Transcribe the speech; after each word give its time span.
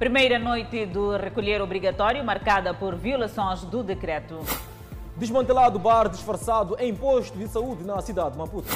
Primeira 0.00 0.38
noite 0.38 0.86
do 0.86 1.14
recolher 1.14 1.60
obrigatório 1.60 2.24
marcada 2.24 2.72
por 2.72 2.96
violações 2.96 3.64
do 3.64 3.82
decreto. 3.82 4.38
Desmantelado 5.14 5.78
bar 5.78 6.08
disfarçado 6.08 6.74
em 6.80 6.96
posto 6.96 7.36
de 7.36 7.46
saúde 7.46 7.84
na 7.84 8.00
cidade 8.00 8.30
de 8.30 8.38
Maputo. 8.38 8.70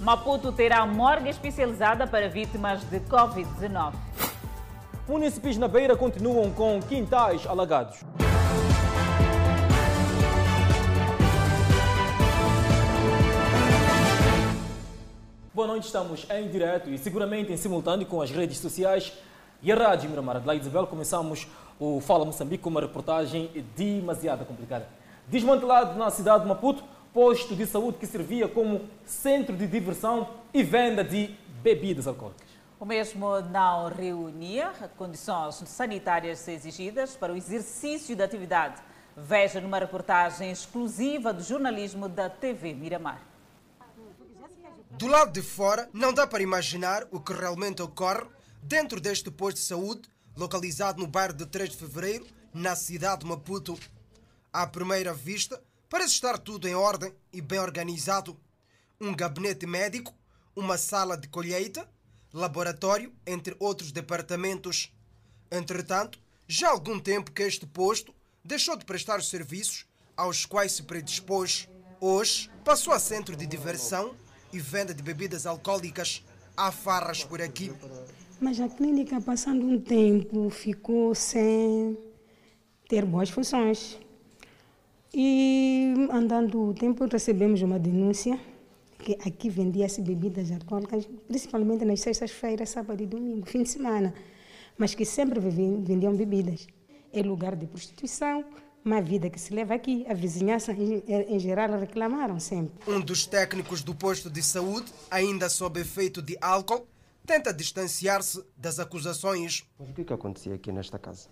Maputo 0.00 0.50
terá 0.50 0.86
morgue 0.86 1.28
especializada 1.28 2.06
para 2.06 2.30
vítimas 2.30 2.82
de 2.84 2.98
Covid-19. 3.00 3.92
Municípios 5.06 5.58
na 5.58 5.68
Beira 5.68 5.94
continuam 5.94 6.50
com 6.50 6.80
quintais 6.80 7.46
alagados. 7.46 8.02
Boa 15.52 15.68
noite, 15.68 15.84
estamos 15.84 16.26
em 16.30 16.48
direto 16.48 16.88
e 16.88 16.96
seguramente 16.96 17.52
em 17.52 17.56
simultâneo 17.58 18.06
com 18.06 18.22
as 18.22 18.30
redes 18.30 18.56
sociais 18.56 19.12
e 19.62 19.72
a 19.72 19.74
Rádio 19.74 20.08
Miramar 20.08 20.40
de 20.40 20.46
La 20.46 20.54
Isabel. 20.54 20.86
Começamos 20.86 21.48
o 21.78 22.00
Fala 22.00 22.24
Moçambique 22.24 22.62
com 22.62 22.70
uma 22.70 22.80
reportagem 22.80 23.50
demasiado 23.76 24.44
complicada. 24.44 24.88
Desmantelado 25.26 25.98
na 25.98 26.10
cidade 26.10 26.42
de 26.42 26.48
Maputo, 26.48 26.84
posto 27.12 27.54
de 27.56 27.66
saúde 27.66 27.98
que 27.98 28.06
servia 28.06 28.48
como 28.48 28.82
centro 29.04 29.56
de 29.56 29.66
diversão 29.66 30.28
e 30.54 30.62
venda 30.62 31.02
de 31.02 31.34
bebidas 31.62 32.06
alcoólicas. 32.06 32.48
O 32.78 32.84
mesmo 32.84 33.40
não 33.40 33.88
reunia 33.88 34.72
condições 34.96 35.56
sanitárias 35.66 36.46
exigidas 36.46 37.16
para 37.16 37.32
o 37.32 37.36
exercício 37.36 38.16
da 38.16 38.24
atividade. 38.24 38.80
Veja 39.16 39.60
numa 39.60 39.80
reportagem 39.80 40.52
exclusiva 40.52 41.32
do 41.32 41.42
jornalismo 41.42 42.08
da 42.08 42.30
TV 42.30 42.72
Miramar. 42.72 43.20
Do 44.90 45.08
lado 45.08 45.32
de 45.32 45.42
fora, 45.42 45.88
não 45.92 46.12
dá 46.12 46.26
para 46.26 46.42
imaginar 46.42 47.04
o 47.10 47.18
que 47.18 47.32
realmente 47.32 47.82
ocorre 47.82 48.26
dentro 48.62 49.00
deste 49.00 49.30
posto 49.30 49.56
de 49.56 49.62
saúde, 49.62 50.08
localizado 50.36 51.00
no 51.00 51.06
bairro 51.06 51.34
de 51.34 51.46
3 51.46 51.70
de 51.70 51.76
Fevereiro, 51.76 52.26
na 52.52 52.74
cidade 52.76 53.20
de 53.20 53.26
Maputo. 53.26 53.78
À 54.52 54.66
primeira 54.66 55.12
vista, 55.12 55.62
parece 55.88 56.14
estar 56.14 56.38
tudo 56.38 56.68
em 56.68 56.74
ordem 56.74 57.14
e 57.32 57.40
bem 57.40 57.58
organizado. 57.58 58.38
Um 59.00 59.14
gabinete 59.14 59.66
médico, 59.66 60.14
uma 60.54 60.76
sala 60.76 61.16
de 61.16 61.28
colheita, 61.28 61.88
laboratório, 62.32 63.12
entre 63.26 63.56
outros 63.58 63.92
departamentos. 63.92 64.92
Entretanto, 65.50 66.18
já 66.46 66.68
há 66.68 66.72
algum 66.72 66.98
tempo 66.98 67.32
que 67.32 67.42
este 67.42 67.66
posto 67.66 68.14
deixou 68.44 68.76
de 68.76 68.84
prestar 68.84 69.18
os 69.18 69.28
serviços 69.28 69.86
aos 70.16 70.44
quais 70.44 70.72
se 70.72 70.82
predispôs. 70.82 71.68
Hoje, 72.00 72.50
passou 72.64 72.92
a 72.92 72.98
centro 72.98 73.36
de 73.36 73.46
diversão 73.46 74.14
e 74.52 74.58
venda 74.58 74.94
de 74.94 75.02
bebidas 75.02 75.46
alcoólicas. 75.46 76.24
Há 76.56 76.72
farras 76.72 77.22
por 77.22 77.40
aqui. 77.40 77.72
Mas 78.40 78.60
a 78.60 78.68
clínica, 78.68 79.20
passando 79.20 79.66
um 79.66 79.80
tempo, 79.80 80.48
ficou 80.48 81.14
sem 81.14 81.98
ter 82.88 83.04
boas 83.04 83.28
funções. 83.30 83.98
E 85.12 85.94
andando 86.10 86.68
o 86.68 86.74
tempo, 86.74 87.04
recebemos 87.06 87.62
uma 87.62 87.78
denúncia 87.78 88.38
que 88.98 89.16
aqui 89.26 89.48
vendia-se 89.48 90.02
bebidas 90.02 90.50
alcoólicas, 90.52 91.08
principalmente 91.26 91.84
nas 91.84 92.00
sextas-feiras, 92.00 92.70
sábado 92.70 93.02
e 93.02 93.06
domingo, 93.06 93.46
fim 93.46 93.62
de 93.62 93.70
semana, 93.70 94.12
mas 94.76 94.94
que 94.94 95.04
sempre 95.04 95.40
vendiam 95.40 96.14
bebidas. 96.14 96.66
É 97.12 97.22
lugar 97.22 97.56
de 97.56 97.66
prostituição, 97.66 98.44
uma 98.84 99.00
vida 99.00 99.30
que 99.30 99.40
se 99.40 99.54
leva 99.54 99.74
aqui. 99.74 100.04
A 100.08 100.14
vizinhança, 100.14 100.72
em, 100.72 101.38
geral, 101.38 101.78
reclamaram 101.78 102.38
sempre. 102.38 102.72
Um 102.86 103.00
dos 103.00 103.26
técnicos 103.26 103.82
do 103.82 103.94
posto 103.94 104.30
de 104.30 104.42
saúde, 104.42 104.92
ainda 105.10 105.48
sob 105.48 105.80
efeito 105.80 106.20
de 106.20 106.36
álcool, 106.40 106.86
tenta 107.28 107.52
distanciar-se 107.52 108.42
das 108.56 108.78
acusações. 108.78 109.68
Mas 109.78 109.90
o 109.90 109.92
que, 109.92 110.02
que 110.02 110.12
acontecia 110.14 110.54
aqui 110.54 110.72
nesta 110.72 110.98
casa? 110.98 111.28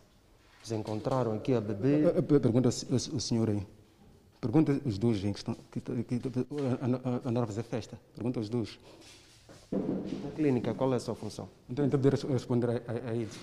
Eles 0.61 0.72
encontraram 0.72 1.33
aqui 1.33 1.55
a 1.55 1.61
beber. 1.61 2.22
Pergunta 2.22 2.69
o 2.69 3.20
senhor 3.20 3.48
aí. 3.48 3.66
Pergunta 4.38 4.78
os 4.84 4.98
dois 4.98 5.21
que 5.21 5.26
estão 5.28 5.56
que, 5.72 5.81
que, 5.81 6.21
andaram 7.25 7.44
a 7.44 7.47
fazer 7.47 7.62
festa. 7.62 7.98
Pergunta 8.15 8.38
os 8.38 8.50
dois. 8.50 8.78
Na 9.72 10.31
clínica, 10.37 10.75
qual 10.75 10.93
é 10.93 10.97
a 10.97 11.00
sua 11.00 11.15
função? 11.15 11.48
Então, 11.69 11.87
então 11.87 11.98
poder 11.98 12.12
responder 12.28 12.69
a, 12.69 12.72
a, 12.72 13.10
a 13.10 13.15
eles. 13.15 13.34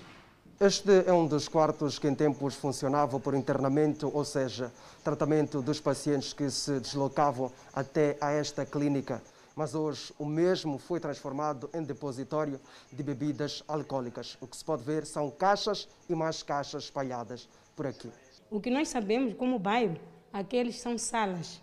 Este 0.59 1.03
é 1.07 1.11
um 1.11 1.25
dos 1.25 1.47
quartos 1.47 1.97
que 1.97 2.07
em 2.07 2.13
tempos 2.13 2.53
funcionava 2.53 3.19
por 3.19 3.33
internamento, 3.33 4.11
ou 4.13 4.23
seja, 4.23 4.72
tratamento 5.03 5.61
dos 5.61 5.79
pacientes 5.79 6.31
que 6.31 6.49
se 6.51 6.79
deslocavam 6.79 7.51
até 7.73 8.16
a 8.22 8.31
esta 8.31 8.63
clínica. 8.63 9.22
Mas 9.56 9.75
hoje 9.75 10.14
o 10.18 10.25
mesmo 10.25 10.78
foi 10.78 11.00
transformado 11.00 11.69
em 11.74 11.84
depositório 11.84 12.59
de 12.91 13.03
bebidas 13.03 13.64
alcoólicas. 13.68 14.38
O 14.41 14.47
que 14.47 14.58
se 14.58 14.66
pode 14.66 14.84
ver 14.84 15.06
são 15.06 15.30
caixas 15.30 15.88
e 16.09 16.16
mais 16.16 16.41
caixas 16.41 16.86
espalhadas 16.86 17.47
por 17.75 17.86
aqui. 17.86 18.09
O 18.50 18.59
que 18.59 18.72
nós 18.72 18.90
sabemos 18.90 19.36
como 19.36 19.59
bairro, 19.59 19.97
aqueles 20.31 20.80
são 20.80 20.97
salas 20.97 21.62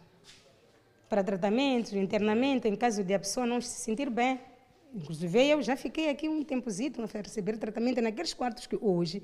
para 1.09 1.25
tratamentos, 1.25 1.93
internamento, 1.93 2.69
em 2.69 2.77
caso 2.77 3.03
de 3.03 3.13
a 3.13 3.19
pessoa 3.19 3.45
não 3.45 3.61
se 3.61 3.81
sentir 3.81 4.09
bem. 4.09 4.41
Inclusive 4.95 5.49
eu 5.49 5.63
já 5.63 5.77
fiquei 5.77 6.09
aqui 6.09 6.29
um 6.29 6.45
tempozito 6.45 7.03
a 7.03 7.07
receber 7.07 7.57
tratamento 7.59 8.01
naqueles 8.01 8.33
quartos 8.33 8.67
que 8.67 8.79
hoje 8.81 9.23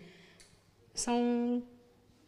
são 0.93 1.63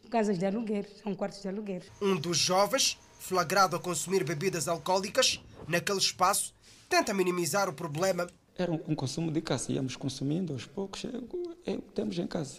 casas 0.09 0.37
de 0.39 0.45
aluguer, 0.45 0.87
são 1.03 1.13
quartos 1.13 1.41
de 1.41 1.47
aluguer. 1.47 1.83
Um 2.01 2.15
dos 2.15 2.37
jovens, 2.37 2.97
flagrado 3.19 3.75
a 3.75 3.79
consumir 3.79 4.23
bebidas 4.23 4.67
alcoólicas 4.67 5.41
naquele 5.69 5.99
espaço, 5.99 6.53
tenta 6.89 7.13
minimizar 7.13 7.69
o 7.69 7.73
problema. 7.73 8.27
Era 8.57 8.71
um, 8.71 8.95
consumo 8.95 9.31
de 9.31 9.41
casa, 9.41 9.71
íamos 9.71 9.95
consumindo 9.95 10.51
aos 10.51 10.65
poucos, 10.65 11.05
é, 11.05 11.71
é 11.71 11.75
o 11.75 11.81
que 11.81 11.93
temos 11.93 12.17
em 12.17 12.27
casa. 12.27 12.57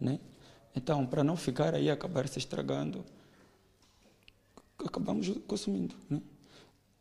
Né? 0.00 0.20
Então, 0.74 1.04
para 1.04 1.24
não 1.24 1.36
ficar 1.36 1.74
aí 1.74 1.90
acabar 1.90 2.28
se 2.28 2.38
estragando, 2.38 3.04
acabamos 4.78 5.28
consumindo. 5.46 5.94
Né? 6.08 6.20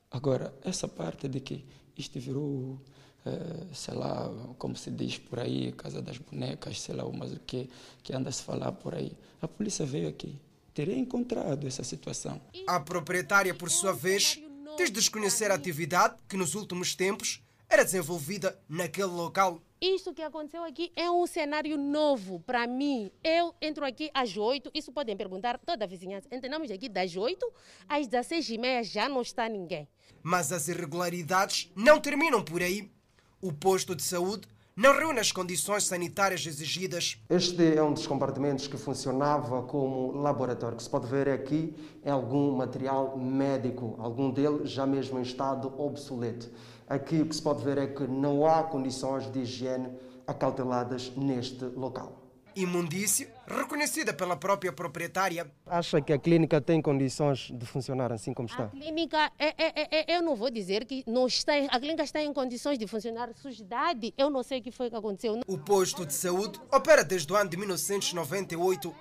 Agora, 0.09 0.53
essa 0.63 0.87
parte 0.87 1.27
de 1.27 1.39
que 1.39 1.65
isto 1.97 2.19
virou 2.19 2.79
Uh, 3.23 3.67
sei 3.71 3.93
lá, 3.93 4.31
como 4.57 4.75
se 4.75 4.89
diz 4.89 5.19
por 5.19 5.39
aí, 5.39 5.71
Casa 5.73 6.01
das 6.01 6.17
Bonecas, 6.17 6.81
sei 6.81 6.95
lá, 6.95 7.07
mas 7.07 7.31
o 7.31 7.39
que, 7.39 7.69
que 8.01 8.15
anda 8.15 8.29
a 8.29 8.31
se 8.31 8.41
falar 8.41 8.71
por 8.71 8.95
aí. 8.95 9.15
A 9.39 9.47
polícia 9.47 9.85
veio 9.85 10.09
aqui, 10.09 10.39
teria 10.73 10.97
encontrado 10.97 11.67
essa 11.67 11.83
situação. 11.83 12.41
A 12.65 12.79
proprietária, 12.79 13.53
por 13.53 13.69
sua 13.69 13.93
vez, 13.93 14.41
diz 14.81 14.89
desconhecer 14.89 15.51
a 15.51 15.53
atividade 15.53 16.15
que 16.27 16.35
nos 16.35 16.55
últimos 16.55 16.95
tempos 16.95 17.43
era 17.69 17.83
desenvolvida 17.83 18.59
naquele 18.67 19.07
local. 19.07 19.61
Isto 19.79 20.11
que 20.11 20.23
aconteceu 20.23 20.63
aqui 20.63 20.91
é 20.95 21.09
um 21.09 21.27
cenário 21.27 21.77
novo 21.77 22.39
para 22.39 22.65
mim. 22.65 23.11
Eu 23.23 23.53
entro 23.61 23.85
aqui 23.85 24.09
às 24.11 24.35
8, 24.35 24.71
isso 24.73 24.91
podem 24.91 25.15
perguntar 25.15 25.59
toda 25.59 25.85
a 25.85 25.87
vizinhança. 25.87 26.27
Entramos 26.31 26.71
aqui 26.71 26.89
das 26.89 27.15
8 27.15 27.53
às 27.87 28.07
16 28.07 28.49
e 28.49 28.57
meia 28.57 28.83
já 28.83 29.07
não 29.07 29.21
está 29.21 29.47
ninguém. 29.47 29.87
Mas 30.23 30.51
as 30.51 30.67
irregularidades 30.67 31.71
não 31.75 31.99
terminam 31.99 32.43
por 32.43 32.63
aí. 32.63 32.91
O 33.39 33.53
posto 33.53 33.95
de 33.95 34.01
saúde 34.01 34.47
não 34.81 34.97
reúne 34.97 35.19
as 35.19 35.31
condições 35.31 35.83
sanitárias 35.83 36.43
exigidas. 36.47 37.15
Este 37.29 37.77
é 37.77 37.83
um 37.83 37.93
dos 37.93 38.07
compartimentos 38.07 38.65
que 38.65 38.77
funcionava 38.77 39.61
como 39.61 40.11
laboratório. 40.11 40.75
Que 40.75 40.81
se 40.81 40.89
pode 40.89 41.05
ver 41.05 41.29
aqui 41.29 41.75
é 42.03 42.09
algum 42.09 42.55
material 42.55 43.15
médico, 43.15 43.95
algum 43.99 44.31
dele 44.31 44.65
já 44.65 44.87
mesmo 44.87 45.19
em 45.19 45.21
estado 45.21 45.71
obsoleto. 45.79 46.49
Aqui 46.89 47.21
o 47.21 47.27
que 47.27 47.35
se 47.35 47.41
pode 47.43 47.63
ver 47.63 47.77
é 47.77 47.85
que 47.85 48.07
não 48.07 48.43
há 48.47 48.63
condições 48.63 49.31
de 49.31 49.41
higiene 49.41 49.87
acauteladas 50.25 51.11
neste 51.15 51.63
local. 51.63 52.30
Imundície 52.55 53.29
reconhecida 53.47 54.13
pela 54.13 54.35
própria 54.35 54.73
proprietária. 54.73 55.49
Acha 55.65 56.01
que 56.01 56.11
a 56.11 56.17
clínica 56.17 56.59
tem 56.59 56.81
condições 56.81 57.51
de 57.53 57.65
funcionar 57.65 58.11
assim 58.11 58.33
como 58.33 58.47
está? 58.47 58.65
A 58.65 58.67
clínica, 58.69 59.31
é, 59.39 59.53
é, 59.57 60.13
é, 60.13 60.17
eu 60.17 60.21
não 60.21 60.35
vou 60.35 60.49
dizer 60.49 60.85
que 60.85 61.03
não 61.07 61.27
está, 61.27 61.53
a 61.69 61.79
clínica 61.79 62.03
está 62.03 62.21
em 62.21 62.33
condições 62.33 62.77
de 62.77 62.87
funcionar. 62.87 63.29
Sujidade, 63.35 64.13
eu 64.17 64.29
não 64.29 64.43
sei 64.43 64.59
o 64.59 64.61
que 64.61 64.71
foi 64.71 64.89
que 64.89 64.95
aconteceu. 64.95 65.39
O 65.47 65.57
posto 65.57 66.05
de 66.05 66.13
saúde 66.13 66.59
opera 66.71 67.03
desde 67.03 67.31
o 67.31 67.35
ano 67.35 67.49
de 67.49 67.57
1998. 67.57 68.93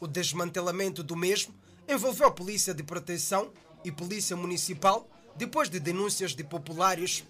O 0.00 0.06
desmantelamento 0.06 1.02
do 1.02 1.16
mesmo 1.16 1.54
envolveu 1.88 2.26
a 2.26 2.30
Polícia 2.30 2.74
de 2.74 2.82
Proteção 2.82 3.50
e 3.84 3.92
Polícia 3.92 4.36
Municipal 4.36 5.08
depois 5.36 5.68
de 5.68 5.78
denúncias 5.78 6.34
de 6.34 6.42
populares. 6.42 7.24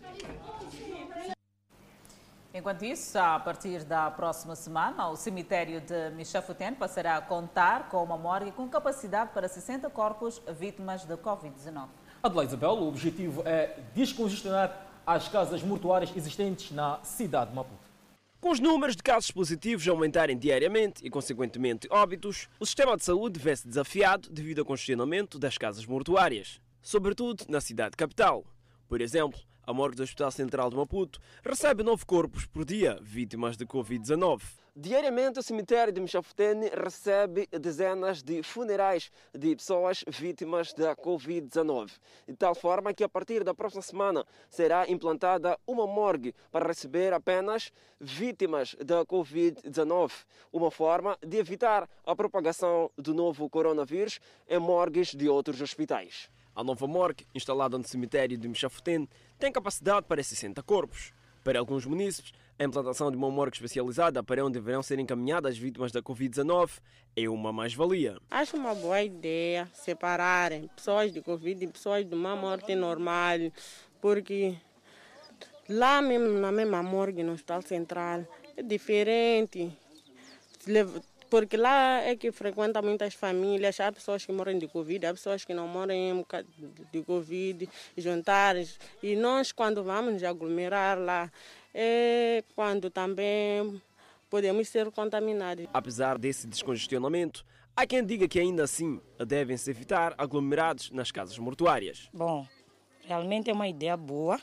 Enquanto 2.57 2.87
isso, 2.87 3.19
a 3.19 3.39
partir 3.39 3.85
da 3.85 4.11
próxima 4.11 4.57
semana, 4.57 5.11
o 5.11 5.17
cemitério 5.17 5.79
de 5.79 6.09
Michafuten 6.13 6.73
passará 6.73 7.19
a 7.19 7.21
contar 7.21 7.91
com 7.91 8.03
uma 8.03 8.17
morgue 8.17 8.51
com 8.51 8.67
capacidade 8.67 9.31
para 9.35 9.47
60 9.47 9.91
corpos 9.91 10.41
vítimas 10.59 11.05
da 11.05 11.19
Covid-19. 11.19 11.87
Adelaide 12.23 12.53
Isabel, 12.53 12.71
o 12.71 12.89
objetivo 12.89 13.43
é 13.45 13.79
descongestionar 13.95 14.87
as 15.07 15.29
casas 15.29 15.63
mortuárias 15.63 16.11
existentes 16.17 16.71
na 16.71 16.99
cidade 17.03 17.51
de 17.51 17.57
Maputo. 17.57 17.91
Com 18.41 18.49
os 18.49 18.59
números 18.59 18.97
de 18.97 19.03
casos 19.03 19.31
positivos 19.31 19.87
aumentarem 19.87 20.39
diariamente 20.39 21.07
e, 21.07 21.11
consequentemente, 21.11 21.87
óbitos, 21.91 22.49
o 22.59 22.65
sistema 22.65 22.97
de 22.97 23.05
saúde 23.05 23.39
vê-se 23.39 23.69
desafiado 23.69 24.31
devido 24.31 24.61
ao 24.61 24.65
congestionamento 24.65 25.39
das 25.39 25.59
casas 25.59 25.85
mortuárias, 25.85 26.59
sobretudo 26.81 27.45
na 27.51 27.61
cidade 27.61 27.99
capital. 27.99 28.47
Por 28.89 29.03
exemplo, 29.03 29.39
A 29.67 29.73
morgue 29.73 29.97
do 29.97 30.05
Hospital 30.05 30.31
Central 30.31 30.71
de 30.71 30.77
Maputo 30.77 31.19
recebe 31.43 31.83
nove 31.83 32.05
corpos 32.07 32.47
por 32.47 32.65
dia 32.65 33.01
vítimas 33.03 33.57
de 33.57 33.67
Covid-19. 33.67 34.41
Diariamente, 34.77 35.41
o 35.41 35.43
cemitério 35.43 35.93
de 35.93 36.01
Michafutene 36.01 36.69
recebe 36.69 37.49
dezenas 37.51 38.23
de 38.23 38.45
funerais 38.45 39.11
de 39.35 39.57
pessoas 39.57 40.05
vítimas 40.07 40.73
da 40.73 40.95
Covid-19. 40.95 41.91
De 42.29 42.37
tal 42.37 42.55
forma 42.55 42.95
que, 42.95 43.03
a 43.03 43.09
partir 43.09 43.43
da 43.43 43.53
próxima 43.53 43.83
semana, 43.83 44.25
será 44.49 44.89
implantada 44.89 45.59
uma 45.67 45.85
morgue 45.85 46.33
para 46.53 46.69
receber 46.69 47.13
apenas 47.13 47.73
vítimas 48.01 48.77
da 48.85 49.05
Covid-19. 49.05 50.13
Uma 50.53 50.71
forma 50.71 51.19
de 51.27 51.39
evitar 51.39 51.91
a 52.05 52.15
propagação 52.15 52.89
do 52.97 53.13
novo 53.13 53.51
coronavírus 53.51 54.21
em 54.49 54.61
morgues 54.61 55.13
de 55.13 55.29
outros 55.29 55.61
hospitais. 55.61 56.31
A 56.57 56.65
nova 56.65 56.87
morgue, 56.87 57.27
instalada 57.35 57.77
no 57.77 57.87
cemitério 57.87 58.39
de 58.39 58.49
Michafutene, 58.49 59.07
tem 59.39 59.53
capacidade 59.53 60.07
para 60.07 60.23
60 60.23 60.63
corpos. 60.63 61.13
Para 61.45 61.59
alguns 61.59 61.85
munícipes, 61.85 62.33
a 62.59 62.65
implantação 62.65 63.11
de 63.11 63.17
uma 63.19 63.31
morgue 63.31 63.57
especializada 63.57 64.23
para 64.23 64.43
onde 64.43 64.55
deverão 64.55 64.83
ser 64.83 64.99
encaminhadas 64.99 65.53
as 65.53 65.59
vítimas 65.59 65.93
da 65.93 66.01
Covid-19 66.01 66.81
é 67.15 67.29
uma 67.29 67.53
mais-valia. 67.53 68.17
Acho 68.31 68.57
uma 68.57 68.75
boa 68.75 69.03
ideia 69.03 69.69
separarem 69.75 70.67
pessoas 70.75 71.13
de 71.13 71.21
Covid 71.21 71.63
e 71.63 71.69
pessoas 71.69 72.07
de 72.07 72.15
uma 72.15 72.35
morte 72.35 72.75
normal, 72.75 73.53
porque 74.01 74.57
lá 75.69 76.01
mesmo 76.01 76.39
na 76.39 76.51
mesma 76.51 76.83
morgue 76.83 77.23
no 77.23 77.35
Hospital 77.35 77.61
Central 77.61 78.25
é 78.57 78.63
diferente. 78.63 79.71
Porque 81.29 81.57
lá 81.57 82.01
é 82.03 82.15
que 82.15 82.31
frequenta 82.31 82.81
muitas 82.81 83.15
famílias, 83.15 83.81
há 83.81 83.91
pessoas 83.91 84.25
que 84.25 84.33
morrem 84.33 84.59
de 84.59 84.69
Covid, 84.69 85.07
há 85.07 85.13
pessoas 85.13 85.45
que 85.45 85.53
não 85.53 85.67
morrem 85.67 86.25
de 86.93 87.03
Covid, 87.03 87.69
juntares. 87.97 88.79
E 89.03 89.17
nós, 89.17 89.51
quando 89.53 89.83
vamos 89.83 90.15
nos 90.15 90.23
aglomerar 90.23 90.99
lá, 90.99 91.31
é 91.75 92.45
quando 92.55 92.91
também 92.91 93.83
podemos 94.31 94.69
ser 94.69 94.91
contaminados. 94.91 95.67
Apesar 95.73 96.17
desse 96.19 96.47
descongestionamento, 96.47 97.45
há 97.75 97.87
quem 97.87 98.05
diga 98.05 98.29
que 98.29 98.39
ainda 98.39 98.65
assim 98.65 99.01
devem-se 99.27 99.71
evitar 99.71 100.15
aglomerados 100.17 100.91
nas 100.91 101.11
casas 101.11 101.39
mortuárias. 101.39 102.09
Bom, 102.13 102.47
realmente 103.05 103.51
é 103.51 103.53
uma 103.53 103.69
ideia 103.69 103.97
boa. 103.97 104.41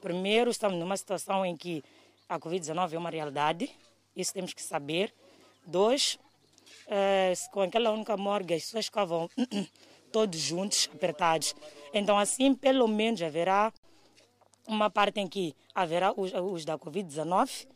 Primeiro, 0.00 0.50
estamos 0.50 0.78
numa 0.78 0.96
situação 0.96 1.46
em 1.46 1.56
que 1.56 1.82
a 2.28 2.38
Covid-19 2.38 2.92
é 2.92 2.98
uma 2.98 3.10
realidade, 3.10 3.70
isso 4.16 4.34
temos 4.34 4.52
que 4.52 4.62
saber. 4.62 5.12
Dois, 5.66 6.18
é, 6.86 7.32
com 7.52 7.60
aquela 7.60 7.90
única 7.90 8.16
morgue, 8.16 8.54
as 8.54 8.62
pessoas 8.62 8.86
ficavam 8.86 9.28
todos 10.12 10.38
juntos, 10.38 10.88
apertados. 10.92 11.54
Então, 11.92 12.18
assim, 12.18 12.54
pelo 12.54 12.86
menos 12.86 13.20
haverá 13.22 13.72
uma 14.66 14.90
parte 14.90 15.20
em 15.20 15.28
que 15.28 15.54
haverá 15.74 16.12
os, 16.16 16.32
os 16.32 16.64
da 16.64 16.78
Covid-19 16.78 17.66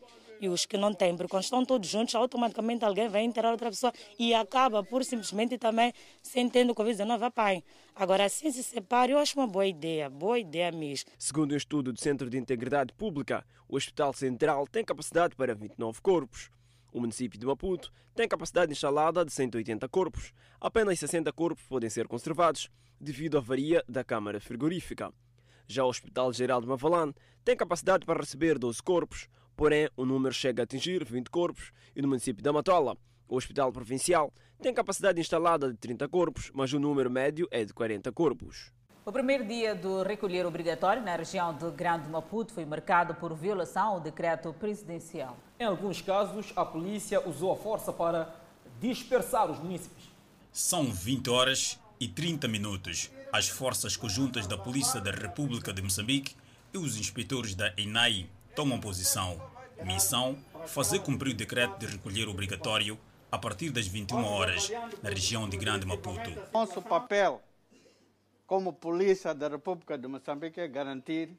e 0.41 0.49
os 0.49 0.65
que 0.65 0.77
não 0.77 0.95
têm, 0.95 1.17
porque 1.17 1.31
quando 1.31 1.43
estão 1.43 1.65
todos 1.65 1.89
juntos, 1.89 2.15
automaticamente 2.15 2.85
alguém 2.85 3.09
vai 3.09 3.23
enterrar 3.23 3.51
outra 3.51 3.71
pessoa 3.71 3.93
e 4.19 4.33
acaba 4.33 4.83
por 4.85 5.05
simplesmente 5.05 5.59
também 5.59 5.93
sem 6.23 6.49
tendo 6.49 6.75
Covid-19 6.75 7.23
a 7.23 7.31
pai. 7.31 7.65
Agora, 7.95 8.25
assim 8.25 8.51
se 8.53 8.63
separa, 8.63 9.13
eu 9.13 9.19
acho 9.19 9.39
uma 9.39 9.47
boa 9.47 9.67
ideia, 9.67 10.09
boa 10.09 10.39
ideia 10.39 10.71
mesmo. 10.71 11.11
Segundo 11.19 11.53
um 11.53 11.57
estudo 11.57 11.93
do 11.93 12.01
Centro 12.01 12.31
de 12.31 12.39
Integridade 12.39 12.93
Pública, 12.93 13.45
o 13.69 13.77
Hospital 13.77 14.13
Central 14.13 14.67
tem 14.67 14.85
capacidade 14.85 15.35
para 15.35 15.55
29 15.55 16.01
corpos. 16.01 16.51
O 16.99 17.01
município 17.01 17.39
de 17.39 17.47
Maputo 17.47 17.93
tem 18.13 18.27
capacidade 18.27 18.73
instalada 18.73 19.25
de 19.25 19.33
180 19.33 19.89
corpos. 19.89 20.33
Apenas 20.61 20.99
60 20.99 21.33
corpos 21.33 21.63
podem 21.69 21.89
ser 21.89 22.09
conservados 22.09 22.69
devido 23.01 23.37
à 23.37 23.41
avaria 23.41 23.85
da 23.89 24.03
câmara 24.03 24.41
frigorífica. 24.41 25.13
Já 25.69 25.85
o 25.85 25.89
Hospital 25.89 26.33
Geral 26.33 26.61
de 26.61 26.67
Mavalane 26.67 27.15
tem 27.45 27.57
capacidade 27.57 28.05
para 28.05 28.19
receber 28.19 28.59
12 28.59 28.83
corpos, 28.83 29.29
porém 29.55 29.89
o 29.97 30.05
número 30.05 30.35
chega 30.35 30.63
a 30.63 30.65
atingir 30.65 31.05
20 31.05 31.31
corpos 31.31 31.71
e 31.95 32.03
no 32.03 32.09
município 32.09 32.43
da 32.43 32.53
Matola 32.53 32.97
o 33.29 33.37
Hospital 33.37 33.71
Provincial 33.71 34.35
tem 34.61 34.75
capacidade 34.75 35.21
instalada 35.21 35.71
de 35.71 35.79
30 35.79 36.09
corpos, 36.09 36.51
mas 36.53 36.73
o 36.73 36.81
número 36.81 37.09
médio 37.09 37.47
é 37.53 37.65
de 37.65 37.73
40 37.73 38.11
corpos. 38.11 38.73
O 39.09 39.11
primeiro 39.11 39.43
dia 39.43 39.75
do 39.75 40.03
recolher 40.03 40.45
obrigatório 40.45 41.03
na 41.03 41.17
região 41.17 41.55
de 41.55 41.71
Grande 41.71 42.07
Maputo 42.11 42.53
foi 42.53 42.67
marcado 42.67 43.15
por 43.15 43.35
violação 43.35 43.95
ao 43.95 44.01
decreto 44.01 44.53
presidencial. 44.53 45.35
Em 45.59 45.65
alguns 45.65 46.03
casos, 46.03 46.53
a 46.55 46.63
polícia 46.63 47.27
usou 47.27 47.51
a 47.51 47.57
força 47.57 47.91
para 47.91 48.37
dispersar 48.79 49.51
os 49.51 49.59
munícipes. 49.61 50.05
São 50.53 50.93
20 50.93 51.31
horas 51.31 51.79
e 51.99 52.07
30 52.07 52.49
minutos. 52.49 53.11
As 53.33 53.49
forças 53.49 53.97
conjuntas 53.97 54.47
da 54.47 54.59
Polícia 54.59 55.01
da 55.01 55.11
República 55.11 55.73
de 55.73 55.81
Moçambique 55.81 56.37
e 56.75 56.77
os 56.77 56.99
inspetores 56.99 57.55
da 57.55 57.73
ENAI 57.79 58.29
tomam 58.55 58.79
posição. 58.79 59.41
Missão: 59.87 60.37
fazer 60.67 60.99
cumprir 60.99 61.33
o 61.33 61.35
decreto 61.35 61.79
de 61.79 61.87
recolher 61.87 62.29
obrigatório 62.29 62.99
a 63.33 63.39
partir 63.39 63.71
das 63.71 63.87
21 63.87 64.23
horas 64.23 64.71
na 65.03 65.09
região 65.09 65.49
de 65.49 65.57
Grande 65.57 65.87
Maputo. 65.87 66.31
Nosso 66.53 66.83
papel 66.83 67.43
como 68.49 68.73
polícia 68.73 69.35
da 69.35 69.47
República 69.47 69.99
de 69.99 70.09
Moçambique 70.09 70.59
é 70.59 70.67
garantir, 70.67 71.39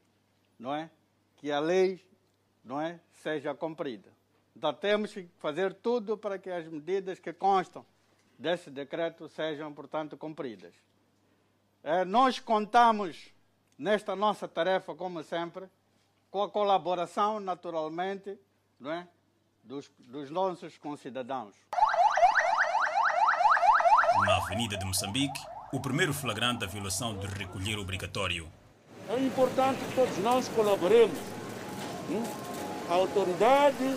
não 0.56 0.72
é, 0.72 0.88
que 1.36 1.50
a 1.50 1.58
lei, 1.58 2.00
não 2.64 2.80
é, 2.80 3.00
seja 3.12 3.52
cumprida. 3.52 4.08
Então 4.54 4.72
temos 4.72 5.12
que 5.12 5.28
fazer 5.38 5.74
tudo 5.74 6.16
para 6.16 6.38
que 6.38 6.48
as 6.48 6.68
medidas 6.68 7.18
que 7.18 7.32
constam 7.32 7.84
desse 8.38 8.70
decreto 8.70 9.28
sejam, 9.28 9.72
portanto, 9.74 10.16
cumpridas. 10.16 10.72
É, 11.82 12.04
nós 12.04 12.38
contamos 12.38 13.34
nesta 13.76 14.14
nossa 14.14 14.46
tarefa, 14.46 14.94
como 14.94 15.20
sempre, 15.24 15.68
com 16.30 16.44
a 16.44 16.48
colaboração, 16.48 17.40
naturalmente, 17.40 18.38
não 18.78 18.92
é, 18.92 19.08
dos, 19.64 19.90
dos 19.98 20.30
nossos 20.30 20.78
concidadãos. 20.78 21.56
Na 24.26 24.36
Avenida 24.36 24.76
de 24.76 24.84
Moçambique, 24.84 25.40
o 25.72 25.78
primeiro 25.78 26.12
flagrante 26.12 26.60
da 26.60 26.66
violação 26.66 27.14
do 27.14 27.26
recolher 27.26 27.78
obrigatório. 27.78 28.48
É 29.08 29.18
importante 29.18 29.78
que 29.78 29.94
todos 29.94 30.18
nós 30.18 30.48
colaboremos. 30.48 31.18
Hein? 32.10 32.22
A 32.88 32.94
autoridade 32.94 33.96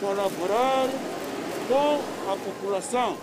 colaborar 0.00 0.86
com 1.66 2.30
a 2.30 2.36
população. 2.36 3.18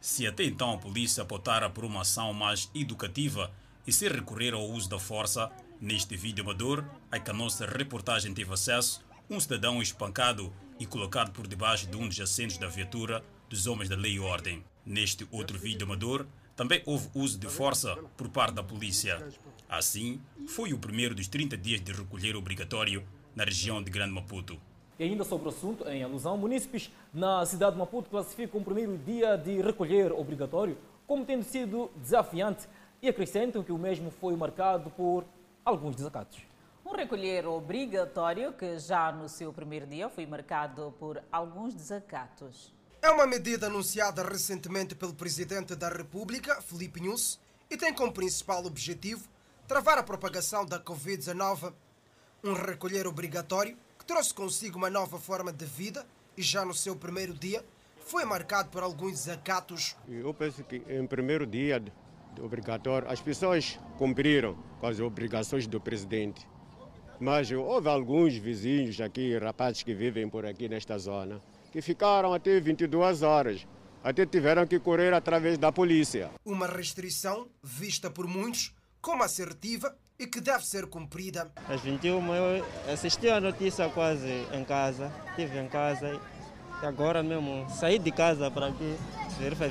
Se 0.00 0.26
até 0.26 0.44
então 0.44 0.72
a 0.72 0.78
polícia 0.78 1.22
optara 1.22 1.68
por 1.68 1.84
uma 1.84 2.02
ação 2.02 2.32
mais 2.32 2.70
educativa 2.74 3.50
e 3.86 3.92
se 3.92 4.08
recorrer 4.08 4.54
ao 4.54 4.64
uso 4.64 4.88
da 4.88 4.98
força, 4.98 5.50
neste 5.80 6.16
vídeo 6.16 6.44
amador, 6.44 6.84
a 7.10 7.18
que 7.18 7.30
a 7.30 7.34
nossa 7.34 7.66
reportagem 7.66 8.32
teve 8.32 8.52
acesso, 8.52 9.04
um 9.28 9.38
cidadão 9.38 9.82
espancado 9.82 10.52
e 10.78 10.86
colocado 10.86 11.32
por 11.32 11.46
debaixo 11.46 11.86
de 11.86 11.96
um 11.96 12.08
dos 12.08 12.20
assentos 12.20 12.56
da 12.56 12.68
viatura 12.68 13.22
dos 13.48 13.66
homens 13.66 13.88
da 13.88 13.96
lei 13.96 14.12
e 14.12 14.20
ordem. 14.20 14.64
Neste 14.86 15.26
outro 15.30 15.58
vídeo 15.58 15.84
amador, 15.84 16.26
também 16.56 16.82
houve 16.86 17.08
uso 17.14 17.38
de 17.38 17.46
força 17.48 17.96
por 18.16 18.28
parte 18.28 18.54
da 18.54 18.62
polícia. 18.62 19.26
Assim, 19.68 20.20
foi 20.48 20.72
o 20.72 20.78
primeiro 20.78 21.14
dos 21.14 21.28
30 21.28 21.56
dias 21.56 21.80
de 21.80 21.92
recolher 21.92 22.36
obrigatório 22.36 23.04
na 23.34 23.44
região 23.44 23.82
de 23.82 23.90
Grande 23.90 24.12
Maputo. 24.12 24.58
E 24.98 25.04
ainda 25.04 25.24
sobre 25.24 25.46
o 25.46 25.50
assunto, 25.50 25.88
em 25.88 26.02
alusão, 26.02 26.36
munícipes 26.36 26.90
na 27.14 27.46
cidade 27.46 27.72
de 27.72 27.78
Maputo 27.78 28.10
classificam 28.10 28.60
o 28.60 28.64
primeiro 28.64 28.98
dia 28.98 29.36
de 29.36 29.62
recolher 29.62 30.12
obrigatório 30.12 30.76
como 31.06 31.24
tendo 31.24 31.42
sido 31.42 31.90
desafiante 31.96 32.68
e 33.00 33.08
acrescentam 33.08 33.62
que 33.62 33.72
o 33.72 33.78
mesmo 33.78 34.10
foi 34.10 34.36
marcado 34.36 34.90
por 34.90 35.24
alguns 35.64 35.96
desacatos. 35.96 36.38
Um 36.84 36.92
recolher 36.92 37.46
obrigatório 37.46 38.52
que 38.52 38.78
já 38.78 39.10
no 39.10 39.28
seu 39.28 39.52
primeiro 39.52 39.86
dia 39.86 40.08
foi 40.08 40.26
marcado 40.26 40.94
por 40.98 41.22
alguns 41.32 41.72
desacatos. 41.72 42.72
É 43.02 43.10
uma 43.10 43.26
medida 43.26 43.68
anunciada 43.68 44.22
recentemente 44.22 44.94
pelo 44.94 45.14
Presidente 45.14 45.74
da 45.74 45.88
República, 45.88 46.60
Felipe 46.60 47.00
Nunes, 47.00 47.40
e 47.70 47.76
tem 47.76 47.94
como 47.94 48.12
principal 48.12 48.62
objetivo 48.66 49.26
travar 49.66 49.96
a 49.96 50.02
propagação 50.02 50.66
da 50.66 50.78
Covid-19. 50.78 51.72
Um 52.44 52.52
recolher 52.52 53.06
obrigatório 53.06 53.74
que 53.98 54.04
trouxe 54.04 54.34
consigo 54.34 54.76
uma 54.76 54.90
nova 54.90 55.18
forma 55.18 55.50
de 55.50 55.64
vida 55.64 56.06
e 56.36 56.42
já 56.42 56.62
no 56.62 56.74
seu 56.74 56.94
primeiro 56.94 57.32
dia 57.32 57.64
foi 58.00 58.26
marcado 58.26 58.68
por 58.68 58.82
alguns 58.82 59.12
desacatos. 59.12 59.96
Eu 60.06 60.34
penso 60.34 60.62
que 60.62 60.82
em 60.86 61.06
primeiro 61.06 61.46
dia 61.46 61.82
obrigatório 62.38 63.08
as 63.08 63.20
pessoas 63.22 63.80
cumpriram 63.96 64.58
com 64.78 64.86
as 64.86 65.00
obrigações 65.00 65.66
do 65.66 65.80
Presidente. 65.80 66.46
Mas 67.18 67.50
houve 67.50 67.88
alguns 67.88 68.36
vizinhos 68.36 69.00
aqui, 69.00 69.38
rapazes 69.38 69.82
que 69.82 69.94
vivem 69.94 70.28
por 70.28 70.44
aqui 70.44 70.68
nesta 70.68 70.98
zona, 70.98 71.40
que 71.70 71.80
ficaram 71.80 72.32
até 72.32 72.58
22 72.60 73.22
horas. 73.22 73.66
Até 74.02 74.24
tiveram 74.24 74.66
que 74.66 74.78
correr 74.78 75.12
através 75.12 75.58
da 75.58 75.70
polícia. 75.70 76.30
Uma 76.44 76.66
restrição 76.66 77.48
vista 77.62 78.10
por 78.10 78.26
muitos 78.26 78.74
como 79.00 79.22
assertiva 79.22 79.94
e 80.18 80.26
que 80.26 80.40
deve 80.40 80.66
ser 80.66 80.86
cumprida. 80.86 81.50
Às 81.68 81.80
21 81.80 82.34
eu 82.34 82.66
assisti 82.92 83.28
a 83.28 83.40
notícia 83.40 83.88
quase 83.88 84.46
em 84.52 84.64
casa, 84.64 85.12
estive 85.30 85.58
em 85.58 85.68
casa 85.68 86.20
e 86.82 86.86
agora 86.86 87.22
mesmo 87.22 87.66
saí 87.70 87.98
de 87.98 88.10
casa 88.10 88.50
para 88.50 88.68
aqui. 88.68 88.96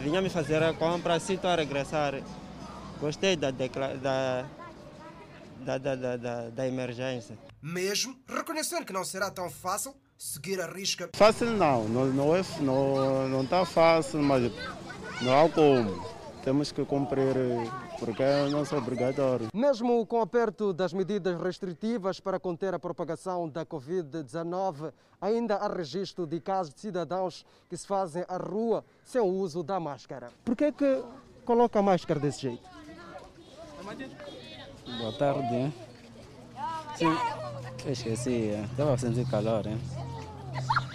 Vinha 0.03 0.21
me 0.21 0.29
fazer 0.29 0.61
a 0.63 0.73
compra, 0.73 1.15
assim 1.15 1.33
estou 1.33 1.49
a 1.49 1.55
regressar. 1.55 2.21
Gostei 2.99 3.35
da, 3.35 3.51
da, 3.51 3.67
da, 3.67 4.45
da, 5.59 5.77
da, 5.77 6.17
da, 6.17 6.49
da 6.49 6.67
emergência. 6.67 7.37
Mesmo 7.61 8.15
reconhecendo 8.25 8.85
que 8.85 8.93
não 8.93 9.03
será 9.03 9.29
tão 9.29 9.49
fácil 9.49 9.93
seguir 10.17 10.61
a 10.61 10.67
risca. 10.67 11.09
Fácil 11.13 11.51
não, 11.51 11.89
não, 11.89 12.05
não 12.07 12.35
é, 12.35 12.41
não, 12.61 13.27
não 13.27 13.43
está 13.43 13.65
fácil, 13.65 14.21
mas 14.21 14.51
não 15.21 15.45
há 15.45 15.49
como. 15.49 16.19
Temos 16.41 16.71
que 16.71 16.85
cumprir 16.85 17.35
porque 17.99 18.23
é 18.23 18.47
nosso 18.47 18.75
obrigatório. 18.77 19.49
Mesmo 19.53 20.05
com 20.05 20.19
o 20.19 20.21
aperto 20.21 20.71
das 20.71 20.93
medidas 20.93 21.39
restritivas 21.39 22.21
para 22.21 22.39
conter 22.39 22.73
a 22.73 22.79
propagação 22.79 23.49
da 23.49 23.65
Covid-19, 23.65 24.93
ainda 25.19 25.55
há 25.55 25.67
registro 25.67 26.25
de 26.25 26.39
casos 26.39 26.73
de 26.73 26.79
cidadãos 26.79 27.45
que 27.69 27.75
se 27.75 27.85
fazem 27.85 28.23
à 28.29 28.37
rua 28.37 28.85
sem 29.03 29.19
o 29.19 29.25
uso 29.25 29.61
da 29.61 29.81
máscara. 29.81 30.29
Por 30.45 30.55
que, 30.55 30.71
que 30.71 31.03
coloca 31.43 31.79
a 31.79 31.81
máscara 31.81 32.21
desse 32.21 32.43
jeito? 32.43 32.63
Boa 34.97 35.13
tarde. 35.17 35.53
Hein? 35.53 35.88
Sim, 36.99 37.17
eu 37.85 37.91
esqueci. 37.93 38.49
Estava 38.71 38.93
a 38.93 38.97
sentir 38.97 39.25
calor. 39.29 39.65
Hein? 39.65 39.79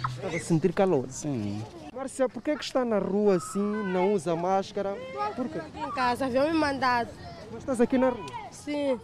Estava 0.07 0.35
a 0.35 0.39
sentir 0.39 0.71
calor? 0.71 1.09
Sim. 1.09 1.65
Márcia, 1.91 2.29
por 2.29 2.43
que, 2.43 2.55
que 2.55 2.63
está 2.63 2.85
na 2.85 2.99
rua 2.99 3.37
assim, 3.37 3.59
não 3.59 4.13
usa 4.13 4.35
máscara? 4.35 4.95
Por 5.35 5.49
quê? 5.49 5.59
Em 5.73 5.91
casa, 5.93 6.27
haviam 6.27 6.45
me 6.45 6.53
mandado. 6.53 7.09
Mas 7.51 7.61
estás 7.63 7.81
aqui 7.81 7.97
na 7.97 8.09
rua? 8.09 8.25
Sim. 8.51 8.99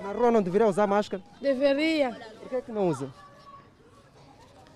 Na 0.00 0.12
rua 0.12 0.30
não 0.30 0.40
deveria 0.40 0.68
usar 0.68 0.86
máscara? 0.86 1.20
Deveria. 1.42 2.14
Por 2.38 2.48
que, 2.50 2.62
que 2.62 2.70
não 2.70 2.86
usa? 2.86 3.12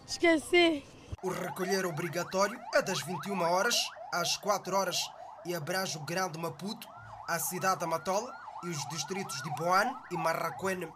Esqueci. 0.05 0.85
O 1.23 1.29
recolher 1.29 1.87
obrigatório 1.87 2.59
é 2.75 2.83
das 2.83 3.01
21 3.03 3.41
horas 3.41 3.77
às 4.13 4.37
4 4.37 4.77
horas 4.77 4.99
e 5.47 5.55
abrange 5.55 5.97
o 5.97 6.01
Grande 6.01 6.37
Maputo, 6.41 6.89
a 7.29 7.39
cidade 7.39 7.79
da 7.79 7.87
Matola 7.87 8.33
e 8.65 8.69
os 8.69 8.89
distritos 8.89 9.41
de 9.43 9.51
Boane 9.55 9.95
e 10.11 10.17
Marraquene. 10.17 10.89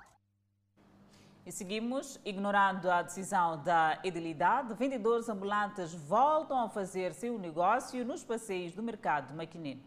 E 1.47 1.53
seguimos, 1.53 2.19
ignorando 2.25 2.91
a 2.91 3.03
decisão 3.03 3.63
da 3.63 4.01
edilidade, 4.03 4.75
vendedores 4.75 5.29
ambulantes 5.29 5.95
voltam 5.95 6.59
a 6.59 6.69
fazer 6.69 7.15
seu 7.15 7.39
negócio 7.39 8.05
nos 8.05 8.25
passeios 8.25 8.73
do 8.73 8.83
mercado 8.83 9.33
maquinino. 9.33 9.81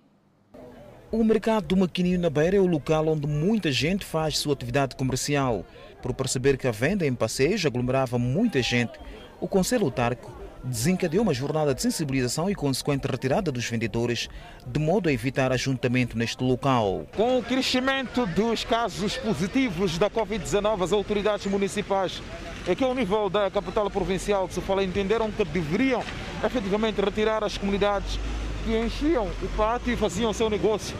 O 1.11 1.21
mercado 1.21 1.67
do 1.67 1.75
Maquinino 1.75 2.21
na 2.21 2.29
Beira 2.29 2.55
é 2.55 2.59
o 2.61 2.65
local 2.65 3.09
onde 3.09 3.27
muita 3.27 3.73
gente 3.73 4.05
faz 4.05 4.37
sua 4.37 4.53
atividade 4.53 4.95
comercial. 4.95 5.65
Por 6.01 6.13
perceber 6.13 6.57
que 6.57 6.65
a 6.65 6.71
venda 6.71 7.05
em 7.05 7.13
passeios 7.13 7.65
aglomerava 7.65 8.17
muita 8.17 8.61
gente, 8.61 8.97
o 9.41 9.47
Conselho 9.47 9.83
Autárquico 9.83 10.31
desencadeou 10.63 11.23
uma 11.23 11.33
jornada 11.33 11.73
de 11.73 11.81
sensibilização 11.81 12.49
e 12.49 12.55
consequente 12.55 13.07
retirada 13.07 13.51
dos 13.51 13.65
vendedores, 13.65 14.29
de 14.65 14.79
modo 14.79 15.09
a 15.09 15.13
evitar 15.13 15.51
ajuntamento 15.51 16.17
neste 16.17 16.43
local. 16.43 17.05
Com 17.15 17.39
o 17.39 17.43
crescimento 17.43 18.25
dos 18.27 18.63
casos 18.63 19.17
positivos 19.17 19.97
da 19.97 20.09
Covid-19, 20.09 20.83
as 20.83 20.91
autoridades 20.91 21.45
municipais, 21.45 22.21
aqui 22.69 22.83
ao 22.83 22.93
nível 22.93 23.29
da 23.29 23.49
capital 23.49 23.89
provincial 23.89 24.47
de 24.47 24.53
Sofala, 24.53 24.83
entenderam 24.83 25.31
que 25.31 25.43
deveriam 25.45 26.03
efetivamente 26.43 27.01
retirar 27.01 27.43
as 27.43 27.57
comunidades 27.57 28.19
que 28.63 28.77
enchiam 28.77 29.27
o 29.41 29.47
pátio 29.55 29.93
e 29.93 29.95
faziam 29.95 30.33
seu 30.33 30.49
negócio 30.49 30.95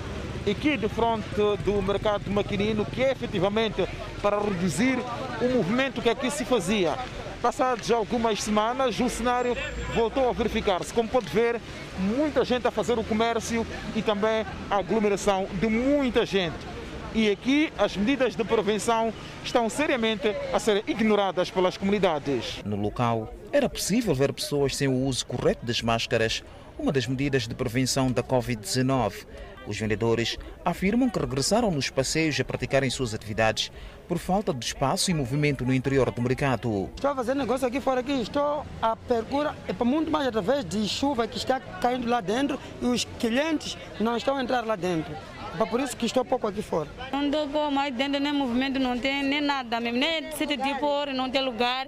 aqui 0.50 0.78
de 0.78 0.88
frente 0.90 1.28
do 1.64 1.82
mercado 1.82 2.30
maquinino, 2.32 2.86
que 2.86 3.04
é 3.04 3.12
efetivamente 3.12 3.88
para 4.22 4.40
reduzir 4.40 4.98
o 5.42 5.56
movimento 5.56 6.02
que 6.02 6.10
aqui 6.10 6.30
se 6.32 6.46
fazia. 6.46 6.98
Passados 7.42 7.90
algumas 7.90 8.44
semanas, 8.44 9.00
o 9.00 9.10
cenário 9.10 9.56
voltou 9.96 10.30
a 10.30 10.34
verificar-se. 10.34 10.94
Como 10.94 11.08
pode 11.08 11.30
ver, 11.30 11.62
muita 11.98 12.44
gente 12.44 12.68
a 12.68 12.72
fazer 12.72 13.00
o 13.00 13.04
comércio 13.04 13.66
e 13.96 14.02
também 14.02 14.46
a 14.70 14.76
aglomeração 14.76 15.48
de 15.54 15.68
muita 15.68 16.26
gente. 16.26 16.79
E 17.14 17.32
aqui 17.32 17.74
as 17.78 17.98
medidas 17.98 18.36
de 18.36 18.44
prevenção 18.44 19.12
estão 19.44 19.68
seriamente 19.68 20.28
a 20.54 20.60
ser 20.60 20.84
ignoradas 20.88 21.50
pelas 21.50 21.76
comunidades. 21.76 22.62
No 22.64 22.76
local, 22.76 23.34
era 23.52 23.68
possível 23.68 24.14
ver 24.14 24.32
pessoas 24.32 24.76
sem 24.76 24.88
o 24.88 24.94
uso 24.94 25.26
correto 25.26 25.66
das 25.66 25.82
máscaras, 25.82 26.44
uma 26.78 26.92
das 26.92 27.08
medidas 27.08 27.48
de 27.48 27.56
prevenção 27.56 28.12
da 28.12 28.22
Covid-19. 28.22 29.26
Os 29.68 29.78
vendedores 29.78 30.38
afirmam 30.64 31.10
que 31.10 31.20
regressaram 31.20 31.70
nos 31.72 31.90
passeios 31.90 32.40
a 32.40 32.44
praticarem 32.44 32.90
suas 32.90 33.14
atividades 33.14 33.72
por 34.08 34.18
falta 34.18 34.54
de 34.54 34.66
espaço 34.66 35.12
e 35.12 35.14
movimento 35.14 35.66
no 35.66 35.74
interior 35.74 36.10
do 36.12 36.22
mercado. 36.22 36.90
Estou 36.96 37.12
a 37.12 37.16
fazer 37.16 37.36
negócio 37.36 37.68
aqui 37.68 37.82
fora 37.82 38.00
aqui, 38.00 38.22
estou 38.22 38.66
à 38.82 38.96
procura, 38.96 39.56
é 39.68 39.74
para 39.74 39.86
muito 39.86 40.10
mais 40.10 40.28
através 40.28 40.64
de 40.64 40.88
chuva 40.88 41.28
que 41.28 41.38
está 41.38 41.60
caindo 41.60 42.08
lá 42.08 42.22
dentro 42.22 42.60
e 42.82 42.86
os 42.86 43.06
clientes 43.20 43.78
não 44.00 44.16
estão 44.16 44.38
a 44.38 44.44
entrar 44.44 44.66
lá 44.66 44.76
dentro. 44.76 45.16
É 45.60 45.66
por 45.66 45.80
isso 45.80 45.96
que 45.96 46.06
estou 46.06 46.26
pouco 46.26 46.48
aqui 46.48 46.62
fora. 46.62 46.90
Não 47.12 47.30
dou 47.30 47.48
como 47.48 47.80
aí 47.80 47.92
dentro, 47.92 48.20
nem 48.20 48.34
movimento, 48.34 48.80
não 48.80 48.98
tem 48.98 49.24
nem 49.24 49.42
nada 49.42 49.80
mesmo, 49.80 50.00
nem 50.00 50.32
sítio 50.34 50.58
de 50.58 50.76
pôr, 50.76 51.08
não 51.14 51.30
tem 51.30 51.42
lugar. 51.42 51.86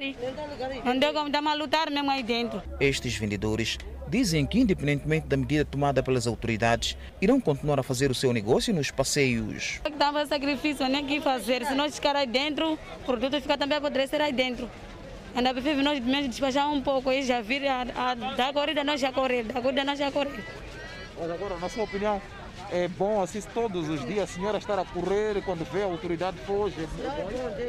Não 0.83 0.97
deu 0.97 1.13
como 1.13 1.29
dar 1.29 1.45
a 1.45 1.53
lutar 1.53 1.89
mesmo 1.89 2.09
aí 2.09 2.23
dentro. 2.23 2.61
Estes 2.79 3.15
vendedores 3.15 3.77
dizem 4.07 4.45
que, 4.45 4.59
independentemente 4.59 5.27
da 5.27 5.37
medida 5.37 5.63
tomada 5.63 6.03
pelas 6.03 6.27
autoridades, 6.27 6.97
irão 7.21 7.39
continuar 7.39 7.79
a 7.79 7.83
fazer 7.83 8.11
o 8.11 8.15
seu 8.15 8.33
negócio 8.33 8.73
nos 8.73 8.91
passeios. 8.91 9.79
Dava 9.97 10.25
sacrifício, 10.25 10.87
nem 10.87 11.05
que 11.05 11.21
fazer. 11.21 11.65
Se 11.65 11.73
nós 11.73 11.95
ficar 11.95 12.15
aí 12.15 12.27
dentro, 12.27 12.73
o 12.73 13.05
produto 13.05 13.39
fica 13.41 13.57
também 13.57 13.75
a 13.75 13.79
apodrecer 13.79 14.21
aí 14.21 14.33
dentro. 14.33 14.69
Ainda 15.33 15.53
prefiro 15.53 15.81
nós 15.81 15.97
mesmo 16.01 16.27
despachar 16.27 16.69
um 16.69 16.81
pouco 16.81 17.09
e 17.09 17.23
já 17.23 17.39
vir 17.41 17.65
a, 17.65 17.85
a, 17.95 18.13
da 18.15 18.51
corrida 18.51 18.83
nós 18.83 18.99
já 18.99 19.13
correr, 19.13 19.43
da 19.43 19.61
corrida 19.61 19.85
nós 19.85 19.97
já 19.97 20.11
correr. 20.11 20.43
Mas 21.17 21.31
agora, 21.31 21.55
na 21.57 21.69
sua 21.69 21.85
opinião, 21.85 22.21
é 22.71 22.87
bom 22.87 23.21
assim 23.21 23.41
todos 23.53 23.89
os 23.89 24.05
dias 24.05 24.29
a 24.29 24.33
senhora 24.33 24.57
estar 24.57 24.79
a 24.79 24.85
correr 24.85 25.37
e 25.37 25.41
quando 25.41 25.65
vê 25.71 25.83
a 25.83 25.85
autoridade 25.85 26.37
foge? 26.45 26.87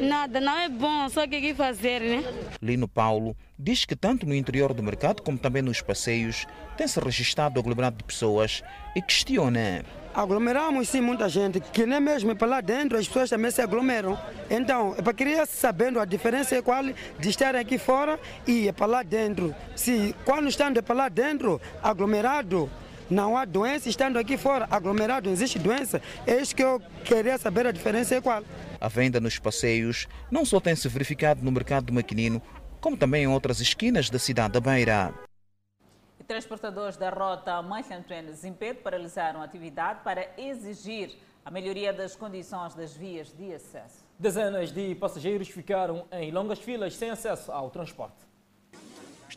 Nada, 0.00 0.40
não 0.40 0.58
é 0.58 0.68
bom, 0.68 1.08
só 1.08 1.26
que 1.26 1.40
que 1.40 1.54
fazer, 1.54 2.00
né? 2.00 2.24
Lino 2.60 2.86
Paulo 2.86 3.36
diz 3.58 3.84
que 3.84 3.96
tanto 3.96 4.24
no 4.26 4.34
interior 4.34 4.72
do 4.72 4.82
mercado 4.82 5.22
como 5.22 5.38
também 5.38 5.62
nos 5.62 5.80
passeios 5.80 6.46
tem-se 6.76 7.00
registrado 7.00 7.58
aglomerado 7.58 7.96
de 7.96 8.04
pessoas 8.04 8.62
e 8.94 9.02
questiona. 9.02 9.84
Aglomeramos 10.14 10.90
sim 10.90 11.00
muita 11.00 11.26
gente, 11.26 11.58
que 11.58 11.86
nem 11.86 11.98
mesmo 11.98 12.36
para 12.36 12.46
lá 12.46 12.60
dentro 12.60 12.98
as 12.98 13.08
pessoas 13.08 13.30
também 13.30 13.50
se 13.50 13.62
aglomeram. 13.62 14.18
Então, 14.50 14.94
é 14.98 15.00
para 15.00 15.14
querer 15.14 15.46
sabendo 15.46 15.98
a 15.98 16.04
diferença 16.04 16.54
é 16.54 16.60
qual 16.60 16.84
de 16.84 17.28
estar 17.30 17.56
aqui 17.56 17.78
fora 17.78 18.20
e 18.46 18.68
é 18.68 18.72
para 18.72 18.86
lá 18.86 19.02
dentro. 19.02 19.54
Se 19.74 20.14
quando 20.24 20.48
estando 20.48 20.78
é 20.78 20.82
para 20.82 20.94
lá 20.94 21.08
dentro, 21.08 21.58
aglomerado, 21.82 22.70
não 23.12 23.36
há 23.36 23.44
doença, 23.44 23.88
estando 23.88 24.18
aqui 24.18 24.36
fora, 24.36 24.66
aglomerado, 24.70 25.26
não 25.26 25.32
existe 25.32 25.58
doença. 25.58 26.00
É 26.26 26.36
isso 26.40 26.56
que 26.56 26.64
eu 26.64 26.80
queria 27.04 27.36
saber 27.36 27.66
a 27.66 27.72
diferença 27.72 28.14
é 28.14 28.20
qual. 28.20 28.42
A 28.80 28.88
venda 28.88 29.20
nos 29.20 29.38
passeios 29.38 30.08
não 30.30 30.44
só 30.44 30.58
tem 30.58 30.74
se 30.74 30.88
verificado 30.88 31.44
no 31.44 31.52
mercado 31.52 31.86
do 31.86 31.92
maquinino, 31.92 32.40
como 32.80 32.96
também 32.96 33.24
em 33.24 33.28
outras 33.28 33.60
esquinas 33.60 34.10
da 34.10 34.18
cidade 34.18 34.54
da 34.54 34.60
Beira. 34.60 35.14
E 36.18 36.24
transportadores 36.24 36.96
da 36.96 37.10
rota 37.10 37.60
Manchantren 37.62 38.32
Zimpeto 38.32 38.82
paralisaram 38.82 39.40
a 39.42 39.44
atividade 39.44 40.00
para 40.02 40.28
exigir 40.38 41.16
a 41.44 41.50
melhoria 41.50 41.92
das 41.92 42.16
condições 42.16 42.74
das 42.74 42.96
vias 42.96 43.32
de 43.32 43.52
acesso. 43.52 44.02
Dezenas 44.18 44.72
de 44.72 44.94
passageiros 44.94 45.48
ficaram 45.48 46.06
em 46.12 46.30
longas 46.30 46.60
filas 46.60 46.96
sem 46.96 47.10
acesso 47.10 47.52
ao 47.52 47.70
transporte. 47.70 48.31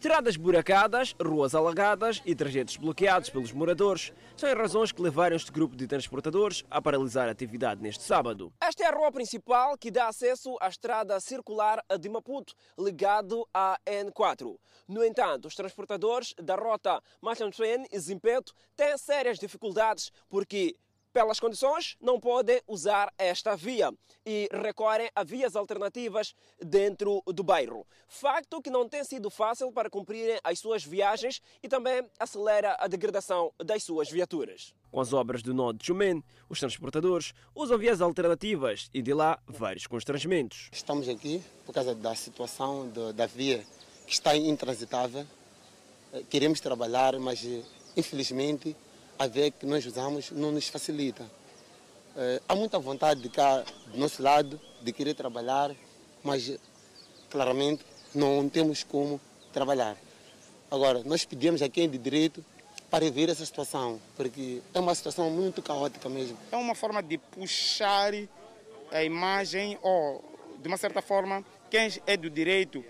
Estradas 0.05 0.37
buracadas, 0.37 1.15
ruas 1.19 1.55
alagadas 1.55 2.21
e 2.23 2.35
trajetos 2.35 2.77
bloqueados 2.77 3.27
pelos 3.31 3.51
moradores 3.51 4.13
são 4.37 4.47
as 4.47 4.55
razões 4.55 4.91
que 4.91 5.01
levaram 5.01 5.35
este 5.35 5.51
grupo 5.51 5.75
de 5.75 5.87
transportadores 5.87 6.63
a 6.69 6.79
paralisar 6.79 7.27
a 7.27 7.31
atividade 7.31 7.81
neste 7.81 8.03
sábado. 8.03 8.53
Esta 8.61 8.83
é 8.83 8.87
a 8.87 8.95
rua 8.95 9.11
principal 9.11 9.75
que 9.75 9.89
dá 9.89 10.07
acesso 10.07 10.55
à 10.61 10.67
estrada 10.67 11.19
circular 11.19 11.83
de 11.99 12.07
Maputo, 12.07 12.53
ligado 12.77 13.47
à 13.51 13.79
N4. 13.83 14.55
No 14.87 15.03
entanto, 15.03 15.47
os 15.47 15.55
transportadores 15.55 16.35
da 16.39 16.53
rota 16.53 17.01
Machantsuen 17.19 17.87
e 17.91 17.97
Zimpeto 17.97 18.53
têm 18.75 18.95
sérias 18.99 19.39
dificuldades 19.39 20.11
porque 20.29 20.75
pelas 21.15 21.39
condições, 21.39 21.95
não 22.01 22.19
podem 22.19 22.61
usar 22.67 23.09
esta 23.17 23.55
via 23.55 23.89
e 24.25 24.49
recorrem 24.51 25.09
a 25.15 25.23
vias 25.23 25.55
alternativas 25.55 26.35
dentro 26.61 27.23
do 27.27 27.41
bairro. 27.41 27.87
Facto 28.05 28.61
que 28.61 28.69
não 28.69 28.89
tem 28.89 29.01
sido 29.05 29.29
fácil 29.29 29.71
para 29.71 29.89
cumprirem 29.89 30.37
as 30.43 30.59
suas 30.59 30.83
viagens 30.83 31.41
e 31.63 31.69
também 31.69 32.05
acelera 32.19 32.75
a 32.77 32.85
degradação 32.89 33.53
das 33.63 33.81
suas 33.81 34.11
viaturas. 34.11 34.75
Com 34.91 34.99
as 34.99 35.13
obras 35.13 35.41
do 35.41 35.53
nó 35.53 35.71
de 35.71 35.85
Chumen, 35.85 36.21
os 36.49 36.59
transportadores 36.59 37.31
usam 37.55 37.77
vias 37.77 38.01
alternativas 38.01 38.89
e 38.93 39.01
de 39.01 39.13
lá 39.13 39.39
vários 39.47 39.87
constrangimentos. 39.87 40.69
Estamos 40.73 41.07
aqui 41.07 41.41
por 41.65 41.71
causa 41.71 41.95
da 41.95 42.13
situação 42.13 42.91
da 43.15 43.25
via 43.25 43.65
que 44.05 44.11
está 44.11 44.35
intransitável. 44.35 45.25
Queremos 46.29 46.59
trabalhar, 46.59 47.17
mas 47.19 47.41
infelizmente 47.95 48.75
a 49.17 49.27
via 49.27 49.49
que 49.51 49.65
nós 49.65 49.85
usamos 49.85 50.31
não 50.31 50.51
nos 50.51 50.67
facilita. 50.67 51.25
É, 52.17 52.41
há 52.47 52.55
muita 52.55 52.79
vontade 52.79 53.21
de 53.21 53.29
cá, 53.29 53.63
do 53.87 53.97
nosso 53.97 54.21
lado, 54.21 54.59
de 54.81 54.91
querer 54.91 55.13
trabalhar, 55.13 55.75
mas 56.23 56.57
claramente 57.29 57.83
não 58.13 58.47
temos 58.47 58.83
como 58.83 59.19
trabalhar. 59.51 59.97
Agora, 60.69 61.03
nós 61.03 61.25
pedimos 61.25 61.61
a 61.61 61.69
quem 61.69 61.89
de 61.89 61.97
direito 61.97 62.43
para 62.89 63.09
ver 63.11 63.29
essa 63.29 63.45
situação, 63.45 63.99
porque 64.15 64.61
é 64.73 64.79
uma 64.79 64.95
situação 64.95 65.29
muito 65.29 65.61
caótica 65.61 66.07
mesmo. 66.07 66.37
É 66.51 66.55
uma 66.55 66.75
forma 66.75 67.01
de 67.01 67.17
puxar 67.17 68.13
a 68.91 69.03
imagem 69.03 69.77
ou, 69.81 70.23
de 70.59 70.67
uma 70.67 70.77
certa 70.77 71.01
forma, 71.01 71.43
quem 71.69 71.89
é 72.05 72.15
do 72.15 72.29
direito 72.29 72.83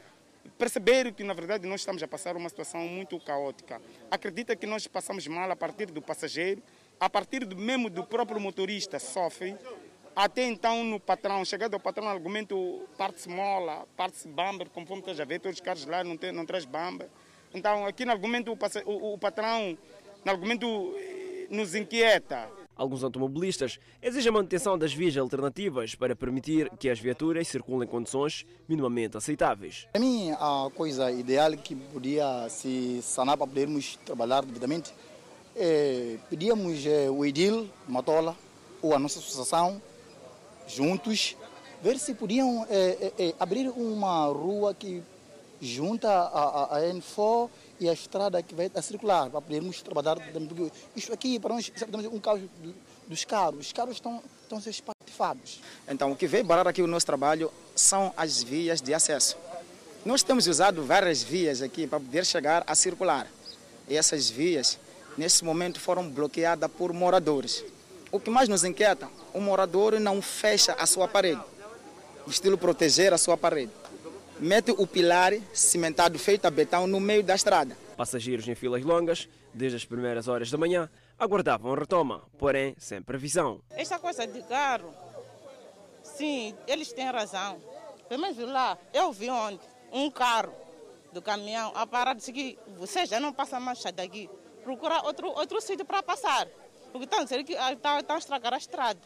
perceber 0.57 1.11
que, 1.13 1.23
na 1.23 1.33
verdade, 1.33 1.67
nós 1.67 1.81
estamos 1.81 2.01
a 2.01 2.07
passar 2.07 2.35
uma 2.35 2.49
situação 2.49 2.81
muito 2.81 3.19
caótica. 3.19 3.81
Acredita 4.09 4.55
que 4.55 4.65
nós 4.65 4.87
passamos 4.87 5.27
mal 5.27 5.49
a 5.51 5.55
partir 5.55 5.87
do 5.87 6.01
passageiro, 6.01 6.61
a 6.99 7.09
partir 7.09 7.45
do, 7.45 7.55
mesmo 7.55 7.89
do 7.89 8.03
próprio 8.03 8.39
motorista 8.39 8.99
sofre, 8.99 9.55
até 10.15 10.45
então 10.45 10.83
no 10.83 10.97
patrão, 10.97 11.43
chegado 11.43 11.73
ao 11.73 11.79
patrão, 11.79 12.07
argumento 12.07 12.87
parte-se 12.97 13.27
mola, 13.27 13.85
parte-se 13.97 14.27
bamba, 14.27 14.65
conforme 14.65 15.01
estás 15.01 15.19
a 15.19 15.25
ver, 15.25 15.39
todos 15.39 15.57
os 15.57 15.61
carros 15.61 15.85
lá 15.85 16.03
não, 16.03 16.15
tem, 16.15 16.31
não 16.31 16.45
traz 16.45 16.63
bamba. 16.63 17.09
Então, 17.53 17.85
aqui 17.85 18.05
no 18.05 18.11
argumento, 18.11 18.51
o, 18.51 18.91
o, 18.91 19.13
o 19.13 19.17
patrão, 19.17 19.77
no 20.23 20.31
argumento, 20.31 20.95
eh, 20.97 21.47
nos 21.49 21.75
inquieta. 21.75 22.49
Alguns 22.75 23.03
automobilistas 23.03 23.79
exigem 24.01 24.29
a 24.29 24.33
manutenção 24.33 24.77
das 24.77 24.93
vias 24.93 25.15
alternativas 25.15 25.95
para 25.95 26.15
permitir 26.15 26.69
que 26.77 26.89
as 26.89 26.99
viaturas 26.99 27.47
circulem 27.47 27.87
em 27.87 27.91
condições 27.91 28.45
minimamente 28.67 29.15
aceitáveis. 29.15 29.87
Para 29.93 30.01
mim, 30.01 30.31
a 30.31 30.69
coisa 30.75 31.09
ideal 31.11 31.51
que 31.53 31.75
podia 31.75 32.47
se 32.49 32.99
sanar 33.01 33.37
para 33.37 33.47
podermos 33.47 33.95
trabalhar 34.05 34.43
devidamente 34.43 34.93
é, 35.55 36.17
pedíamos 36.29 36.85
é, 36.85 37.09
o 37.09 37.23
Edil, 37.25 37.69
Matola, 37.87 38.35
ou 38.81 38.93
a 38.93 38.99
nossa 38.99 39.19
associação, 39.19 39.81
juntos, 40.67 41.37
ver 41.81 41.97
se 41.97 42.13
podiam 42.13 42.65
é, 42.69 43.13
é, 43.17 43.27
é 43.27 43.35
abrir 43.39 43.69
uma 43.69 44.25
rua 44.25 44.73
que 44.73 45.01
junta 45.61 46.09
a, 46.09 46.43
a, 46.73 46.77
a 46.77 46.81
N4 46.81 47.49
e 47.79 47.89
a 47.89 47.93
estrada 47.93 48.41
que 48.41 48.55
vai 48.55 48.71
a 48.73 48.81
circular, 48.81 49.29
para 49.29 49.41
podermos 49.41 49.81
trabalhar. 49.81 50.17
Isto 50.95 51.13
aqui, 51.13 51.39
para 51.39 51.53
nós, 51.53 51.71
é 51.81 52.07
um 52.09 52.19
caso 52.19 52.49
dos 53.07 53.25
carros. 53.25 53.67
Os 53.67 53.73
carros 53.73 53.95
estão, 53.95 54.21
estão 54.41 54.57
a 54.57 54.61
ser 54.61 54.69
espatifados. 54.69 55.61
Então, 55.87 56.11
o 56.11 56.15
que 56.15 56.27
veio 56.27 56.45
parar 56.45 56.67
aqui 56.67 56.81
o 56.81 56.87
nosso 56.87 57.05
trabalho 57.05 57.51
são 57.75 58.13
as 58.15 58.41
vias 58.41 58.81
de 58.81 58.93
acesso. 58.93 59.37
Nós 60.05 60.23
temos 60.23 60.47
usado 60.47 60.83
várias 60.83 61.23
vias 61.23 61.61
aqui 61.61 61.87
para 61.87 61.99
poder 61.99 62.25
chegar 62.25 62.63
a 62.67 62.75
circular. 62.75 63.27
E 63.87 63.95
essas 63.95 64.29
vias, 64.29 64.79
nesse 65.17 65.43
momento, 65.43 65.79
foram 65.79 66.07
bloqueadas 66.09 66.71
por 66.71 66.93
moradores. 66.93 67.63
O 68.11 68.19
que 68.19 68.29
mais 68.29 68.47
nos 68.47 68.63
inquieta, 68.63 69.09
o 69.33 69.41
morador 69.41 69.99
não 69.99 70.21
fecha 70.21 70.73
a 70.73 70.85
sua 70.85 71.07
parede, 71.07 71.41
estilo 72.27 72.57
proteger 72.57 73.13
a 73.13 73.17
sua 73.17 73.35
parede 73.35 73.71
mete 74.39 74.71
o 74.71 74.85
pilar 74.85 75.33
cimentado 75.53 76.19
feito 76.19 76.45
a 76.45 76.51
betão 76.51 76.87
no 76.87 76.99
meio 76.99 77.23
da 77.23 77.35
estrada. 77.35 77.77
Passageiros 77.95 78.47
em 78.47 78.55
filas 78.55 78.83
longas, 78.83 79.29
desde 79.53 79.77
as 79.77 79.85
primeiras 79.85 80.27
horas 80.27 80.51
da 80.51 80.57
manhã, 80.57 80.89
aguardavam 81.17 81.73
a 81.73 81.77
retoma, 81.77 82.23
porém 82.37 82.75
sem 82.77 83.01
previsão. 83.01 83.61
Esta 83.69 83.97
coisa 83.97 84.27
de 84.27 84.41
carro, 84.43 84.93
sim, 86.03 86.53
eles 86.67 86.91
têm 86.91 87.05
razão. 87.05 87.61
Pelo 88.09 88.21
menos 88.21 88.37
lá, 88.37 88.77
eu 88.93 89.11
vi 89.11 89.29
ontem 89.29 89.65
um 89.91 90.11
carro 90.11 90.53
do 91.13 91.21
caminhão 91.21 91.71
a 91.73 91.87
parar 91.87 92.13
de 92.13 92.23
seguir. 92.23 92.59
Você 92.77 93.05
já 93.05 93.19
não 93.19 93.31
passa 93.31 93.59
mais 93.59 93.81
daqui. 93.93 94.29
Procurar 94.63 95.05
outro, 95.05 95.27
outro 95.27 95.61
sítio 95.61 95.85
para 95.85 96.03
passar. 96.03 96.47
Porque 96.91 97.05
estão 97.05 97.19
a 97.19 97.23
dizer 97.23 97.43
que 97.43 97.53
está 97.53 98.15
a 98.15 98.17
estragar 98.17 98.53
a 98.53 98.57
estrada. 98.57 98.99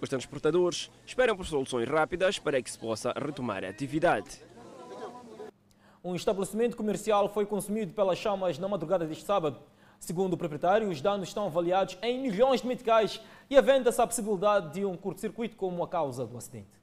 Os 0.00 0.08
transportadores 0.08 0.90
esperam 1.06 1.36
por 1.36 1.46
soluções 1.46 1.88
rápidas 1.88 2.38
para 2.38 2.60
que 2.62 2.70
se 2.70 2.78
possa 2.78 3.12
retomar 3.12 3.64
a 3.64 3.68
atividade. 3.68 4.45
Um 6.06 6.14
estabelecimento 6.14 6.76
comercial 6.76 7.28
foi 7.28 7.44
consumido 7.44 7.92
pelas 7.92 8.16
chamas 8.16 8.60
na 8.60 8.68
madrugada 8.68 9.04
deste 9.04 9.24
sábado. 9.24 9.58
Segundo 9.98 10.34
o 10.34 10.36
proprietário, 10.36 10.88
os 10.88 11.00
danos 11.00 11.26
estão 11.26 11.46
avaliados 11.46 11.98
em 12.00 12.22
milhões 12.22 12.60
de 12.60 12.68
meticais 12.68 13.20
e 13.50 13.56
havendo-se 13.56 14.00
a 14.00 14.06
possibilidade 14.06 14.72
de 14.72 14.84
um 14.84 14.96
curto-circuito 14.96 15.56
como 15.56 15.82
a 15.82 15.88
causa 15.88 16.24
do 16.24 16.38
acidente. 16.38 16.75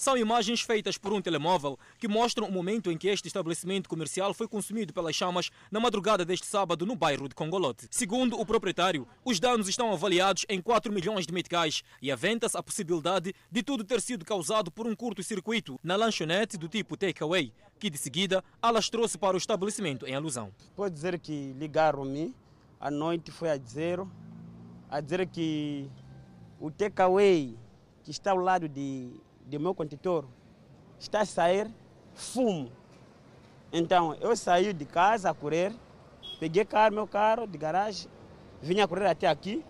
São 0.00 0.16
imagens 0.16 0.60
feitas 0.60 0.96
por 0.96 1.12
um 1.12 1.20
telemóvel 1.20 1.76
que 1.98 2.06
mostram 2.06 2.46
o 2.46 2.52
momento 2.52 2.88
em 2.88 2.96
que 2.96 3.08
este 3.08 3.26
estabelecimento 3.26 3.88
comercial 3.88 4.32
foi 4.32 4.46
consumido 4.46 4.92
pelas 4.92 5.16
chamas 5.16 5.50
na 5.72 5.80
madrugada 5.80 6.24
deste 6.24 6.46
sábado 6.46 6.86
no 6.86 6.94
bairro 6.94 7.28
de 7.28 7.34
Congolote. 7.34 7.88
Segundo 7.90 8.38
o 8.38 8.46
proprietário, 8.46 9.08
os 9.24 9.40
danos 9.40 9.68
estão 9.68 9.92
avaliados 9.92 10.46
em 10.48 10.62
4 10.62 10.92
milhões 10.92 11.26
de 11.26 11.34
meticais 11.34 11.82
e 12.00 12.12
aventa-se 12.12 12.56
a 12.56 12.62
possibilidade 12.62 13.34
de 13.50 13.60
tudo 13.60 13.82
ter 13.82 14.00
sido 14.00 14.24
causado 14.24 14.70
por 14.70 14.86
um 14.86 14.94
curto-circuito 14.94 15.80
na 15.82 15.96
lanchonete 15.96 16.56
do 16.56 16.68
tipo 16.68 16.96
takeaway, 16.96 17.52
que 17.80 17.90
de 17.90 17.98
seguida 17.98 18.44
alastrou-se 18.62 19.18
para 19.18 19.34
o 19.34 19.38
estabelecimento 19.38 20.06
em 20.06 20.14
alusão. 20.14 20.54
Pode 20.76 20.94
dizer 20.94 21.18
que 21.18 21.52
ligaram-me 21.58 22.32
à 22.78 22.88
noite 22.88 23.32
foi 23.32 23.50
a 23.50 23.56
dizer, 23.56 23.98
a 24.88 25.00
dizer 25.00 25.26
que 25.26 25.90
o 26.60 26.70
takeaway 26.70 27.58
que 28.04 28.12
está 28.12 28.30
ao 28.30 28.38
lado 28.38 28.68
de 28.68 29.10
do 29.48 29.60
meu 29.60 29.74
condutor 29.74 30.24
está 30.98 31.20
a 31.20 31.26
sair 31.26 31.70
fumo. 32.14 32.70
Então 33.72 34.14
eu 34.20 34.36
saí 34.36 34.72
de 34.72 34.84
casa 34.84 35.30
a 35.30 35.34
correr, 35.34 35.74
peguei 36.38 36.64
carro, 36.64 36.94
meu 36.94 37.06
carro 37.06 37.46
de 37.46 37.58
garagem, 37.58 38.10
vim 38.60 38.80
a 38.80 38.88
correr 38.88 39.06
até 39.06 39.26
aqui 39.26 39.64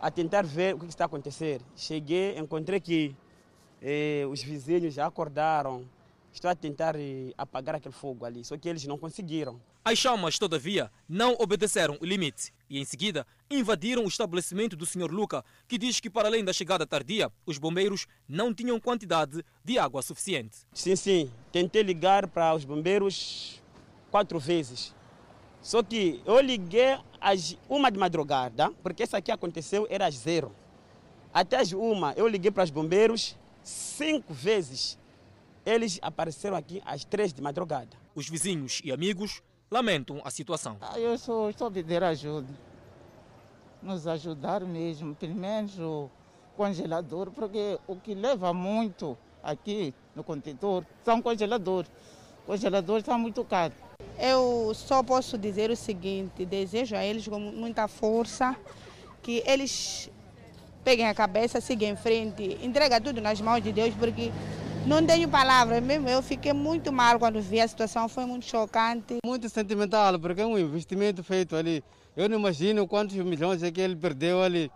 a 0.00 0.10
tentar 0.10 0.42
ver 0.42 0.74
o 0.74 0.78
que 0.78 0.86
está 0.86 1.04
a 1.04 1.06
acontecer. 1.06 1.60
Cheguei, 1.76 2.38
encontrei 2.38 2.80
que 2.80 3.14
eh, 3.82 4.24
os 4.30 4.42
vizinhos 4.42 4.94
já 4.94 5.06
acordaram, 5.06 5.86
Estou 6.32 6.50
a 6.50 6.54
tentar 6.54 6.94
eh, 6.96 7.32
apagar 7.36 7.74
aquele 7.74 7.94
fogo 7.94 8.24
ali, 8.24 8.44
só 8.44 8.56
que 8.56 8.68
eles 8.68 8.86
não 8.86 8.96
conseguiram. 8.96 9.60
As 9.82 9.98
chamas, 9.98 10.38
todavia, 10.38 10.90
não 11.08 11.34
obedeceram 11.38 11.96
o 12.02 12.04
limite 12.04 12.52
e, 12.68 12.78
em 12.78 12.84
seguida, 12.84 13.26
invadiram 13.50 14.04
o 14.04 14.08
estabelecimento 14.08 14.76
do 14.76 14.84
Sr. 14.84 15.10
Luca, 15.10 15.42
que 15.66 15.78
diz 15.78 15.98
que, 16.00 16.10
para 16.10 16.28
além 16.28 16.44
da 16.44 16.52
chegada 16.52 16.86
tardia, 16.86 17.32
os 17.46 17.56
bombeiros 17.56 18.06
não 18.28 18.52
tinham 18.52 18.78
quantidade 18.78 19.42
de 19.64 19.78
água 19.78 20.02
suficiente. 20.02 20.58
Sim, 20.74 20.94
sim. 20.96 21.32
Tentei 21.50 21.82
ligar 21.82 22.26
para 22.26 22.54
os 22.54 22.62
bombeiros 22.62 23.62
quatro 24.10 24.38
vezes. 24.38 24.94
Só 25.62 25.82
que 25.82 26.20
eu 26.26 26.38
liguei 26.40 26.98
às 27.18 27.56
uma 27.66 27.90
de 27.90 27.98
madrugada, 27.98 28.70
porque 28.82 29.04
isso 29.04 29.16
aqui 29.16 29.32
aconteceu, 29.32 29.86
era 29.88 30.06
às 30.06 30.14
zero. 30.14 30.54
Até 31.32 31.56
às 31.56 31.72
uma, 31.72 32.12
eu 32.18 32.28
liguei 32.28 32.50
para 32.50 32.64
os 32.64 32.70
bombeiros 32.70 33.34
cinco 33.62 34.34
vezes 34.34 34.98
eles 35.64 35.98
apareceram 36.02 36.56
aqui 36.56 36.82
às 36.84 37.04
três 37.04 37.32
de 37.32 37.40
madrugada. 37.42 37.96
Os 38.14 38.28
vizinhos 38.28 38.80
e 38.84 38.90
amigos 38.90 39.42
lamentam 39.70 40.20
a 40.24 40.30
situação. 40.30 40.76
Ah, 40.80 40.98
eu 40.98 41.16
só 41.16 41.48
estou 41.48 41.68
a 41.68 41.70
pedir 41.70 42.02
ajuda. 42.02 42.48
Nos 43.82 44.06
ajudar 44.06 44.60
mesmo, 44.62 45.14
pelo 45.14 45.34
menos 45.34 45.78
o 45.78 46.10
congelador, 46.56 47.30
porque 47.30 47.78
o 47.86 47.96
que 47.96 48.14
leva 48.14 48.52
muito 48.52 49.16
aqui 49.42 49.94
no 50.14 50.22
contentor 50.22 50.84
são 51.04 51.22
congeladores. 51.22 51.90
Congeladores 52.44 53.02
estão 53.02 53.18
muito 53.18 53.44
caros. 53.44 53.76
Eu 54.18 54.72
só 54.74 55.02
posso 55.02 55.38
dizer 55.38 55.70
o 55.70 55.76
seguinte: 55.76 56.44
desejo 56.44 56.94
a 56.94 57.04
eles 57.04 57.26
com 57.26 57.38
muita 57.38 57.88
força 57.88 58.54
que 59.22 59.42
eles 59.46 60.10
peguem 60.84 61.06
a 61.06 61.14
cabeça, 61.14 61.60
sigam 61.60 61.88
em 61.88 61.96
frente, 61.96 62.58
entrega 62.62 63.00
tudo 63.00 63.20
nas 63.20 63.40
mãos 63.40 63.62
de 63.62 63.72
Deus, 63.72 63.94
porque 63.94 64.30
não 64.86 65.04
tenho 65.04 65.28
palavras, 65.28 65.82
mesmo 65.82 66.08
eu 66.08 66.22
fiquei 66.22 66.52
muito 66.52 66.92
mal 66.92 67.18
quando 67.18 67.40
vi 67.40 67.60
a 67.60 67.68
situação, 67.68 68.08
foi 68.08 68.24
muito 68.24 68.46
chocante. 68.46 69.18
Muito 69.24 69.48
sentimental, 69.48 70.18
porque 70.18 70.40
é 70.40 70.46
um 70.46 70.58
investimento 70.58 71.22
feito 71.22 71.54
ali. 71.54 71.84
Eu 72.16 72.28
não 72.28 72.38
imagino 72.38 72.86
quantos 72.86 73.16
milhões 73.16 73.62
é 73.62 73.70
que 73.70 73.80
ele 73.80 73.96
perdeu 73.96 74.42
ali. 74.42 74.70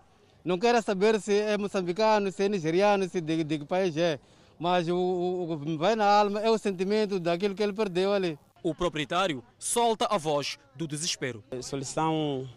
Não 0.44 0.58
quero 0.58 0.80
saber 0.82 1.20
se 1.20 1.32
é 1.32 1.56
moçambicano, 1.56 2.30
se 2.30 2.44
é 2.44 2.48
nigeriano, 2.48 3.08
se 3.08 3.20
de, 3.20 3.42
de 3.42 3.58
que 3.58 3.64
país 3.64 3.96
é. 3.96 4.20
Mas 4.58 4.88
o, 4.88 4.94
o, 4.94 5.52
o 5.52 5.58
que 5.58 5.76
vai 5.76 5.96
na 5.96 6.06
alma 6.06 6.40
é 6.40 6.50
o 6.50 6.58
sentimento 6.58 7.18
daquilo 7.18 7.54
que 7.54 7.62
ele 7.62 7.72
perdeu 7.72 8.12
ali. 8.12 8.38
O 8.62 8.74
proprietário 8.74 9.42
solta 9.58 10.06
a 10.06 10.18
voz 10.18 10.58
do 10.74 10.86
desespero. 10.86 11.42
A 11.50 11.62
solução, 11.62 12.48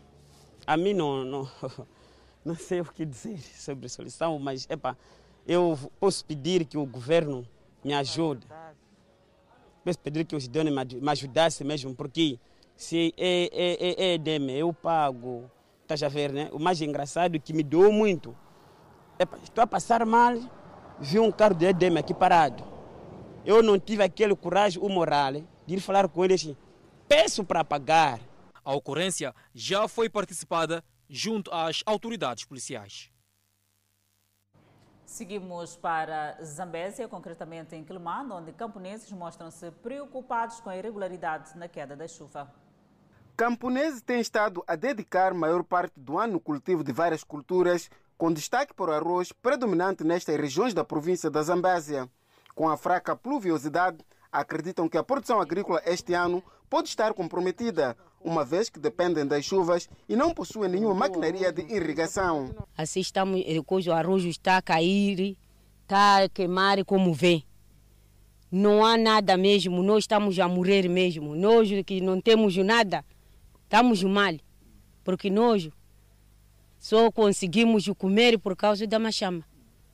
a 0.66 0.78
mim 0.78 0.94
não, 0.94 1.24
não, 1.24 1.50
não 2.46 2.56
sei 2.56 2.82
o 2.82 2.86
que 2.86 3.06
dizer 3.06 3.40
sobre 3.40 3.88
a 3.88 3.90
solução, 3.90 4.38
mas 4.38 4.68
epa, 4.70 4.98
eu 5.48 5.80
posso 5.98 6.26
pedir 6.26 6.66
que 6.66 6.78
o 6.78 6.86
governo 6.86 7.48
me 7.84 7.94
ajude. 7.94 8.46
Posso 9.84 10.00
pedir 10.00 10.26
que 10.26 10.36
os 10.36 10.46
donos 10.46 10.74
me 10.94 11.10
ajudassem 11.10 11.66
mesmo, 11.66 11.96
porque 11.96 12.38
se 12.76 13.14
é, 13.18 13.50
é, 13.54 13.90
é, 13.90 14.10
é 14.10 14.14
EDM, 14.16 14.50
eu 14.50 14.74
pago. 14.74 15.50
Estás 15.84 16.04
a 16.04 16.10
ver, 16.10 16.34
né? 16.34 16.50
O 16.52 16.60
mais 16.60 16.82
engraçado 16.82 17.36
é 17.36 17.40
que 17.40 17.54
me 17.54 17.64
doou 17.64 17.94
muito. 17.94 18.36
estou 19.42 19.64
a 19.64 19.68
passar 19.68 20.06
mal, 20.06 20.34
vi 21.00 21.18
um 21.18 21.32
carro 21.32 21.56
de 21.56 21.66
EDM 21.66 21.98
aqui 21.98 22.14
parado. 22.14 22.62
Eu 23.46 23.64
não 23.64 23.80
tive 23.80 24.04
aquele 24.04 24.36
coragem, 24.36 24.84
o 24.84 24.90
moral, 24.90 25.36
de 25.66 25.76
ir 25.76 25.80
falar 25.80 26.10
com 26.10 26.26
eles. 26.26 26.54
Peço 27.08 27.46
para 27.46 27.64
pagar. 27.64 28.20
A 28.66 28.76
ocorrência 28.76 29.34
já 29.56 29.88
foi 29.88 30.10
participada 30.10 30.84
junto 31.10 31.50
às 31.54 31.82
autoridades 31.86 32.44
policiais. 32.44 33.10
Seguimos 35.08 35.78
para 35.78 36.38
Zambésia, 36.44 37.08
concretamente 37.08 37.74
em 37.74 37.82
Quilomano, 37.82 38.36
onde 38.36 38.52
camponeses 38.52 39.10
mostram-se 39.10 39.72
preocupados 39.72 40.60
com 40.60 40.70
a 40.70 40.76
irregularidade 40.76 41.58
na 41.58 41.70
queda 41.70 41.96
da 41.96 42.06
chuva. 42.10 42.54
Camponeses 43.38 44.02
têm 44.02 44.20
estado 44.20 44.62
a 44.68 44.76
dedicar 44.76 45.34
maior 45.34 45.64
parte 45.64 45.98
do 45.98 46.20
ano 46.20 46.34
no 46.34 46.40
cultivo 46.42 46.84
de 46.84 46.92
várias 46.92 47.24
culturas, 47.24 47.90
com 48.18 48.34
destaque 48.34 48.74
para 48.74 48.92
o 48.92 48.94
arroz 48.94 49.32
predominante 49.32 50.04
nestas 50.04 50.36
regiões 50.36 50.74
da 50.74 50.84
província 50.84 51.32
da 51.32 51.42
Zambésia. 51.42 52.10
Com 52.54 52.68
a 52.68 52.76
fraca 52.76 53.16
pluviosidade, 53.16 54.06
acreditam 54.30 54.90
que 54.90 54.98
a 54.98 55.04
produção 55.04 55.40
agrícola 55.40 55.82
este 55.86 56.14
ano 56.14 56.44
pode 56.70 56.90
estar 56.90 57.14
comprometida, 57.14 57.96
uma 58.24 58.44
vez 58.44 58.70
que 58.70 58.80
dependem 58.80 59.26
das 59.26 59.46
chuvas 59.46 59.90
e 60.08 60.16
não 60.16 60.34
possuem 60.34 60.70
nenhuma 60.70 60.94
maquinaria 60.94 61.52
de 61.52 61.62
irrigação. 61.62 62.54
Assim 62.78 63.00
estamos, 63.00 63.42
cujo 63.66 63.92
arroz 63.92 64.24
está 64.24 64.58
a 64.58 64.62
cair, 64.62 65.38
está 65.84 66.24
a 66.24 66.30
queimar 66.30 66.84
como 66.84 67.14
vê. 67.14 67.44
Não 68.52 68.86
há 68.86 68.98
nada 68.98 69.36
mesmo, 69.38 69.84
nós 69.84 70.04
estamos 70.04 70.40
a 70.40 70.48
morrer 70.48 70.88
mesmo. 70.88 71.36
Nós 71.36 71.70
que 71.86 72.02
não 72.02 72.22
temos 72.22 72.56
nada, 72.58 73.04
estamos 73.64 74.04
mal, 74.04 74.36
porque 75.04 75.30
nós 75.30 75.70
só 76.80 77.12
conseguimos 77.12 77.88
comer 77.98 78.40
por 78.40 78.56
causa 78.56 78.88
da 78.88 79.00
machama. 79.00 79.44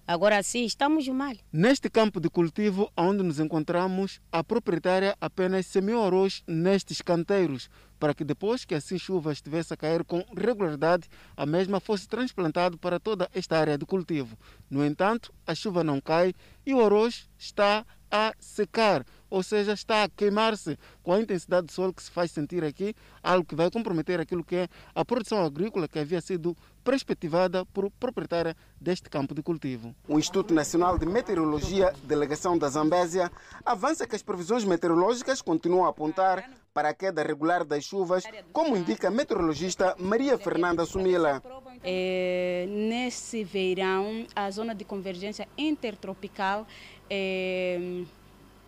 Agora 0.05 0.43
sim, 0.43 0.65
estamos 0.65 1.07
mal. 1.07 1.33
Neste 1.51 1.89
campo 1.89 2.19
de 2.19 2.29
cultivo 2.29 2.91
onde 2.97 3.23
nos 3.23 3.39
encontramos, 3.39 4.19
a 4.29 4.43
proprietária 4.43 5.15
apenas 5.21 5.65
semeou 5.65 6.05
arroz 6.05 6.43
nestes 6.45 7.01
canteiros, 7.01 7.69
para 7.97 8.13
que 8.13 8.25
depois 8.25 8.65
que 8.65 8.75
assim 8.75 8.97
chuva 8.97 9.31
estivesse 9.31 9.73
a 9.73 9.77
cair 9.77 10.03
com 10.03 10.21
regularidade, 10.35 11.07
a 11.37 11.45
mesma 11.45 11.79
fosse 11.79 12.05
transplantado 12.05 12.77
para 12.77 12.99
toda 12.99 13.29
esta 13.33 13.57
área 13.57 13.77
de 13.77 13.85
cultivo. 13.85 14.37
No 14.69 14.85
entanto, 14.85 15.33
a 15.47 15.55
chuva 15.55 15.85
não 15.85 16.01
cai 16.01 16.33
e 16.65 16.73
o 16.73 16.83
arroz 16.83 17.29
está 17.37 17.85
a 18.11 18.33
secar, 18.37 19.05
ou 19.34 19.41
seja, 19.41 19.74
está 19.74 20.04
a 20.04 20.10
queimar-se 20.10 20.78
com 21.02 21.12
a 21.12 21.19
intensidade 21.19 21.65
do 21.65 21.72
sol 21.72 21.91
que 21.91 22.04
se 22.04 22.12
faz 22.12 22.30
sentir 22.30 22.63
aqui, 22.63 22.93
algo 23.24 23.43
que 23.43 23.56
vai 23.56 23.72
comprometer 23.72 24.19
aquilo 24.19 24.43
que 24.43 24.56
é 24.56 24.67
a 24.93 25.04
produção 25.04 25.43
agrícola 25.43 25.88
que 25.88 25.98
havia 25.98 26.22
sido 26.22 26.56
perspectivada 26.84 27.65
por 27.65 27.89
proprietária 27.89 28.56
deste 28.80 29.10
campo 29.10 29.34
de 29.34 29.41
cultivo. 29.41 29.96
O 30.08 30.19
Instituto 30.19 30.54
Nacional 30.54 31.00
de 31.00 31.08
Meteorologia, 31.08 31.96
delegação 32.04 32.56
da 32.56 32.69
Zambésia, 32.69 33.32
avança 33.65 34.06
que 34.06 34.15
as 34.15 34.22
previsões 34.22 34.65
meteorológicas 34.65 35.41
continuam 35.41 35.86
a 35.86 35.89
apontar 35.89 36.48
para 36.72 36.89
a 36.89 36.93
queda 36.93 37.24
regular 37.24 37.63
das 37.63 37.84
chuvas, 37.84 38.24
como 38.52 38.78
indica 38.78 39.08
a 39.08 39.12
meteorologista 39.12 39.96
Maria 39.98 40.38
Fernanda 40.38 40.86
Sumila. 40.86 41.41
É, 41.84 42.67
nesse 42.69 43.43
verão, 43.43 44.28
a 44.36 44.52
zona 44.52 44.76
de 44.76 44.86
convergência 44.86 45.48
intertropical 45.58 46.67
é, 47.10 48.04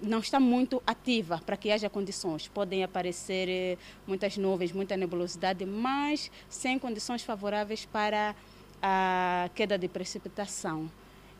não 0.02 0.20
está 0.20 0.40
muito 0.40 0.82
ativa 0.86 1.42
para 1.46 1.58
que 1.58 1.72
haja 1.72 1.90
condições. 1.90 2.48
Podem 2.48 2.84
aparecer 2.84 3.48
eh, 3.50 3.78
muitas 4.06 4.38
nuvens, 4.38 4.72
muita 4.72 4.98
nebulosidade, 4.98 5.66
mas 5.66 6.32
sem 6.50 6.78
condições 6.78 7.24
favoráveis 7.24 7.86
para 7.86 8.36
a 8.82 9.50
queda 9.56 9.78
de 9.78 9.88
precipitação. 9.88 10.90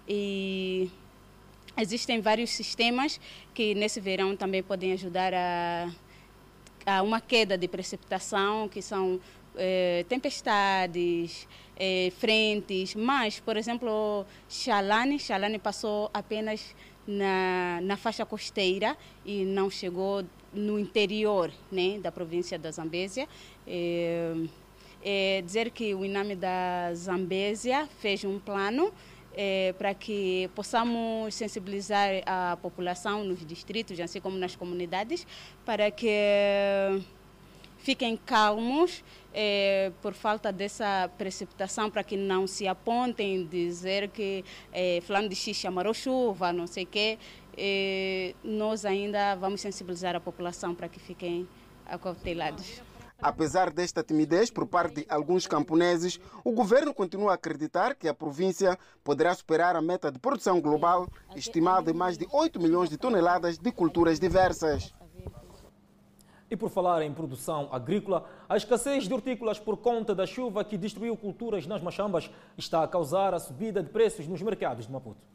E 0.08 0.90
existem 1.78 2.22
vários 2.22 2.52
sistemas 2.52 3.20
que 3.54 3.76
nesse 3.76 4.00
verão 4.00 4.36
também 4.36 4.64
podem 4.64 4.94
ajudar 4.94 5.34
a, 5.34 5.90
a 6.86 7.02
uma 7.02 7.20
queda 7.20 7.58
de 7.58 7.68
precipitação, 7.68 8.70
que 8.70 8.82
são 8.82 9.20
eh, 9.58 10.06
tempestades, 10.08 11.48
eh, 11.78 12.12
frentes, 12.18 12.96
mas, 12.96 13.40
por 13.40 13.58
exemplo, 13.58 14.26
Xalane, 14.50 15.20
Xalane 15.20 15.60
passou 15.60 16.10
apenas 16.14 16.76
na, 17.08 17.80
na 17.82 17.98
faixa 17.98 18.26
costeira 18.26 18.98
e 19.26 19.44
não 19.46 19.70
chegou 19.70 20.24
no 20.54 20.80
interior 20.80 21.52
né, 21.72 22.00
da 22.00 22.12
província 22.12 22.58
da 22.58 22.72
Zambésia. 22.72 23.28
É, 23.68 24.34
é 25.04 25.42
dizer 25.42 25.70
que 25.70 25.94
o 25.94 26.04
INAME 26.04 26.36
da 26.36 26.94
Zambésia 26.94 27.88
fez 28.00 28.24
um 28.24 28.40
plano 28.40 28.92
é, 29.36 29.74
para 29.78 29.94
que 29.94 30.50
possamos 30.56 31.36
sensibilizar 31.36 32.10
a 32.26 32.58
população 32.62 33.24
nos 33.24 33.46
distritos, 33.46 34.00
assim 34.00 34.22
como 34.22 34.38
nas 34.38 34.56
comunidades, 34.56 35.28
para 35.66 35.92
que 35.92 36.10
fiquem 37.86 38.18
calmos 38.18 39.04
é, 39.32 39.92
por 40.02 40.16
falta 40.16 40.52
dessa 40.52 41.08
precipitação, 41.20 41.92
para 41.92 42.04
que 42.04 42.18
não 42.18 42.48
se 42.48 42.68
apontem 42.68 43.46
dizer 43.46 44.10
que 44.10 44.44
é, 44.74 45.00
fulano 45.06 45.30
de 45.30 45.36
X 45.36 45.56
chamarou 45.56 45.94
chuva, 45.94 46.52
não 46.52 46.66
sei 46.66 46.84
o 46.84 46.88
quê. 46.88 47.20
É, 47.56 48.34
nós 48.44 48.86
ainda 48.86 49.36
vamos 49.36 49.62
sensibilizar 49.62 50.16
a 50.16 50.20
população 50.20 50.74
para 50.74 50.90
que 50.90 51.00
fiquem 51.00 51.48
acautelados. 51.86 52.82
Apesar 53.22 53.72
desta 53.72 54.04
timidez 54.04 54.50
por 54.50 54.66
parte 54.66 54.96
de 54.96 55.06
alguns 55.08 55.46
camponeses, 55.46 56.20
o 56.44 56.52
governo 56.52 56.92
continua 56.92 57.32
a 57.32 57.36
acreditar 57.36 57.94
que 57.94 58.08
a 58.08 58.16
província 58.16 58.78
poderá 59.04 59.34
superar 59.36 59.76
a 59.76 59.82
meta 59.82 60.12
de 60.12 60.18
produção 60.18 60.60
global, 60.60 61.08
estimada 61.36 61.92
em 61.92 61.94
mais 61.94 62.18
de 62.18 62.28
8 62.32 62.60
milhões 62.60 62.90
de 62.90 62.98
toneladas 62.98 63.60
de 63.60 63.72
culturas 63.72 64.20
diversas. 64.20 64.92
E 66.50 66.56
por 66.56 66.70
falar 66.70 67.02
em 67.02 67.14
produção 67.14 67.70
agrícola, 67.72 68.30
a 68.48 68.56
escassez 68.56 69.08
de 69.08 69.14
hortícolas 69.14 69.60
por 69.60 69.78
conta 69.78 70.14
da 70.14 70.28
chuva 70.28 70.64
que 70.64 70.78
destruiu 70.78 71.18
culturas 71.18 71.66
nas 71.66 71.82
machambas 71.82 72.30
está 72.58 72.84
a 72.84 72.88
causar 72.88 73.34
a 73.34 73.40
subida 73.40 73.82
de 73.82 73.90
preços 73.90 74.28
nos 74.28 74.42
mercados 74.42 74.86
de 74.86 74.92
Maputo. 74.92 75.26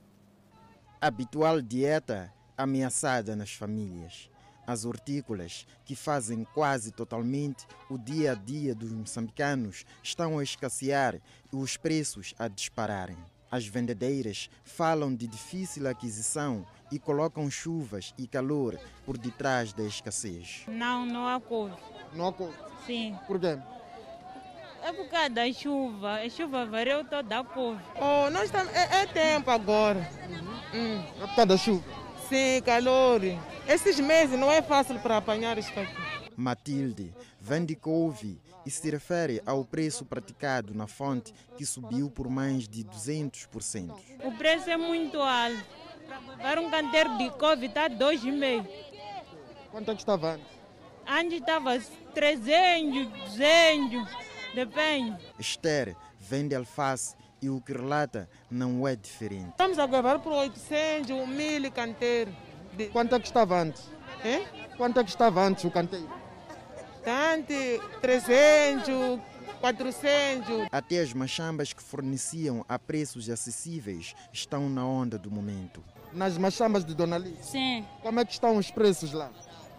Habitual 1.01 1.61
dieta 1.61 2.33
ameaçada 2.57 3.35
nas 3.35 3.53
famílias. 3.53 4.31
As 4.67 4.85
hortícolas, 4.85 5.67
que 5.85 5.97
fazem 5.97 6.45
quase 6.55 6.93
totalmente 6.93 7.67
o 7.89 7.99
dia 7.99 8.33
a 8.33 8.35
dia 8.35 8.73
dos 8.73 8.93
moçambicanos, 8.93 9.85
estão 10.03 10.39
a 10.39 10.45
escassear 10.45 11.17
e 11.53 11.57
os 11.57 11.77
preços 11.77 12.35
a 12.39 12.47
dispararem. 12.47 13.19
As 13.51 13.67
vendedeiras 13.67 14.49
falam 14.63 15.13
de 15.13 15.27
difícil 15.27 15.89
aquisição 15.89 16.65
e 16.93 16.99
colocam 16.99 17.51
chuvas 17.51 18.15
e 18.17 18.27
calor 18.29 18.79
por 19.05 19.19
detrás 19.19 19.73
da 19.73 19.83
escassez. 19.83 20.63
Não, 20.69 21.05
não 21.05 21.27
há 21.27 21.41
couve. 21.41 21.75
Não 22.15 22.29
há 22.29 22.33
couve? 22.33 22.55
Sim. 22.87 23.19
Por 23.27 23.41
quê? 23.41 23.59
É 24.83 24.93
por 24.93 25.09
causa 25.09 25.31
da 25.31 25.53
chuva. 25.53 26.21
A 26.21 26.31
chuva 26.31 26.65
vareu 26.65 27.05
toda 27.05 27.41
a 27.41 27.45
couve. 27.45 27.83
Oh, 27.97 28.31
nós 28.31 28.45
estamos, 28.45 28.73
é, 28.73 29.03
é 29.03 29.07
tempo 29.07 29.51
agora. 29.51 30.09
Hum, 30.73 31.03
é 31.17 31.27
por 31.27 31.35
causa 31.35 31.47
da 31.47 31.57
chuva? 31.57 31.85
Sim, 32.29 32.63
calor. 32.65 33.21
Esses 33.67 33.99
meses 33.99 34.39
não 34.39 34.51
é 34.51 34.63
fácil 34.63 34.99
para 35.01 35.17
apanhar 35.17 35.59
isso 35.59 35.71
aqui. 35.71 36.31
Matilde 36.37 37.13
vende 37.41 37.75
couve 37.75 38.41
e 38.71 38.73
se 38.73 38.89
refere 38.89 39.43
ao 39.45 39.65
preço 39.65 40.05
praticado 40.05 40.73
na 40.73 40.87
fonte 40.87 41.35
que 41.57 41.67
subiu 41.67 42.09
por 42.09 42.31
mais 42.31 42.69
de 42.69 42.85
200%. 42.85 43.93
O 44.23 44.31
preço 44.39 44.71
é 44.71 44.77
muito 44.77 45.21
alto. 45.21 45.67
Para 46.41 46.61
um 46.61 46.71
canteiro 46.71 47.19
de 47.19 47.31
couve 47.31 47.67
está 47.67 47.91
2,5. 47.91 48.69
Quanto 49.73 49.91
é 49.91 49.95
que 49.95 50.01
estava 50.01 50.35
antes? 50.35 50.47
Antes 51.05 51.41
estava 51.41 51.81
300, 52.15 53.09
200, 53.31 54.09
depende. 54.55 55.19
Esther 55.37 55.97
vende 56.21 56.55
alface 56.55 57.17
e 57.43 57.51
o 57.51 57.61
que 57.61 57.73
relata 57.73 58.31
não 58.49 58.87
é 58.87 58.95
diferente. 58.95 59.51
Estamos 59.51 59.81
a 59.81 59.87
gravar 59.89 60.21
por 60.21 60.33
800, 60.33 61.11
1.000 61.11 61.73
canteiro. 61.73 62.33
De... 62.77 62.87
Quanto 62.87 63.17
é 63.17 63.19
que 63.19 63.27
estava 63.27 63.61
antes? 63.61 63.91
Hein? 64.25 64.47
Quanto 64.77 65.01
é 65.01 65.03
que 65.03 65.11
estava 65.11 65.43
antes 65.43 65.65
o 65.65 65.71
canteiro? 65.73 66.20
Tanto, 67.05 67.53
300, 68.01 69.21
400. 69.61 70.69
Até 70.71 71.01
as 71.01 71.13
machambas 71.13 71.73
que 71.73 71.83
forneciam 71.83 72.65
a 72.69 72.79
preços 72.79 73.29
acessíveis 73.29 74.15
estão 74.33 74.69
na 74.69 74.85
onda 74.85 75.19
do 75.19 75.31
momento. 75.31 75.83
Nas 76.13 76.37
machambas 76.37 76.85
de 76.85 76.95
Dona 76.95 77.19
Liz? 77.19 77.47
Sim. 77.47 77.87
Como 78.03 78.21
é 78.21 78.25
que 78.25 78.33
estão 78.33 78.57
os 78.57 78.71
preços 78.71 79.13
lá? 79.13 79.31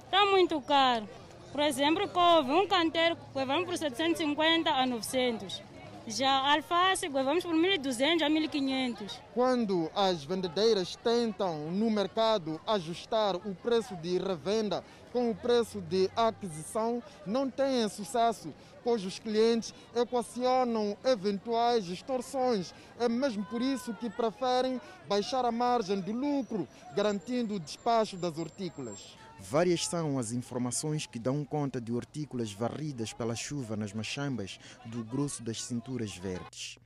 Está 0.06 0.26
muito 0.26 0.60
caro. 0.62 1.08
Por 1.52 1.62
exemplo, 1.62 2.08
couve, 2.08 2.52
um 2.52 2.68
canteiro, 2.68 3.18
levamos 3.36 3.66
por 3.66 3.78
750 3.78 4.70
a 4.70 4.86
900. 4.86 5.62
Já 6.08 6.54
alface, 6.54 7.08
levamos 7.08 7.44
por 7.44 7.54
1.200 7.54 8.24
a 8.24 8.30
1.500. 8.30 9.20
Quando 9.34 9.92
as 9.96 10.24
vendedeiras 10.24 10.96
tentam 10.96 11.70
no 11.72 11.92
mercado 11.92 12.60
ajustar 12.66 13.36
o 13.36 13.54
preço 13.54 13.96
de 13.98 14.18
revenda 14.18 14.84
com 15.12 15.30
o 15.30 15.36
preço 15.36 15.82
de 15.82 16.10
aquisição, 16.16 17.02
não 17.26 17.50
têm 17.50 17.88
sucesso, 17.90 18.54
pois 18.84 19.06
os 19.06 19.20
clientes 19.20 19.74
equacionam 19.96 20.98
eventuais 21.04 21.86
distorções. 21.86 22.74
É 23.00 23.08
mesmo 23.08 23.46
por 23.46 23.62
isso 23.62 23.94
que 23.94 24.10
preferem 24.10 24.80
baixar 25.08 25.46
a 25.46 25.52
margem 25.52 26.02
de 26.02 26.12
lucro, 26.12 26.68
garantindo 26.96 27.56
o 27.56 27.60
despacho 27.60 28.18
das 28.18 28.38
hortícolas. 28.38 29.18
Várias 29.40 29.88
são 29.88 30.20
as 30.20 30.32
informações 30.32 31.08
que 31.08 31.18
dão 31.18 31.44
conta 31.44 31.82
de 31.82 31.92
hortícolas 31.92 32.54
varridas 32.54 33.12
pela 33.12 33.36
chuva 33.36 33.76
nas 33.76 33.92
machambas 33.92 34.60
do 34.86 35.04
grosso 35.04 35.42
das 35.42 35.64
cinturas 35.64 36.16
verdes. 36.16 36.78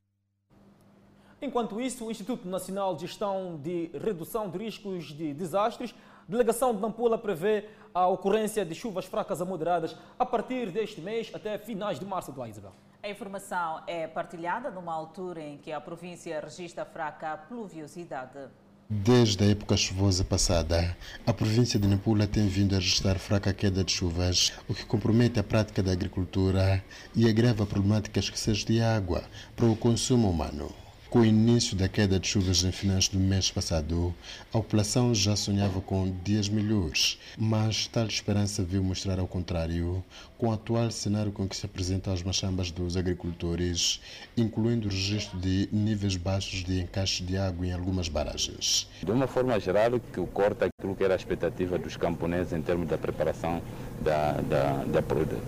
Enquanto 1.40 1.78
isso, 1.78 2.06
o 2.06 2.10
Instituto 2.10 2.48
Nacional 2.48 2.96
de 2.96 3.02
Gestão 3.02 3.60
de 3.62 3.90
Redução 3.92 4.48
de 4.48 4.56
Riscos 4.56 5.12
de 5.12 5.34
Desastres, 5.34 5.94
Delegação 6.26 6.74
de 6.74 6.80
Nampula, 6.80 7.18
prevê 7.18 7.68
a 7.96 8.06
ocorrência 8.08 8.62
de 8.62 8.74
chuvas 8.74 9.06
fracas 9.06 9.40
a 9.40 9.44
moderadas 9.46 9.96
a 10.18 10.26
partir 10.26 10.70
deste 10.70 11.00
mês 11.00 11.30
até 11.32 11.56
finais 11.56 11.98
de 11.98 12.04
março 12.04 12.30
do 12.30 12.44
Isabel. 12.44 12.72
A 13.02 13.08
informação 13.08 13.80
é 13.86 14.06
partilhada 14.06 14.70
numa 14.70 14.92
altura 14.92 15.40
em 15.40 15.56
que 15.56 15.72
a 15.72 15.80
província 15.80 16.38
registra 16.38 16.84
fraca 16.84 17.38
pluviosidade. 17.48 18.50
Desde 18.90 19.44
a 19.44 19.50
época 19.50 19.78
chuvosa 19.78 20.26
passada, 20.26 20.94
a 21.26 21.32
província 21.32 21.80
de 21.80 21.88
Nampula 21.88 22.26
tem 22.26 22.46
vindo 22.46 22.74
a 22.74 22.78
registrar 22.78 23.18
fraca 23.18 23.54
queda 23.54 23.82
de 23.82 23.92
chuvas, 23.92 24.52
o 24.68 24.74
que 24.74 24.84
compromete 24.84 25.40
a 25.40 25.42
prática 25.42 25.82
da 25.82 25.92
agricultura 25.92 26.84
e 27.14 27.26
agrava 27.26 27.64
a 27.64 27.66
problemática 27.66 28.20
escassez 28.20 28.58
de 28.58 28.78
água 28.78 29.24
para 29.56 29.64
o 29.64 29.74
consumo 29.74 30.28
humano. 30.28 30.70
Com 31.08 31.20
o 31.20 31.24
início 31.24 31.76
da 31.76 31.88
queda 31.88 32.18
de 32.18 32.26
chuvas 32.26 32.64
em 32.64 32.72
finais 32.72 33.06
do 33.06 33.18
mês 33.18 33.48
passado, 33.48 34.12
a 34.52 34.58
população 34.58 35.14
já 35.14 35.36
sonhava 35.36 35.80
com 35.80 36.12
dias 36.24 36.48
melhores, 36.48 37.16
mas 37.38 37.86
tal 37.86 38.06
esperança 38.06 38.64
viu 38.64 38.82
mostrar 38.82 39.20
ao 39.20 39.26
contrário, 39.28 40.02
com 40.36 40.48
o 40.48 40.52
atual 40.52 40.90
cenário 40.90 41.30
com 41.30 41.48
que 41.48 41.56
se 41.56 41.64
apresentam 41.64 42.12
as 42.12 42.24
machambas 42.24 42.72
dos 42.72 42.96
agricultores, 42.96 44.00
incluindo 44.36 44.88
o 44.88 44.90
registro 44.90 45.38
de 45.38 45.68
níveis 45.70 46.16
baixos 46.16 46.64
de 46.64 46.80
encaixe 46.80 47.22
de 47.22 47.36
água 47.36 47.64
em 47.64 47.72
algumas 47.72 48.08
barragens. 48.08 48.88
De 49.00 49.10
uma 49.12 49.28
forma 49.28 49.58
geral, 49.60 50.00
que 50.12 50.20
corta 50.32 50.66
aquilo 50.66 50.96
que 50.96 51.04
era 51.04 51.14
a 51.14 51.16
expectativa 51.16 51.78
dos 51.78 51.96
camponeses 51.96 52.52
em 52.52 52.60
termos 52.60 52.88
da 52.88 52.98
preparação 52.98 53.62
da, 54.02 54.32
da, 54.32 54.84
da, 54.84 55.00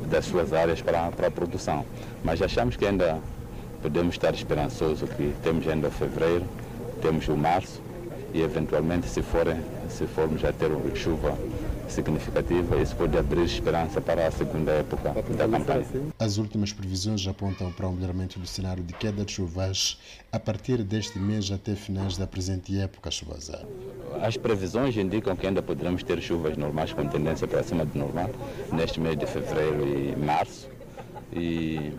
das 0.09 0.25
suas 0.25 0.53
áreas 0.53 0.81
para, 0.81 1.11
para 1.11 1.27
a 1.27 1.31
produção. 1.33 1.85
Mas 2.23 2.41
achamos 2.41 2.77
que 2.77 2.87
ainda 2.87 3.21
podemos 3.83 4.15
estar 4.15 4.35
esperançosos 4.35 5.09
que 5.11 5.35
temos 5.43 5.67
ainda 5.69 5.91
fevereiro, 5.91 6.45
temos 7.01 7.29
o 7.29 7.37
março 7.37 7.81
e 8.35 8.43
eventualmente 8.43 9.09
se, 9.09 9.23
forem, 9.23 9.61
se 9.89 10.07
formos 10.07 10.45
a 10.45 10.53
ter 10.53 10.71
chuva 10.95 11.37
significativa, 11.89 12.77
isso 12.77 12.95
pode 12.95 13.17
abrir 13.17 13.45
esperança 13.45 14.01
para 14.01 14.27
a 14.27 14.31
segunda 14.31 14.73
época 14.73 15.15
da 15.37 15.49
campanha. 15.49 15.87
As 16.19 16.37
últimas 16.37 16.73
previsões 16.73 17.27
apontam 17.27 17.73
para 17.73 17.89
um 17.89 17.93
melhoramento 17.93 18.39
do 18.39 18.47
cenário 18.47 18.83
de 18.83 18.93
queda 18.93 19.25
de 19.25 19.33
chuvas 19.33 19.99
a 20.31 20.39
partir 20.39 20.83
deste 20.83 21.19
mês 21.19 21.51
até 21.51 21.75
finais 21.75 22.17
da 22.17 22.27
presente 22.27 22.79
época 22.79 23.11
chuvosa. 23.11 23.67
As 24.21 24.37
previsões 24.37 24.97
indicam 24.97 25.35
que 25.35 25.47
ainda 25.47 25.63
poderemos 25.63 26.03
ter 26.03 26.21
chuvas 26.21 26.57
normais 26.57 26.93
com 26.93 27.07
tendência 27.07 27.47
para 27.47 27.63
cima 27.63 27.85
do 27.85 27.99
normal 27.99 28.31
neste 28.73 29.01
mês 29.01 29.17
de 29.19 29.27
fevereiro 29.27 29.87
e 29.87 30.17
março. 30.17 30.69
E 31.33 31.93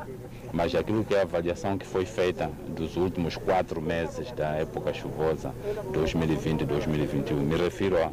mas 0.53 0.73
aquilo 0.75 1.03
que 1.03 1.15
é 1.15 1.19
a 1.19 1.23
avaliação 1.23 1.77
que 1.77 1.85
foi 1.85 2.05
feita 2.05 2.49
dos 2.75 2.95
últimos 2.95 3.37
quatro 3.37 3.81
meses 3.81 4.31
da 4.31 4.49
época 4.55 4.93
chuvosa 4.93 5.53
2020-2021, 5.93 7.33
me 7.33 7.55
refiro 7.55 7.97
a 7.97 8.11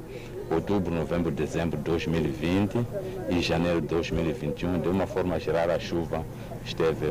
outubro, 0.51 0.94
novembro, 0.94 1.31
dezembro 1.31 1.77
de 1.77 1.85
2020 1.85 2.87
e 3.31 3.40
janeiro 3.40 3.81
de 3.81 3.88
2021, 3.88 4.81
de 4.81 4.88
uma 4.88 5.07
forma 5.07 5.38
geral 5.40 5.70
a 5.70 5.79
chuva 5.79 6.25
esteve 6.64 7.07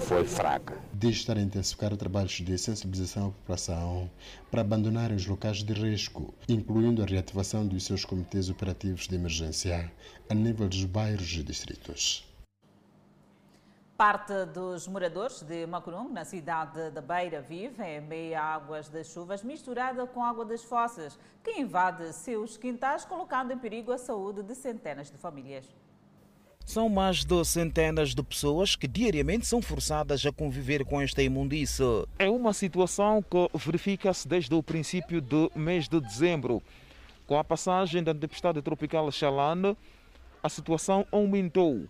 foi 0.00 0.24
fraca. 0.24 0.74
Diz 0.92 1.16
estar 1.16 1.36
a 1.36 1.40
intensificar 1.40 1.96
trabalhos 1.96 2.32
de 2.32 2.56
sensibilização 2.56 3.28
à 3.28 3.30
população 3.30 4.10
para 4.50 4.60
abandonarem 4.60 5.16
os 5.16 5.26
locais 5.26 5.62
de 5.62 5.72
risco, 5.72 6.32
incluindo 6.48 7.02
a 7.02 7.06
reativação 7.06 7.66
dos 7.66 7.84
seus 7.84 8.04
comitês 8.04 8.48
operativos 8.48 9.06
de 9.06 9.14
emergência 9.14 9.90
a 10.28 10.34
nível 10.34 10.68
dos 10.68 10.84
bairros 10.84 11.32
e 11.34 11.42
distritos. 11.42 12.33
Parte 13.96 14.44
dos 14.46 14.88
moradores 14.88 15.40
de 15.42 15.64
Macurung, 15.66 16.12
na 16.12 16.24
cidade 16.24 16.90
da 16.90 17.00
Beira, 17.00 17.40
vivem 17.40 17.98
em 17.98 18.00
meio 18.00 18.36
a 18.36 18.42
águas 18.42 18.88
das 18.88 19.06
chuvas 19.06 19.44
misturada 19.44 20.04
com 20.04 20.24
água 20.24 20.44
das 20.44 20.64
fossas, 20.64 21.16
que 21.44 21.52
invade 21.60 22.12
seus 22.12 22.56
quintais, 22.56 23.04
colocando 23.04 23.52
em 23.52 23.58
perigo 23.58 23.92
a 23.92 23.98
saúde 23.98 24.42
de 24.42 24.52
centenas 24.56 25.12
de 25.12 25.16
famílias. 25.16 25.72
São 26.66 26.88
mais 26.88 27.24
de 27.24 27.44
centenas 27.44 28.16
de 28.16 28.22
pessoas 28.24 28.74
que 28.74 28.88
diariamente 28.88 29.46
são 29.46 29.62
forçadas 29.62 30.26
a 30.26 30.32
conviver 30.32 30.84
com 30.84 31.00
esta 31.00 31.22
imundície. 31.22 31.84
É 32.18 32.28
uma 32.28 32.52
situação 32.52 33.22
que 33.22 33.48
verifica-se 33.56 34.26
desde 34.26 34.52
o 34.56 34.62
princípio 34.62 35.22
do 35.22 35.52
mês 35.54 35.88
de 35.88 36.00
dezembro. 36.00 36.60
Com 37.28 37.38
a 37.38 37.44
passagem 37.44 38.02
da 38.02 38.12
tempestade 38.12 38.60
tropical 38.60 39.08
Xalana, 39.12 39.76
a 40.42 40.48
situação 40.48 41.06
aumentou. 41.12 41.86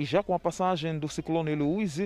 E 0.00 0.04
já 0.06 0.22
com 0.22 0.32
a 0.32 0.38
passagem 0.38 0.98
do 0.98 1.10
ciclone 1.10 1.54
Luiz, 1.54 1.98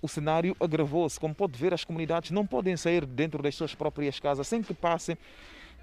o 0.00 0.06
cenário 0.06 0.56
agravou-se. 0.60 1.18
Como 1.18 1.34
pode 1.34 1.58
ver, 1.58 1.74
as 1.74 1.82
comunidades 1.82 2.30
não 2.30 2.46
podem 2.46 2.76
sair 2.76 3.04
dentro 3.04 3.42
das 3.42 3.56
suas 3.56 3.74
próprias 3.74 4.20
casas 4.20 4.46
sem 4.46 4.62
que 4.62 4.72
passem 4.72 5.18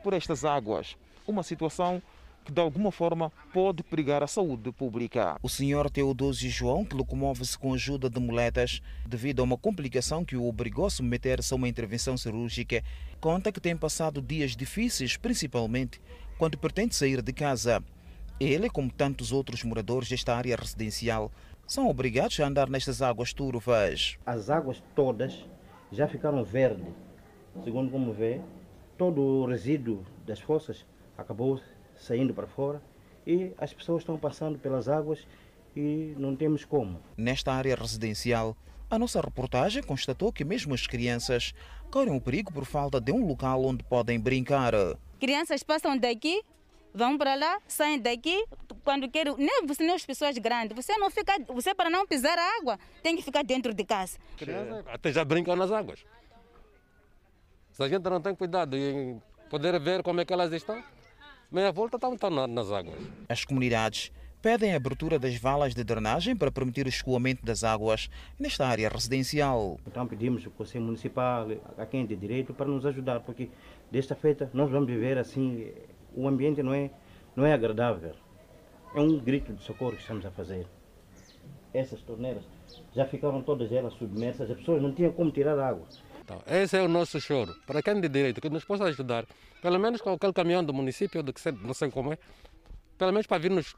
por 0.02 0.14
estas 0.14 0.46
águas. 0.46 0.96
Uma 1.28 1.44
situação 1.44 2.02
que 2.46 2.54
de 2.54 2.62
alguma 2.62 2.90
forma 2.90 3.34
pode 3.52 3.84
perigar 3.84 4.24
a 4.24 4.28
saúde 4.28 4.72
pública. 4.72 5.38
O 5.44 5.50
senhor 5.50 5.90
Teodósio 5.90 6.50
João, 6.50 6.86
que 6.86 6.96
locomove-se 6.96 7.60
com 7.60 7.74
ajuda 7.74 8.10
de 8.10 8.18
muletas 8.22 8.82
devido 9.06 9.42
a 9.42 9.44
uma 9.44 9.58
complicação 9.58 10.24
que 10.24 10.38
o 10.38 10.48
obrigou 10.48 10.86
a 10.86 10.90
submeter-se 10.90 11.54
a 11.54 11.58
uma 11.58 11.68
intervenção 11.68 12.16
cirúrgica, 12.16 12.82
conta 13.20 13.52
que 13.52 13.60
tem 13.60 13.76
passado 13.76 14.22
dias 14.22 14.56
difíceis, 14.56 15.18
principalmente 15.18 16.00
quando 16.38 16.58
pretende 16.58 16.96
sair 16.96 17.22
de 17.22 17.34
casa. 17.34 17.84
Ele, 18.40 18.70
como 18.70 18.92
tantos 18.92 19.32
outros 19.32 19.64
moradores 19.64 20.10
desta 20.10 20.36
área 20.36 20.58
residencial, 20.58 21.32
são 21.66 21.90
obrigados 21.90 22.38
a 22.40 22.46
andar 22.46 22.70
nestas 22.70 23.02
águas 23.02 23.34
turvas. 23.34 24.18
As 24.26 24.50
águas 24.50 24.84
todas 24.94 25.46
já 25.92 26.06
ficaram 26.08 26.44
verdes. 26.44 26.94
Segundo 27.64 27.90
como 27.90 28.12
vê, 28.12 28.42
todo 28.98 29.22
o 29.22 29.46
resíduo 29.46 30.04
das 30.26 30.42
fossas 30.42 30.86
acabou 31.18 31.62
saindo 31.96 32.34
para 32.34 32.46
fora 32.46 32.82
e 33.26 33.54
as 33.58 33.74
pessoas 33.74 34.02
estão 34.02 34.18
passando 34.18 34.60
pelas 34.60 34.90
águas 34.90 35.26
e 35.74 36.14
não 36.18 36.36
temos 36.36 36.66
como. 36.66 37.00
Nesta 37.16 37.54
área 37.54 37.76
residencial, 37.76 38.56
a 38.90 39.00
nossa 39.00 39.22
reportagem 39.22 39.82
constatou 39.82 40.34
que 40.34 40.44
mesmo 40.44 40.74
as 40.74 40.86
crianças 40.86 41.54
correm 41.90 42.16
o 42.16 42.22
perigo 42.22 42.52
por 42.52 42.66
falta 42.66 43.00
de 43.00 43.14
um 43.14 43.26
local 43.26 43.64
onde 43.64 43.84
podem 43.86 44.20
brincar. 44.20 44.74
Crianças 45.20 45.64
passam 45.64 45.98
daqui 45.98 46.44
vão 46.96 47.18
para 47.18 47.36
lá, 47.36 47.60
saem 47.68 48.00
daqui, 48.00 48.46
quando 48.84 49.10
querem, 49.10 49.36
nem 49.38 49.66
você 49.68 49.84
nem 49.84 49.94
as 49.94 50.06
pessoas 50.06 50.38
grandes, 50.38 50.76
você 50.76 50.98
não 50.98 51.12
fica, 51.12 51.34
você 51.48 51.76
para 51.76 51.90
não 51.90 52.08
pisar 52.08 52.38
a 52.38 52.58
água, 52.58 52.80
tem 53.04 53.16
que 53.16 53.22
ficar 53.22 53.44
dentro 53.44 53.74
de 53.74 53.84
casa. 53.84 54.18
Criança, 54.38 54.84
até 54.88 55.12
já 55.12 55.26
brincam 55.26 55.56
nas 55.56 55.72
águas. 55.72 56.06
Se 57.72 57.84
a 57.84 57.90
gente 57.90 58.10
não 58.10 58.22
tem 58.22 58.34
cuidado 58.34 58.78
em 58.78 59.22
poder 59.50 59.78
ver 59.80 60.02
como 60.02 60.22
é 60.22 60.26
que 60.26 60.32
elas 60.32 60.52
estão, 60.54 60.82
meia 61.52 61.72
volta 61.72 61.98
estão, 61.98 62.48
nas 62.48 62.72
águas. 62.72 62.98
As 63.28 63.44
comunidades 63.44 64.12
pedem 64.42 64.74
a 64.74 64.78
abertura 64.78 65.18
das 65.18 65.36
valas 65.36 65.74
de 65.74 65.84
drenagem 65.84 66.36
para 66.36 66.52
permitir 66.52 66.86
o 66.86 66.90
escoamento 66.90 67.44
das 67.44 67.64
águas 67.64 68.10
nesta 68.40 68.66
área 68.66 68.88
residencial. 68.88 69.80
Então 69.88 70.08
pedimos 70.08 70.46
ao 70.46 70.52
Conselho 70.52 70.86
Municipal, 70.86 71.48
a 71.78 71.86
quem 71.86 72.06
de 72.06 72.16
direito, 72.16 72.54
para 72.54 72.68
nos 72.68 72.86
ajudar, 72.86 73.22
porque 73.22 73.50
desta 73.92 74.16
feita 74.16 74.50
nós 74.54 74.70
vamos 74.70 74.88
viver 74.88 75.18
assim 75.18 75.74
o 76.16 76.28
ambiente 76.28 76.64
não 76.64 76.74
é, 76.74 76.90
não 77.36 77.46
é 77.46 77.54
agradável. 77.54 78.14
É 78.96 79.00
um 79.00 79.20
grito 79.20 79.54
de 79.54 79.64
socorro 79.64 79.92
que 79.92 80.02
estamos 80.02 80.26
a 80.26 80.32
fazer. 80.32 80.66
Essas 81.74 82.02
torneiras 82.02 82.44
já 82.96 83.06
ficaram 83.06 83.42
todas 83.42 83.72
elas 83.72 83.94
submersas, 83.94 84.50
as 84.50 84.58
pessoas 84.58 84.82
não 84.82 84.94
tinham 84.94 85.12
como 85.12 85.32
tirar 85.32 85.60
água. 85.60 85.86
Então, 86.24 86.42
esse 86.48 86.78
é 86.78 86.82
o 86.82 86.88
nosso 86.88 87.20
choro. 87.20 87.54
Para 87.68 87.84
quem 87.84 88.00
de 88.00 88.08
direito, 88.08 88.42
que 88.42 88.50
nos 88.50 88.64
possa 88.64 88.86
ajudar, 88.86 89.26
pelo 89.62 89.78
menos 89.78 90.02
com 90.02 90.12
aquele 90.12 90.34
caminhão 90.34 90.64
do 90.64 90.74
município, 90.74 91.22
do 91.22 91.34
que 91.34 91.42
sei, 91.42 91.52
não 91.52 91.74
sei 91.74 91.92
como 91.92 92.14
é, 92.14 92.18
pelo 92.98 93.12
menos 93.12 93.28
para 93.28 93.38
vir 93.38 93.52
nos 93.52 93.76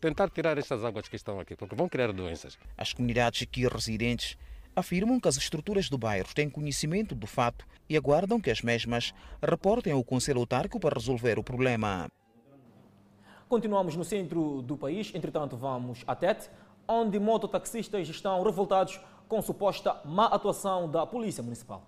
tentar 0.00 0.28
tirar 0.30 0.58
estas 0.58 0.84
águas 0.84 1.08
que 1.08 1.16
estão 1.16 1.38
aqui, 1.38 1.54
porque 1.54 1.74
vão 1.74 1.88
criar 1.88 2.12
doenças. 2.12 2.58
As 2.76 2.92
comunidades 2.92 3.42
aqui 3.42 3.66
residentes 3.68 4.36
afirmam 4.74 5.20
que 5.20 5.28
as 5.28 5.36
estruturas 5.36 5.88
do 5.88 5.98
bairro 5.98 6.34
têm 6.34 6.48
conhecimento 6.48 7.14
do 7.14 7.26
fato 7.26 7.66
e 7.88 7.96
aguardam 7.96 8.40
que 8.40 8.50
as 8.50 8.62
mesmas 8.62 9.12
reportem 9.42 9.92
ao 9.92 10.04
Conselho 10.04 10.40
Autárquico 10.40 10.80
para 10.80 10.94
resolver 10.94 11.38
o 11.38 11.44
problema. 11.44 12.08
Continuamos 13.48 13.96
no 13.96 14.04
centro 14.04 14.62
do 14.62 14.76
país, 14.76 15.12
entretanto 15.14 15.56
vamos 15.56 16.04
a 16.06 16.14
Tete, 16.14 16.48
onde 16.86 17.18
mototaxistas 17.18 18.08
estão 18.08 18.42
revoltados 18.42 19.00
com 19.28 19.42
suposta 19.42 20.00
má 20.04 20.26
atuação 20.26 20.90
da 20.90 21.06
Polícia 21.06 21.42
Municipal. 21.42 21.84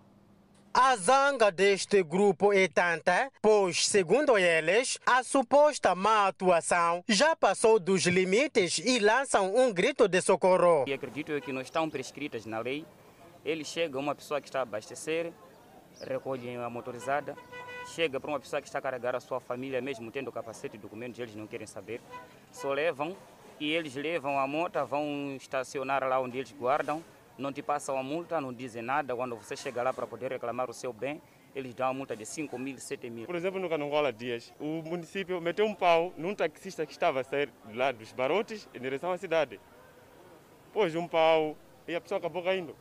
A 0.75 0.97
zanga 0.97 1.53
deste 1.53 2.03
grupo 2.03 2.51
é 2.51 2.67
tanta, 2.67 3.31
pois, 3.43 3.87
segundo 3.87 4.39
eles, 4.39 4.99
a 5.05 5.23
suposta 5.23 5.95
má 5.95 6.29
atuação 6.29 7.05
já 7.07 7.37
passou 7.37 7.79
dos 7.79 8.07
limites 8.07 8.79
e 8.79 8.99
lançam 8.99 9.55
um 9.55 9.71
grito 9.71 10.09
de 10.09 10.23
socorro. 10.23 10.87
E 10.89 10.95
acredito 10.95 11.39
que 11.43 11.53
não 11.53 11.61
estão 11.61 11.91
prescritas 11.91 12.47
na 12.47 12.59
lei. 12.61 12.87
Ele 13.45 13.67
chega 13.67 13.99
uma 13.99 14.15
pessoa 14.15 14.41
que 14.41 14.49
está 14.49 14.61
a 14.61 14.63
abastecer, 14.63 15.31
recolhe 16.01 16.57
a 16.57 16.71
motorizada, 16.71 17.37
chega 17.95 18.19
para 18.19 18.31
uma 18.31 18.41
pessoa 18.41 18.63
que 18.63 18.69
está 18.69 18.79
a 18.79 18.83
carregar 18.83 19.15
a 19.15 19.21
sua 19.21 19.41
família, 19.41 19.83
mesmo 19.83 20.11
tendo 20.11 20.33
capacete 20.33 20.77
e 20.77 20.79
documentos, 20.79 21.21
eles 21.21 21.37
não 21.37 21.47
querem 21.47 21.67
saber. 21.67 22.01
Só 22.51 22.73
levam 22.73 23.15
e 23.61 23.71
eles 23.71 23.95
levam 23.95 24.39
a 24.39 24.47
moto, 24.47 24.83
vão 24.87 25.37
estacionar 25.37 26.03
lá 26.09 26.19
onde 26.19 26.39
eles 26.39 26.53
guardam 26.53 27.05
não 27.43 27.53
te 27.53 27.63
passam 27.63 27.99
a 27.99 28.03
multa, 28.03 28.41
não 28.41 28.53
dizem 28.53 28.81
nada. 28.81 29.15
Quando 29.15 29.37
você 29.37 29.57
chega 29.57 29.83
lá 29.83 29.93
para 29.93 30.07
poder 30.07 30.31
reclamar 30.31 30.71
o 30.71 30.73
seu 30.73 30.93
bem, 30.93 31.21
eles 31.55 31.75
dão 31.75 31.89
uma 31.89 31.95
multa 31.95 32.17
de 32.17 32.25
5 32.25 32.59
mil, 32.59 32.79
7 32.79 33.11
mil. 33.11 33.27
Por 33.27 33.35
exemplo, 33.35 33.61
no 33.61 33.69
Canongola 33.69 34.13
Dias, 34.13 34.53
o 34.59 34.83
município 34.83 35.41
meteu 35.41 35.67
um 35.67 35.75
pau 35.75 36.13
num 36.17 36.35
taxista 36.35 36.87
que 36.87 36.93
estava 36.93 37.21
a 37.21 37.25
sair 37.25 37.53
lá 37.75 37.93
dos 37.93 38.13
Barotes 38.13 38.69
em 38.73 38.81
direção 38.81 39.13
à 39.13 39.19
cidade. 39.19 39.61
Pôs 40.73 40.95
um 40.95 41.07
pau 41.07 41.57
e 41.87 41.95
a 41.95 42.01
pessoa 42.01 42.19
acabou 42.19 42.43
caindo. 42.43 42.75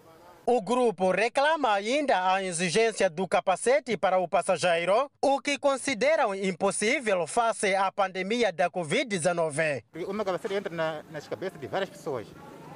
O 0.46 0.60
grupo 0.60 1.12
reclama 1.12 1.72
ainda 1.72 2.34
a 2.34 2.44
exigência 2.44 3.10
do 3.10 3.28
capacete 3.28 3.96
para 3.96 4.18
o 4.18 4.28
passageiro, 4.28 5.12
o 5.22 5.40
que 5.40 5.60
consideram 5.60 6.34
impossível 6.34 7.28
face 7.28 7.76
à 7.76 7.92
pandemia 7.92 8.52
da 8.52 8.70
Covid-19. 8.70 9.84
O 10.08 10.14
meu 10.14 10.26
capacete 10.26 10.56
entra 10.56 10.74
na, 10.74 11.04
nas 11.12 11.28
cabeças 11.28 11.60
de 11.60 11.68
várias 11.68 11.90
pessoas. 11.90 12.26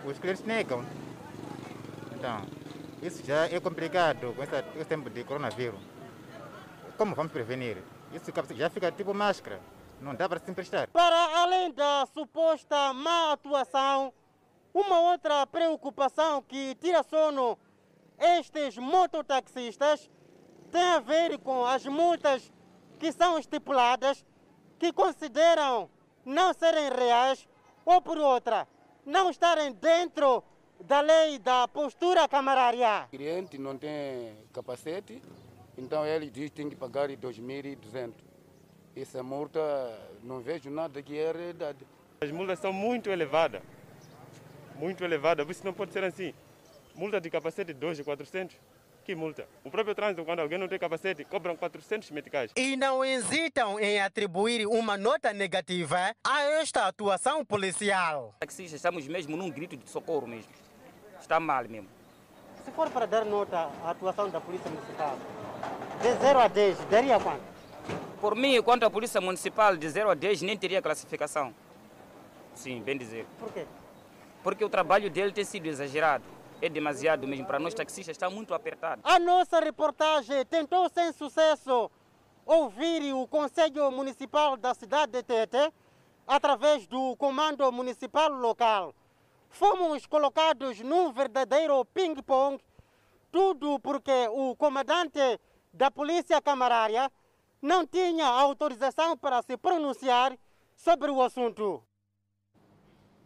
Os 0.06 0.20
clientes 0.20 0.44
negam. 0.44 0.86
Então, 2.26 2.42
isso 3.04 3.24
já 3.24 3.46
é 3.46 3.60
complicado 3.60 4.34
com 4.34 4.42
esse, 4.42 4.56
esse 4.78 4.86
tempo 4.86 5.12
de 5.12 5.24
coronavírus. 5.24 5.80
Como 6.98 7.14
vamos 7.14 7.32
prevenir? 7.32 7.84
Isso 8.12 8.32
já 8.56 8.68
fica 8.68 8.92
tipo 8.92 9.14
máscara. 9.14 9.62
Não 10.02 10.16
dá 10.16 10.28
para 10.28 10.40
se 10.40 10.50
emprestar. 10.50 10.88
Para 10.88 11.44
além 11.44 11.72
da 11.72 12.04
suposta 12.12 12.94
má 12.94 13.34
atuação, 13.34 14.12
uma 14.74 15.02
outra 15.02 15.46
preocupação 15.46 16.42
que 16.42 16.74
tira 16.82 17.04
sono 17.04 17.60
estes 18.18 18.76
mototaxistas 18.76 20.10
tem 20.72 20.82
a 20.82 21.00
ver 21.00 21.38
com 21.38 21.64
as 21.64 21.86
multas 21.86 22.52
que 22.98 23.12
são 23.12 23.38
estipuladas, 23.38 24.26
que 24.80 24.92
consideram 24.92 25.92
não 26.26 26.56
serem 26.56 26.90
reais, 26.90 27.48
ou 27.86 28.02
por 28.02 28.18
outra, 28.18 28.68
não 29.06 29.30
estarem 29.30 29.74
dentro 29.74 30.44
da 30.84 31.02
lei 31.02 31.40
da 31.40 31.68
postura 31.68 32.28
camarária. 32.28 33.06
O 33.06 33.10
cliente 33.10 33.58
não 33.58 33.78
tem 33.78 34.36
capacete, 34.54 35.22
então 35.78 36.06
ele 36.06 36.30
diz 36.30 36.50
que 36.50 36.56
tem 36.56 36.70
que 36.70 36.76
pagar 36.76 37.10
2.200. 37.10 38.14
Essa 38.96 39.22
multa, 39.22 39.60
não 40.24 40.40
vejo 40.40 40.70
nada 40.70 41.02
que 41.02 41.18
é 41.18 41.32
realidade. 41.32 41.86
As 42.22 42.32
multas 42.32 42.60
são 42.60 42.72
muito 42.72 43.10
elevadas 43.10 43.62
muito 44.76 45.04
elevada, 45.04 45.46
por 45.46 45.52
isso 45.52 45.66
não 45.66 45.74
pode 45.74 45.92
ser 45.94 46.04
assim. 46.04 46.34
Multa 46.94 47.20
de 47.20 47.30
capacete 47.30 47.74
2 47.74 47.98
de 47.98 48.04
400. 48.04 48.56
Que 49.04 49.14
multa? 49.14 49.48
O 49.64 49.70
próprio 49.70 49.94
trânsito, 49.94 50.26
quando 50.26 50.40
alguém 50.40 50.58
não 50.58 50.68
tem 50.68 50.80
capacete, 50.80 51.24
cobram 51.26 51.56
400 51.56 52.10
meticais. 52.10 52.52
E 52.56 52.76
não 52.76 53.06
hesitam 53.06 53.80
em 53.80 54.02
atribuir 54.02 54.66
uma 54.66 54.98
nota 54.98 55.32
negativa 55.32 56.16
a 56.24 56.42
esta 56.42 56.88
atuação 56.88 57.46
policial. 57.46 58.34
Taxistas, 58.40 58.74
estamos 58.74 59.08
mesmo 59.08 59.38
num 59.38 59.52
grito 59.52 59.78
de 59.78 59.88
socorro 59.88 60.26
mesmo. 60.26 60.52
Está 61.26 61.40
mal 61.40 61.68
mesmo. 61.68 61.90
Se 62.64 62.72
for 62.72 62.88
para 62.92 63.08
dar 63.08 63.26
nota 63.26 63.70
à 63.84 63.90
atuação 63.90 64.30
da 64.30 64.40
Polícia 64.40 64.70
Municipal, 64.70 65.18
de 66.02 66.14
0 66.14 66.40
a 66.40 66.48
10, 66.48 66.86
daria 66.86 67.20
quanto? 67.20 67.42
Por 68.22 68.36
mim, 68.36 68.62
quanto 68.62 68.86
à 68.86 68.90
Polícia 68.92 69.20
Municipal, 69.20 69.76
de 69.76 69.90
0 69.90 70.12
a 70.12 70.14
10, 70.14 70.44
nem 70.44 70.56
teria 70.56 70.82
classificação. 70.82 71.54
Sim, 72.54 72.82
bem 72.82 72.96
dizer. 72.98 73.26
Por 73.40 73.52
quê? 73.52 73.66
porque 74.46 74.64
o 74.64 74.70
trabalho 74.70 75.10
dele 75.10 75.32
tem 75.32 75.44
sido 75.44 75.66
exagerado. 75.66 76.24
É 76.62 76.70
demasiado 76.70 77.28
mesmo. 77.28 77.48
Para 77.48 77.58
nós 77.58 77.74
taxistas 77.74 78.14
está 78.14 78.30
muito 78.30 78.54
apertado. 78.54 79.02
A 79.04 79.18
nossa 79.18 79.60
reportagem 79.60 80.46
tentou 80.46 80.88
sem 80.88 81.12
sucesso 81.14 81.90
ouvir 82.46 83.12
o 83.12 83.26
Conselho 83.26 83.90
Municipal 83.90 84.56
da 84.56 84.76
cidade 84.76 85.14
de 85.14 85.24
Tete 85.24 85.74
através 86.28 86.86
do 86.86 87.16
Comando 87.16 87.72
Municipal 87.72 88.30
Local. 88.30 88.94
Fomos 89.56 90.06
colocados 90.06 90.82
num 90.82 91.14
verdadeiro 91.14 91.86
ping-pong, 91.86 92.62
tudo 93.32 93.80
porque 93.80 94.28
o 94.28 94.54
comandante 94.54 95.40
da 95.72 95.90
Polícia 95.90 96.42
Camarária 96.42 97.10
não 97.62 97.88
tinha 97.88 98.28
autorização 98.28 99.18
para 99.18 99.42
se 99.44 99.56
pronunciar 99.56 100.38
sobre 100.76 101.10
o 101.10 101.22
assunto. 101.22 101.82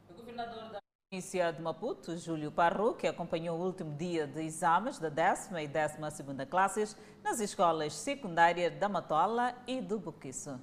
O 0.07 0.13
governador 0.13 0.69
da 0.69 0.79
província 1.09 1.51
de 1.51 1.63
Maputo, 1.63 2.15
Júlio 2.15 2.51
Parro, 2.51 2.93
que 2.93 3.07
acompanhou 3.07 3.57
o 3.57 3.65
último 3.65 3.97
dia 3.97 4.27
de 4.27 4.43
exames 4.43 4.99
da 4.99 5.09
décima 5.09 5.63
e 5.63 5.67
décima 5.67 6.11
segunda 6.11 6.45
classes 6.45 6.95
nas 7.23 7.39
escolas 7.39 7.93
secundárias 7.93 8.75
da 8.75 8.87
Matola 8.87 9.55
e 9.65 9.81
do 9.81 9.97
Buquiço. 9.97 10.59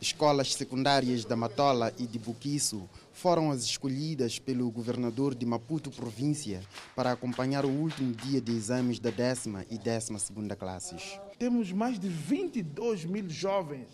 Escolas 0.00 0.54
secundárias 0.54 1.24
da 1.24 1.34
Matola 1.34 1.92
e 1.98 2.06
de 2.06 2.18
Buquiço 2.18 2.88
foram 3.12 3.50
as 3.50 3.62
escolhidas 3.62 4.38
pelo 4.38 4.70
governador 4.70 5.34
de 5.34 5.46
Maputo 5.46 5.90
província 5.90 6.62
para 6.94 7.12
acompanhar 7.12 7.64
o 7.64 7.70
último 7.70 8.12
dia 8.12 8.40
de 8.40 8.52
exames 8.52 8.98
da 8.98 9.10
décima 9.10 9.64
e 9.70 9.78
décima 9.78 10.18
segunda 10.18 10.54
classes. 10.54 11.18
Temos 11.38 11.72
mais 11.72 11.98
de 11.98 12.08
22 12.08 13.04
mil 13.04 13.28
jovens 13.28 13.88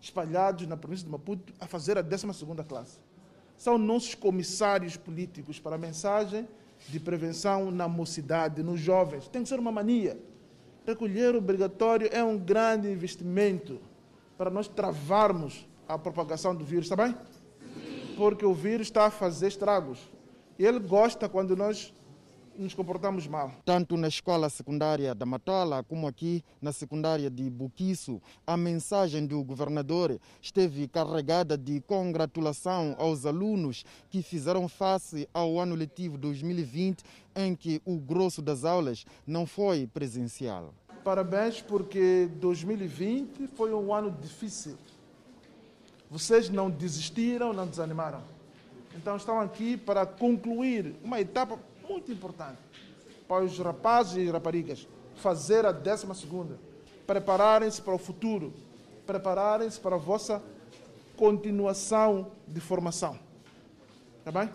espalhados 0.00 0.66
na 0.66 0.76
província 0.76 1.04
de 1.04 1.10
Maputo 1.10 1.52
a 1.60 1.66
fazer 1.66 1.98
a 1.98 2.02
décima 2.02 2.32
segunda 2.32 2.64
classe 2.64 2.98
são 3.56 3.78
nossos 3.78 4.14
comissários 4.14 4.96
políticos 4.96 5.58
para 5.58 5.76
a 5.76 5.78
mensagem 5.78 6.46
de 6.88 7.00
prevenção 7.00 7.70
na 7.70 7.88
mocidade, 7.88 8.62
nos 8.62 8.80
jovens. 8.80 9.28
Tem 9.28 9.42
que 9.42 9.48
ser 9.48 9.58
uma 9.58 9.72
mania. 9.72 10.18
Recolher 10.86 11.34
obrigatório 11.34 12.08
é 12.12 12.22
um 12.22 12.38
grande 12.38 12.90
investimento 12.90 13.80
para 14.36 14.50
nós 14.50 14.68
travarmos 14.68 15.66
a 15.88 15.98
propagação 15.98 16.54
do 16.54 16.64
vírus, 16.64 16.86
está 16.86 16.96
bem? 16.96 17.14
Porque 18.16 18.44
o 18.44 18.54
vírus 18.54 18.86
está 18.86 19.06
a 19.06 19.10
fazer 19.10 19.48
estragos. 19.48 19.98
Ele 20.58 20.78
gosta 20.78 21.28
quando 21.28 21.56
nós 21.56 21.92
nos 22.56 22.74
comportamos 22.74 23.26
mal. 23.26 23.52
Tanto 23.64 23.96
na 23.96 24.08
escola 24.08 24.48
secundária 24.48 25.14
da 25.14 25.26
Matola 25.26 25.82
como 25.82 26.06
aqui 26.06 26.42
na 26.60 26.72
secundária 26.72 27.30
de 27.30 27.50
Buquiço, 27.50 28.20
a 28.46 28.56
mensagem 28.56 29.26
do 29.26 29.42
governador 29.42 30.18
esteve 30.40 30.86
carregada 30.86 31.58
de 31.58 31.80
congratulação 31.80 32.94
aos 32.98 33.26
alunos 33.26 33.84
que 34.08 34.22
fizeram 34.22 34.68
face 34.68 35.28
ao 35.34 35.58
ano 35.58 35.74
letivo 35.74 36.16
2020, 36.16 37.02
em 37.34 37.54
que 37.54 37.82
o 37.84 37.98
grosso 37.98 38.40
das 38.40 38.64
aulas 38.64 39.04
não 39.26 39.46
foi 39.46 39.86
presencial. 39.86 40.72
Parabéns, 41.04 41.60
porque 41.60 42.30
2020 42.36 43.46
foi 43.48 43.74
um 43.74 43.92
ano 43.92 44.10
difícil. 44.10 44.78
Vocês 46.10 46.48
não 46.48 46.70
desistiram, 46.70 47.52
não 47.52 47.66
desanimaram. 47.66 48.22
Então 48.96 49.16
estão 49.16 49.38
aqui 49.38 49.76
para 49.76 50.06
concluir 50.06 50.96
uma 51.04 51.20
etapa 51.20 51.58
muito 51.86 52.10
importante 52.10 52.58
para 53.28 53.44
os 53.44 53.58
rapazes 53.58 54.16
e 54.16 54.30
raparigas 54.30 54.88
fazer 55.16 55.66
a 55.66 55.72
décima 55.72 56.14
segunda, 56.14 56.58
prepararem-se 57.06 57.82
para 57.82 57.94
o 57.94 57.98
futuro, 57.98 58.52
prepararem-se 59.06 59.78
para 59.78 59.96
a 59.96 59.98
vossa 59.98 60.42
continuação 61.16 62.32
de 62.48 62.60
formação. 62.60 63.18
Tá 64.24 64.32
bem? 64.32 64.50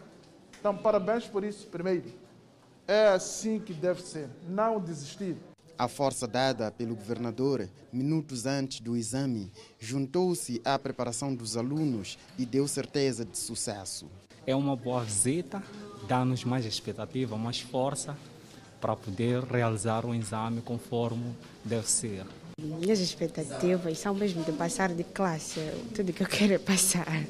Então, 0.59 0.75
parabéns 0.75 1.25
por 1.27 1.43
isso, 1.43 1.67
primeiro. 1.67 2.11
É 2.87 3.09
assim 3.09 3.59
que 3.59 3.73
deve 3.73 4.01
ser, 4.01 4.29
não 4.47 4.79
desistir. 4.79 5.37
A 5.79 5.87
força 5.87 6.27
dada 6.27 6.69
pelo 6.69 6.93
governador 6.93 7.69
minutos 7.91 8.45
antes 8.45 8.81
do 8.81 8.97
exame 8.97 9.49
juntou-se 9.79 10.61
à 10.65 10.77
preparação 10.77 11.33
dos 11.33 11.55
alunos 11.55 12.19
e 12.37 12.45
deu 12.45 12.67
certeza 12.67 13.23
de 13.23 13.37
sucesso. 13.37 14.05
É 14.45 14.53
uma 14.53 14.75
boa 14.75 15.01
visita 15.05 15.63
dá-nos 16.05 16.43
mais 16.43 16.65
expectativa, 16.65 17.37
mais 17.37 17.61
força 17.61 18.17
para 18.81 18.93
poder 18.93 19.41
realizar 19.43 20.05
o 20.05 20.13
exame 20.13 20.61
conforme 20.61 21.33
deve 21.63 21.89
ser. 21.89 22.25
Minhas 22.59 22.99
expectativas 22.99 23.99
são 23.99 24.13
mesmo 24.13 24.43
de 24.43 24.51
passar 24.51 24.93
de 24.93 25.05
classe, 25.05 25.61
tudo 25.95 26.11
que 26.11 26.23
eu 26.23 26.27
quero 26.27 26.53
é 26.53 26.57
passar. 26.57 27.23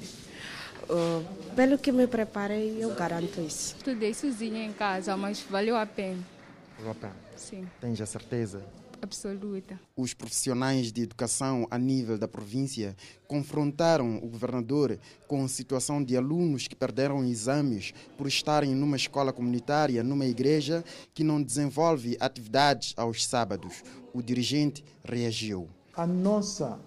Uh, 0.90 1.24
pelo 1.56 1.78
que 1.78 1.92
me 1.92 2.08
preparei, 2.08 2.84
eu 2.84 2.96
garanto 2.96 3.40
isso. 3.42 3.76
Estudei 3.78 4.12
sozinha 4.12 4.66
em 4.66 4.74
casa, 4.74 5.16
mas 5.16 5.40
valeu 5.42 5.76
a 5.76 5.86
pena. 5.86 6.39
Valeu 6.80 6.92
a 6.92 6.96
pena? 6.96 7.16
Sim. 7.36 7.68
Tens 7.80 8.02
a 8.02 8.06
certeza? 8.06 8.66
absoluta. 9.02 9.80
Os 9.96 10.14
profissionais 10.14 10.92
de 10.92 11.02
educação 11.04 11.68
a 11.70 11.78
nível 11.78 12.18
da 12.18 12.28
província 12.28 12.96
confrontaram 13.28 14.18
o 14.18 14.28
governador 14.28 15.00
com 15.28 15.44
a 15.44 15.48
situação 15.48 16.04
de 16.04 16.18
alunos 16.18 16.68
que 16.68 16.76
perderam 16.76 17.24
exames 17.24 17.94
por 18.18 18.28
estarem 18.28 18.76
numa 18.76 18.98
escola 18.98 19.32
comunitária, 19.32 20.04
numa 20.04 20.26
igreja 20.26 20.84
que 21.14 21.24
não 21.24 21.42
desenvolve 21.42 22.18
atividades 22.20 22.94
aos 22.98 23.26
sábados. 23.26 23.84
O 24.14 24.22
dirigente 24.22 24.84
reagiu. 25.04 25.70
A 25.96 26.06
nossa 26.06 26.80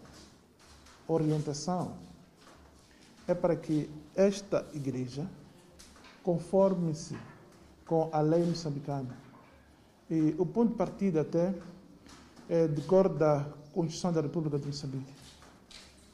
orientação 1.09 1.97
é 3.27 3.35
para 3.35 3.57
que 3.57 3.89
esta 4.15 4.67
igreja 4.75 5.27
conforme-se 6.23 7.17
com 7.87 8.09
a 8.13 8.21
lei 8.21 8.45
moçambicana. 8.45 9.32
E 10.13 10.35
o 10.37 10.45
ponto 10.45 10.73
de 10.73 10.77
partida 10.77 11.23
até 11.23 11.55
é, 12.47 12.69
decorre 12.69 13.09
da 13.09 13.47
Constituição 13.73 14.13
da 14.13 14.21
República 14.21 14.59
de 14.59 14.67
Moçambique, 14.67 15.11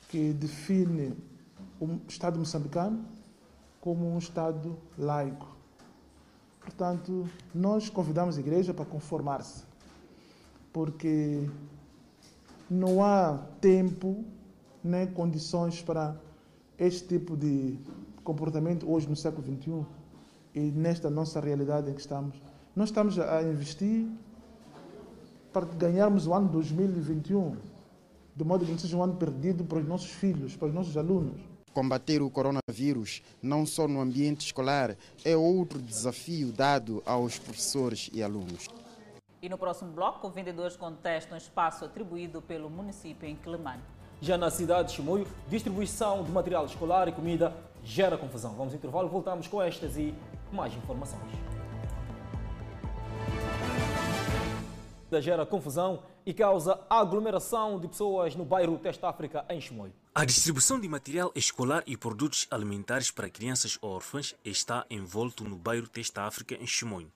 que 0.09 0.33
define 0.35 1.17
o 1.81 1.99
Estado 2.07 2.39
moçambicano 2.39 3.05
como 3.81 4.09
um 4.09 4.17
Estado 4.17 4.77
laico. 4.97 5.49
Portanto, 6.61 7.29
nós 7.53 7.89
convidamos 7.89 8.37
a 8.37 8.41
igreja 8.41 8.73
para 8.73 8.85
conformar-se, 8.85 9.65
porque 10.73 11.51
não 12.71 13.05
há 13.05 13.37
tempo 13.61 14.25
nem 14.85 15.09
condições 15.09 15.83
para 15.83 16.15
este 16.79 17.19
tipo 17.19 17.37
de 17.37 17.77
comportamento 18.23 18.89
hoje 18.89 19.09
no 19.09 19.17
século 19.17 19.45
XXI 19.45 19.85
e 20.55 20.61
nesta 20.71 21.11
nossa 21.11 21.41
realidade 21.41 21.91
em 21.91 21.95
que 21.95 22.01
estamos. 22.01 22.48
Nós 22.79 22.91
estamos 22.91 23.18
a 23.18 23.43
investir 23.43 24.07
para 25.53 25.66
ganharmos 25.66 26.29
o 26.29 26.33
ano 26.33 26.49
2021, 26.49 27.57
de 28.37 28.45
modo 28.45 28.64
que 28.64 28.70
não 28.70 28.79
seja 28.79 28.97
um 28.97 29.03
ano 29.03 29.16
perdido 29.16 29.64
para 29.64 29.79
os 29.79 29.85
nossos 29.85 30.12
filhos, 30.12 30.55
para 30.55 30.68
os 30.68 30.74
nossos 30.74 30.97
alunos. 30.97 31.41
Combater 31.74 32.22
o 32.22 32.31
coronavírus, 32.31 33.20
não 33.43 33.66
só 33.66 33.89
no 33.89 34.01
ambiente 34.01 34.47
escolar, 34.47 34.97
é 35.24 35.37
outro 35.37 35.83
desafio 35.83 36.53
dado 36.53 37.03
aos 37.05 37.37
professores 37.37 38.11
e 38.12 38.22
alunos. 38.22 38.68
E 39.43 39.49
no 39.49 39.59
próximo 39.59 39.91
bloco, 39.91 40.31
vendedores 40.31 40.76
contestam 40.76 41.37
espaço 41.37 41.85
atribuído 41.85 42.41
pelo 42.41 42.70
município 42.70 43.29
em 43.29 43.35
Quelimane. 43.35 43.83
Já 44.20 44.39
na 44.39 44.53
cidade 44.53 44.91
de 44.91 44.95
Chimoio, 44.95 45.26
distribuição 45.49 46.22
de 46.22 46.31
material 46.31 46.64
escolar 46.64 47.09
e 47.09 47.12
comida 47.12 47.53
gera 47.83 48.16
confusão. 48.16 48.53
Vamos 48.53 48.72
ao 48.72 48.79
intervalo, 48.79 49.09
voltamos 49.09 49.49
com 49.49 49.61
estas 49.61 49.97
e 49.97 50.14
mais 50.53 50.72
informações. 50.76 51.58
Gera 55.11 55.47
confusão 55.47 56.03
e 56.25 56.35
causa 56.35 56.79
aglomeração 56.91 57.81
de 57.81 57.89
pessoas 57.89 58.37
no 58.37 58.45
bairro 58.45 58.79
Testa 58.79 59.09
África, 59.09 59.45
em 59.49 59.59
Chimoio. 59.59 59.93
A 60.15 60.25
distribuição 60.25 60.79
de 60.79 60.87
material 60.87 61.33
escolar 61.35 61.83
e 61.87 61.97
produtos 61.97 62.47
alimentares 62.51 63.11
para 63.11 63.31
crianças 63.31 63.79
órfãs 63.81 64.35
está 64.45 64.85
envolto 64.91 65.45
no 65.45 65.57
bairro 65.57 65.89
Testa 65.89 66.23
África, 66.23 66.55
em 66.57 66.67
Chimoio. 66.67 67.11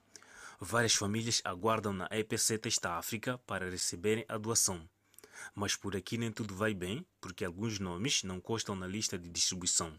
Várias 0.59 0.95
famílias 0.95 1.43
aguardam 1.45 1.93
na 1.93 2.09
EPC 2.11 2.57
Testa 2.57 2.93
África 2.93 3.38
para 3.47 3.68
receberem 3.68 4.24
a 4.26 4.38
doação. 4.38 4.80
Mas 5.55 5.76
por 5.76 5.95
aqui 5.95 6.16
nem 6.16 6.32
tudo 6.32 6.55
vai 6.55 6.72
bem, 6.72 7.05
porque 7.20 7.45
alguns 7.45 7.78
nomes 7.78 8.22
não 8.22 8.40
constam 8.40 8.74
na 8.74 8.86
lista 8.86 9.18
de 9.18 9.28
distribuição. 9.28 9.93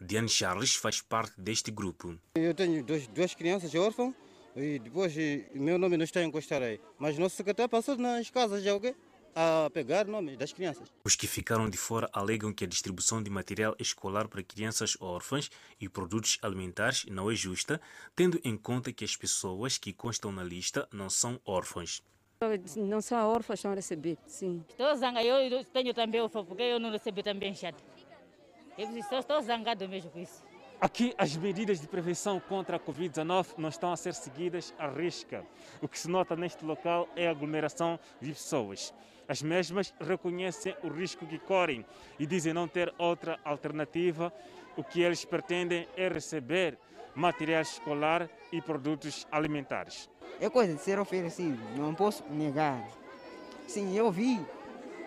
Diane 0.00 0.28
Charles 0.28 0.74
faz 0.74 1.00
parte 1.00 1.40
deste 1.40 1.70
grupo. 1.70 2.18
Eu 2.34 2.54
tenho 2.54 2.84
dois, 2.84 3.06
duas 3.06 3.34
crianças 3.34 3.74
órfãs 3.74 4.12
e 4.54 4.78
depois 4.78 5.14
meu 5.54 5.78
nome 5.78 5.96
não 5.96 6.04
está 6.04 6.20
a 6.20 6.24
encostar 6.24 6.62
aí. 6.62 6.80
Mas 6.98 7.18
nosso 7.18 7.36
secretário 7.36 7.70
passou 7.70 7.96
nas 7.96 8.30
casas 8.30 8.62
de 8.62 8.68
alguém 8.68 8.94
a 9.34 9.70
pegar 9.72 10.06
o 10.06 10.10
nome 10.10 10.36
das 10.36 10.52
crianças. 10.52 10.92
Os 11.04 11.16
que 11.16 11.26
ficaram 11.26 11.68
de 11.68 11.78
fora 11.78 12.08
alegam 12.12 12.52
que 12.52 12.64
a 12.64 12.66
distribuição 12.66 13.22
de 13.22 13.30
material 13.30 13.74
escolar 13.78 14.28
para 14.28 14.42
crianças 14.42 14.96
órfãs 15.00 15.50
e 15.80 15.88
produtos 15.88 16.38
alimentares 16.42 17.06
não 17.06 17.30
é 17.30 17.34
justa, 17.34 17.80
tendo 18.14 18.38
em 18.44 18.56
conta 18.56 18.92
que 18.92 19.04
as 19.04 19.16
pessoas 19.16 19.78
que 19.78 19.92
constam 19.92 20.30
na 20.30 20.44
lista 20.44 20.86
não 20.92 21.08
são 21.08 21.40
órfãs. 21.44 22.02
Não 22.76 23.00
são 23.00 23.18
órfãos, 23.28 23.60
estão 23.60 23.70
a 23.70 23.74
receber, 23.74 24.18
sim. 24.26 24.64
Estou 24.68 24.94
zangada, 24.96 25.24
eu 25.24 25.64
tenho 25.64 25.94
também 25.94 26.20
órfão, 26.20 26.44
porque 26.44 26.62
eu 26.62 26.80
não 26.80 26.90
recebi 26.90 27.22
também 27.22 27.54
chato. 27.54 27.82
Eu 28.76 28.96
estou, 28.96 29.18
estou 29.20 29.40
zangado 29.42 29.88
mesmo 29.88 30.10
com 30.10 30.18
isso. 30.18 30.42
Aqui 30.82 31.14
as 31.16 31.36
medidas 31.36 31.80
de 31.80 31.86
prevenção 31.86 32.40
contra 32.40 32.76
a 32.76 32.80
Covid-19 32.80 33.50
não 33.56 33.68
estão 33.68 33.92
a 33.92 33.96
ser 33.96 34.14
seguidas 34.14 34.74
à 34.76 34.88
risca. 34.88 35.46
O 35.80 35.86
que 35.86 35.96
se 35.96 36.10
nota 36.10 36.34
neste 36.34 36.64
local 36.64 37.08
é 37.14 37.28
a 37.28 37.30
aglomeração 37.30 38.00
de 38.20 38.32
pessoas. 38.32 38.92
As 39.28 39.40
mesmas 39.42 39.94
reconhecem 40.00 40.74
o 40.82 40.88
risco 40.88 41.24
que 41.24 41.38
correm 41.38 41.86
e 42.18 42.26
dizem 42.26 42.52
não 42.52 42.66
ter 42.66 42.92
outra 42.98 43.38
alternativa. 43.44 44.32
O 44.76 44.82
que 44.82 45.00
eles 45.02 45.24
pretendem 45.24 45.86
é 45.96 46.08
receber 46.08 46.76
material 47.14 47.62
escolar 47.62 48.28
e 48.50 48.60
produtos 48.60 49.24
alimentares. 49.30 50.10
É 50.40 50.50
coisa 50.50 50.74
de 50.74 50.80
ser 50.80 50.98
oferecido, 50.98 51.62
não 51.76 51.94
posso 51.94 52.24
negar. 52.24 52.84
Sim, 53.68 53.96
eu 53.96 54.10
vi 54.10 54.44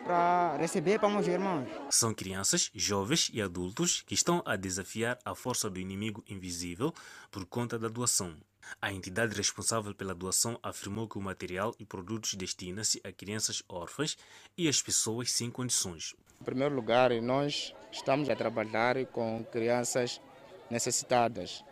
para 0.06 0.56
receber 0.58 1.00
para 1.00 1.10
meus 1.10 1.28
irmãos. 1.28 1.68
São 1.90 2.14
crianças, 2.14 2.70
jovens 2.76 3.32
e 3.34 3.42
adultos 3.42 4.04
que 4.06 4.14
estão 4.14 4.44
a 4.46 4.56
desafiar 4.56 5.18
a 5.26 5.34
força 5.34 5.68
do 5.68 5.80
inimigo 5.80 6.24
invisível 6.30 6.94
por 7.32 7.44
conta 7.46 7.80
da 7.80 7.88
doação. 7.88 8.38
A 8.80 8.92
entidade 8.92 9.36
responsável 9.36 9.94
pela 9.96 10.14
doação 10.14 10.60
afirmou 10.62 11.08
que 11.08 11.18
o 11.18 11.22
material 11.22 11.74
e 11.80 11.86
produtos 11.86 12.36
destina-se 12.36 13.02
a 13.04 13.12
crianças 13.12 13.64
órfãs 13.68 14.16
e 14.56 14.68
às 14.68 14.82
pessoas 14.82 15.32
sem 15.32 15.50
condições. 15.50 16.16
Em 16.40 16.44
primeiro 16.44 16.76
lugar, 16.76 17.12
nós 17.22 17.74
estamos 17.92 18.30
a 18.30 18.36
trabalhar 18.36 19.04
com 19.08 19.44
crianças 19.52 20.22
necessitadas. 20.70 21.64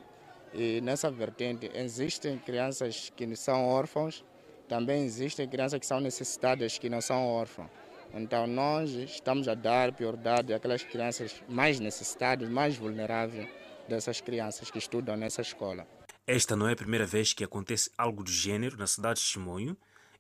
E 0.54 0.82
nessa 0.82 1.10
vertente 1.12 1.70
existem 1.74 2.38
crianças 2.40 3.12
que 3.16 3.36
são 3.36 3.66
órfãos, 3.66 4.24
também 4.68 5.04
existem 5.04 5.48
crianças 5.48 5.80
que 5.80 5.86
são 5.86 6.00
necessitadas 6.00 6.78
que 6.78 6.90
não 6.90 7.02
são 7.02 7.28
órfãs. 7.28 7.83
Então 8.14 8.46
nós 8.46 8.92
estamos 8.92 9.48
a 9.48 9.56
dar 9.56 9.92
prioridade 9.92 10.54
àquelas 10.54 10.84
crianças 10.84 11.42
mais 11.50 11.80
necessitadas, 11.80 12.48
mais 12.48 12.78
vulneráveis 12.78 13.48
dessas 13.90 14.22
crianças 14.22 14.70
que 14.70 14.78
estudam 14.78 15.18
nessa 15.18 15.42
escola. 15.42 15.88
Esta 16.26 16.56
não 16.56 16.68
é 16.68 16.74
a 16.74 16.76
primeira 16.76 17.06
vez 17.06 17.34
que 17.34 17.44
acontece 17.44 17.90
algo 17.98 18.24
do 18.24 18.32
gênero 18.32 18.78
na 18.78 18.88
cidade 18.88 19.20
de 19.20 19.26
Chimoio. 19.26 19.76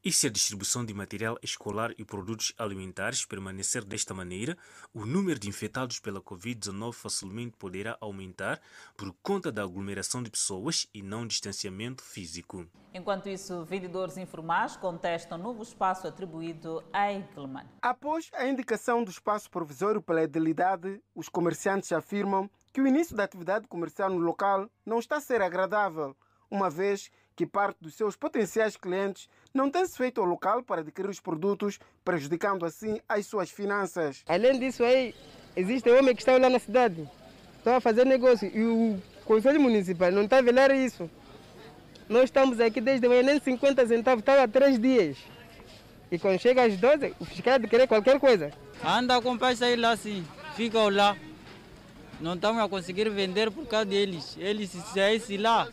E 0.05 0.11
se 0.11 0.27
a 0.27 0.29
distribuição 0.29 0.83
de 0.83 0.93
material 0.93 1.37
escolar 1.41 1.93
e 1.97 2.03
produtos 2.03 2.53
alimentares 2.57 3.25
permanecer 3.25 3.85
desta 3.85 4.13
maneira, 4.13 4.57
o 4.93 5.05
número 5.05 5.39
de 5.39 5.47
infectados 5.47 5.97
pela 5.97 6.19
Covid-19 6.19 6.91
facilmente 6.91 7.55
poderá 7.55 7.97
aumentar 8.01 8.59
por 8.97 9.15
conta 9.23 9.49
da 9.49 9.63
aglomeração 9.63 10.21
de 10.21 10.29
pessoas 10.29 10.85
e 10.93 11.01
não 11.01 11.25
distanciamento 11.25 12.03
físico. 12.03 12.67
Enquanto 12.93 13.29
isso, 13.29 13.63
vendedores 13.63 14.17
informais 14.17 14.75
contestam 14.75 15.37
novo 15.37 15.63
espaço 15.63 16.05
atribuído 16.05 16.83
a 16.91 17.09
Enkelman. 17.09 17.65
Após 17.81 18.29
a 18.33 18.45
indicação 18.45 19.05
do 19.05 19.09
espaço 19.09 19.49
provisório 19.49 20.01
pela 20.01 20.23
edilidade, 20.23 21.01
os 21.15 21.29
comerciantes 21.29 21.93
afirmam 21.93 22.49
que 22.73 22.81
o 22.81 22.87
início 22.87 23.15
da 23.15 23.23
atividade 23.23 23.69
comercial 23.69 24.09
no 24.09 24.17
local 24.17 24.69
não 24.85 24.99
está 24.99 25.15
a 25.15 25.21
ser 25.21 25.41
agradável, 25.41 26.13
uma 26.51 26.69
vez 26.69 27.07
que 27.07 27.22
parte 27.45 27.77
dos 27.81 27.95
seus 27.95 28.15
potenciais 28.15 28.77
clientes 28.77 29.27
não 29.53 29.69
tem 29.69 29.85
se 29.85 29.97
feito 29.97 30.21
ao 30.21 30.27
local 30.27 30.61
para 30.61 30.81
adquirir 30.81 31.09
os 31.09 31.19
produtos, 31.19 31.79
prejudicando 32.05 32.65
assim 32.65 33.01
as 33.09 33.25
suas 33.25 33.49
finanças. 33.49 34.23
Além 34.27 34.59
disso, 34.59 34.83
aí, 34.83 35.15
existe 35.55 35.89
homem 35.89 36.15
que 36.15 36.21
está 36.21 36.37
lá 36.37 36.49
na 36.49 36.59
cidade, 36.59 37.09
estão 37.57 37.75
a 37.75 37.81
fazer 37.81 38.05
negócio 38.05 38.47
e 38.53 38.63
o 38.63 39.01
Conselho 39.25 39.59
Municipal 39.59 40.11
não 40.11 40.23
está 40.23 40.37
a 40.37 40.41
velar 40.41 40.71
isso. 40.71 41.09
Nós 42.07 42.25
estamos 42.25 42.59
aqui 42.59 42.79
desde 42.79 43.07
manhã, 43.07 43.23
nem 43.23 43.39
50 43.39 43.87
centavos, 43.87 44.21
estava 44.21 44.43
há 44.43 44.47
três 44.47 44.79
dias. 44.79 45.17
E 46.11 46.19
quando 46.19 46.39
chega 46.39 46.63
às 46.65 46.77
12, 46.77 47.15
o 47.19 47.25
fiscal 47.25 47.59
querer 47.61 47.87
qualquer 47.87 48.19
coisa. 48.19 48.51
Anda 48.85 49.17
a 49.17 49.21
comprar 49.21 49.55
aí 49.61 49.75
lá 49.75 49.95
sim, 49.95 50.23
ficam 50.55 50.89
lá. 50.89 51.17
Não 52.19 52.35
estamos 52.35 52.61
a 52.61 52.69
conseguir 52.69 53.09
vender 53.09 53.49
por 53.49 53.65
causa 53.65 53.85
deles. 53.85 54.37
Eles 54.37 54.69
se 54.69 54.79
saíssem 54.93 55.37
lá, 55.37 55.67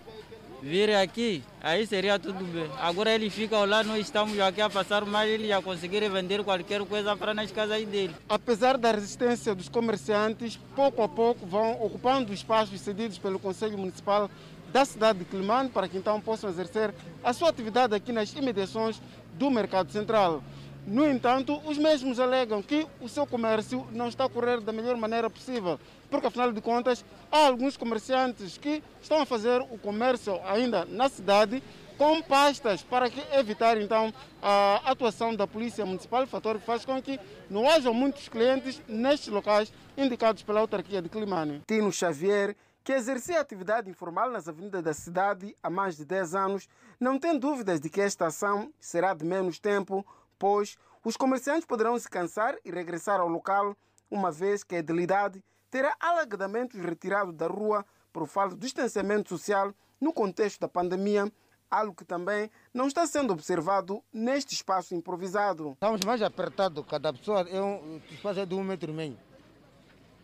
virem 0.62 0.96
aqui, 0.96 1.42
aí 1.60 1.86
seria 1.86 2.18
tudo 2.18 2.44
bem. 2.44 2.70
Agora 2.78 3.10
ele 3.10 3.30
fica 3.30 3.58
lá, 3.64 3.82
nós 3.82 4.00
estamos 4.00 4.38
aqui 4.40 4.60
a 4.60 4.68
passar 4.68 5.04
mais, 5.04 5.30
ele 5.30 5.48
já 5.48 5.60
conseguir 5.62 6.08
vender 6.08 6.42
qualquer 6.44 6.84
coisa 6.84 7.16
para 7.16 7.34
nas 7.34 7.50
casas 7.50 7.84
dele. 7.86 8.14
Apesar 8.28 8.76
da 8.76 8.92
resistência 8.92 9.54
dos 9.54 9.68
comerciantes, 9.68 10.58
pouco 10.76 11.02
a 11.02 11.08
pouco 11.08 11.46
vão 11.46 11.72
ocupando 11.82 12.32
espaços 12.32 12.80
cedidos 12.80 13.18
pelo 13.18 13.38
Conselho 13.38 13.78
Municipal 13.78 14.30
da 14.72 14.84
cidade 14.84 15.20
de 15.20 15.24
Climane 15.24 15.68
para 15.68 15.88
que 15.88 15.96
então 15.96 16.20
possam 16.20 16.48
exercer 16.48 16.94
a 17.24 17.32
sua 17.32 17.48
atividade 17.48 17.94
aqui 17.94 18.12
nas 18.12 18.32
imediações 18.32 19.00
do 19.34 19.50
Mercado 19.50 19.90
Central. 19.90 20.42
No 20.86 21.08
entanto, 21.08 21.60
os 21.66 21.78
mesmos 21.78 22.18
alegam 22.18 22.62
que 22.62 22.86
o 23.00 23.08
seu 23.08 23.26
comércio 23.26 23.86
não 23.92 24.08
está 24.08 24.24
a 24.24 24.28
correr 24.28 24.60
da 24.60 24.72
melhor 24.72 24.96
maneira 24.96 25.28
possível, 25.28 25.78
porque 26.10 26.26
afinal 26.26 26.52
de 26.52 26.60
contas 26.60 27.04
há 27.30 27.46
alguns 27.46 27.76
comerciantes 27.76 28.56
que 28.56 28.82
estão 29.00 29.20
a 29.20 29.26
fazer 29.26 29.60
o 29.60 29.78
comércio 29.78 30.40
ainda 30.44 30.84
na 30.86 31.08
cidade 31.08 31.62
com 31.98 32.22
pastas 32.22 32.82
para 32.82 33.10
que 33.10 33.20
evitar 33.36 33.78
então 33.78 34.12
a 34.42 34.80
atuação 34.90 35.36
da 35.36 35.46
polícia 35.46 35.84
municipal, 35.84 36.26
fator 36.26 36.58
que 36.58 36.64
faz 36.64 36.84
com 36.84 37.00
que 37.00 37.20
não 37.50 37.68
haja 37.68 37.92
muitos 37.92 38.26
clientes 38.26 38.80
nestes 38.88 39.28
locais 39.28 39.70
indicados 39.98 40.42
pela 40.42 40.60
autarquia 40.60 41.02
de 41.02 41.10
Climane. 41.10 41.62
Tino 41.66 41.92
Xavier 41.92 42.56
que 42.82 42.92
exercia 42.92 43.40
atividade 43.40 43.90
informal 43.90 44.30
nas 44.30 44.48
avenidas 44.48 44.82
da 44.82 44.94
cidade 44.94 45.54
há 45.62 45.68
mais 45.68 45.96
de 45.96 46.04
10 46.04 46.34
anos, 46.34 46.68
não 46.98 47.18
tem 47.18 47.38
dúvidas 47.38 47.80
de 47.80 47.90
que 47.90 48.00
esta 48.00 48.26
ação 48.26 48.72
será 48.80 49.12
de 49.12 49.24
menos 49.24 49.58
tempo, 49.58 50.04
pois 50.40 50.76
os 51.04 51.16
comerciantes 51.16 51.66
poderão 51.66 51.96
se 51.98 52.08
cansar 52.08 52.56
e 52.64 52.70
regressar 52.70 53.20
ao 53.20 53.28
local, 53.28 53.76
uma 54.10 54.32
vez 54.32 54.64
que 54.64 54.74
a 54.74 54.78
edilidade 54.78 55.44
terá 55.70 55.94
alegadamente 56.00 56.76
retirado 56.78 57.30
da 57.30 57.46
rua 57.46 57.84
por 58.12 58.26
falta 58.26 58.56
de 58.56 58.62
distanciamento 58.62 59.28
social 59.28 59.72
no 60.00 60.12
contexto 60.12 60.58
da 60.58 60.66
pandemia, 60.68 61.30
algo 61.70 61.94
que 61.94 62.04
também 62.04 62.50
não 62.72 62.88
está 62.88 63.06
sendo 63.06 63.32
observado 63.32 64.02
neste 64.12 64.54
espaço 64.54 64.94
improvisado. 64.94 65.72
Estamos 65.72 66.00
mais 66.04 66.22
apertados, 66.22 66.84
cada 66.88 67.12
pessoa 67.12 67.42
é 67.48 67.60
um 67.60 68.00
espaço 68.10 68.40
é 68.40 68.46
de 68.46 68.54
um 68.54 68.64
metro 68.64 68.90
e 68.90 68.94
meio. 68.94 69.18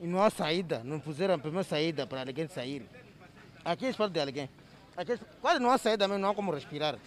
E 0.00 0.06
não 0.06 0.22
há 0.22 0.30
saída, 0.30 0.82
não 0.82 0.98
puseram 0.98 1.34
a 1.34 1.38
primeira 1.38 1.64
saída 1.64 2.06
para 2.06 2.20
alguém 2.20 2.48
sair. 2.48 2.88
Aqui 3.64 3.86
é 3.86 3.90
espaço 3.90 4.10
de 4.10 4.20
alguém. 4.20 4.50
Aqui 4.96 5.18
quase 5.40 5.60
não 5.60 5.70
há 5.70 5.78
saída 5.78 6.08
mesmo, 6.08 6.22
não 6.22 6.30
há 6.30 6.34
como 6.34 6.52
respirar. 6.52 6.98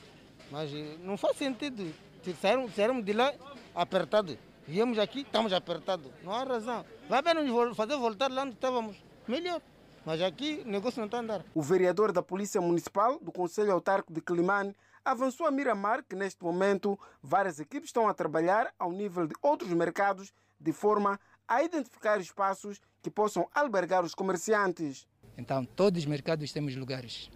Mas 0.52 0.72
não 1.00 1.18
faz 1.18 1.38
sentido 1.38 1.94
Saímos, 2.36 2.74
saímos 2.76 3.04
de 3.04 3.14
lá 3.14 3.34
apertado. 3.76 4.38
Viemos 4.68 5.00
aqui, 5.00 5.22
estamos 5.22 5.52
apertados. 5.52 6.12
Não 6.24 6.32
há 6.32 6.44
razão. 6.44 6.86
Vai 7.08 7.22
bem 7.22 7.34
nos 7.34 7.76
fazer 7.76 7.96
voltar 7.98 8.32
lá 8.32 8.44
onde 8.44 8.54
estávamos. 8.54 8.98
Melhor. 9.28 9.62
Mas 10.06 10.22
aqui 10.22 10.62
o 10.66 10.70
negócio 10.70 11.00
não 11.00 11.06
está 11.06 11.18
a 11.18 11.22
andar. 11.22 11.46
O 11.54 11.62
vereador 11.62 12.12
da 12.12 12.22
Polícia 12.22 12.62
Municipal 12.62 13.20
do 13.20 13.32
Conselho 13.32 13.72
Autárquico 13.72 14.14
de 14.14 14.22
Climane 14.22 14.76
avançou 15.04 15.48
a 15.48 15.52
Miramar 15.52 16.04
que 16.04 16.16
neste 16.16 16.44
momento 16.44 17.00
várias 17.22 17.60
equipes 17.60 17.90
estão 17.90 18.08
a 18.08 18.14
trabalhar 18.14 18.74
ao 18.78 18.92
nível 18.92 19.28
de 19.28 19.36
outros 19.42 19.72
mercados 19.72 20.34
de 20.60 20.72
forma 20.72 21.20
a 21.48 21.64
identificar 21.64 22.20
espaços 22.20 22.80
que 23.02 23.10
possam 23.10 23.48
albergar 23.54 24.04
os 24.04 24.14
comerciantes. 24.14 25.08
Então, 25.38 25.66
todos 25.66 26.00
os 26.00 26.06
mercados 26.06 26.52
temos 26.52 26.76
lugares. 26.76 27.30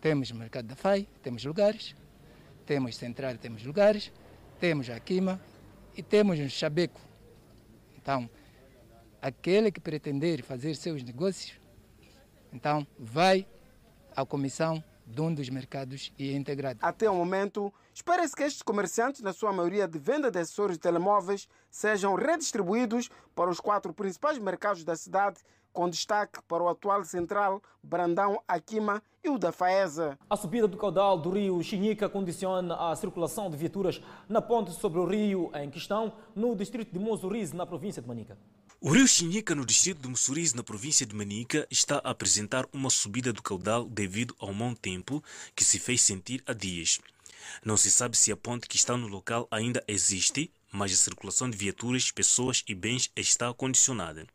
Temos 0.00 0.30
o 0.30 0.34
mercado 0.36 0.66
da 0.66 0.76
FAI, 0.76 1.08
temos 1.22 1.44
lugares. 1.44 1.94
Temos 2.68 2.96
Central, 2.96 3.38
temos 3.38 3.64
lugares. 3.64 4.12
Temos 4.60 4.90
a 4.90 5.00
Quima 5.00 5.40
e 5.96 6.02
temos 6.02 6.38
o 6.38 6.50
Chabeco. 6.50 7.00
Então, 7.96 8.28
aquele 9.22 9.72
que 9.72 9.80
pretender 9.80 10.42
fazer 10.42 10.74
seus 10.74 11.02
negócios, 11.02 11.58
então 12.52 12.86
vai 12.98 13.46
à 14.14 14.22
comissão 14.26 14.84
de 15.06 15.18
um 15.18 15.32
dos 15.32 15.48
mercados 15.48 16.12
e 16.18 16.28
é 16.28 16.36
integrado. 16.36 16.78
Até 16.82 17.08
o 17.08 17.14
momento, 17.14 17.72
espera-se 17.94 18.36
que 18.36 18.42
estes 18.42 18.60
comerciantes, 18.60 19.22
na 19.22 19.32
sua 19.32 19.50
maioria 19.50 19.88
de 19.88 19.98
venda 19.98 20.30
de 20.30 20.38
acessórios 20.38 20.76
de 20.76 20.82
telemóveis, 20.82 21.48
sejam 21.70 22.16
redistribuídos 22.16 23.08
para 23.34 23.48
os 23.48 23.60
quatro 23.60 23.94
principais 23.94 24.36
mercados 24.36 24.84
da 24.84 24.94
cidade, 24.94 25.40
com 25.72 25.88
destaque 25.88 26.40
para 26.48 26.62
o 26.62 26.68
atual 26.68 27.04
Central, 27.04 27.62
Brandão, 27.82 28.42
Aquima 28.46 29.02
e 29.22 29.28
o 29.28 29.38
da 29.38 29.52
Faesa. 29.52 30.18
A 30.28 30.36
subida 30.36 30.68
do 30.68 30.76
caudal 30.76 31.18
do 31.18 31.30
rio 31.30 31.62
Xinhica 31.62 32.08
condiciona 32.08 32.74
a 32.74 32.96
circulação 32.96 33.50
de 33.50 33.56
viaturas 33.56 34.00
na 34.28 34.40
ponte 34.40 34.72
sobre 34.72 34.98
o 34.98 35.06
rio 35.06 35.50
em 35.54 35.70
questão, 35.70 36.12
no 36.34 36.54
distrito 36.56 36.92
de 36.92 36.98
Mozurize, 36.98 37.54
na 37.54 37.66
província 37.66 38.02
de 38.02 38.08
Manica. 38.08 38.38
O 38.80 38.90
rio 38.90 39.08
Xinhica, 39.08 39.56
no 39.56 39.66
distrito 39.66 40.02
de 40.02 40.08
Mussurize, 40.08 40.54
na 40.54 40.62
província 40.62 41.04
de 41.04 41.12
Manica, 41.12 41.66
está 41.68 41.96
a 41.96 42.10
apresentar 42.10 42.64
uma 42.72 42.90
subida 42.90 43.32
do 43.32 43.42
caudal 43.42 43.84
devido 43.84 44.36
ao 44.38 44.54
mau 44.54 44.72
tempo 44.72 45.20
que 45.56 45.64
se 45.64 45.80
fez 45.80 46.00
sentir 46.00 46.44
há 46.46 46.52
dias. 46.52 47.00
Não 47.64 47.76
se 47.76 47.90
sabe 47.90 48.16
se 48.16 48.30
a 48.30 48.36
ponte 48.36 48.68
que 48.68 48.76
está 48.76 48.96
no 48.96 49.08
local 49.08 49.48
ainda 49.50 49.82
existe, 49.88 50.52
mas 50.70 50.92
a 50.92 50.96
circulação 50.96 51.50
de 51.50 51.56
viaturas, 51.56 52.12
pessoas 52.12 52.62
e 52.68 52.74
bens 52.74 53.10
está 53.16 53.52
condicionada. 53.52 54.26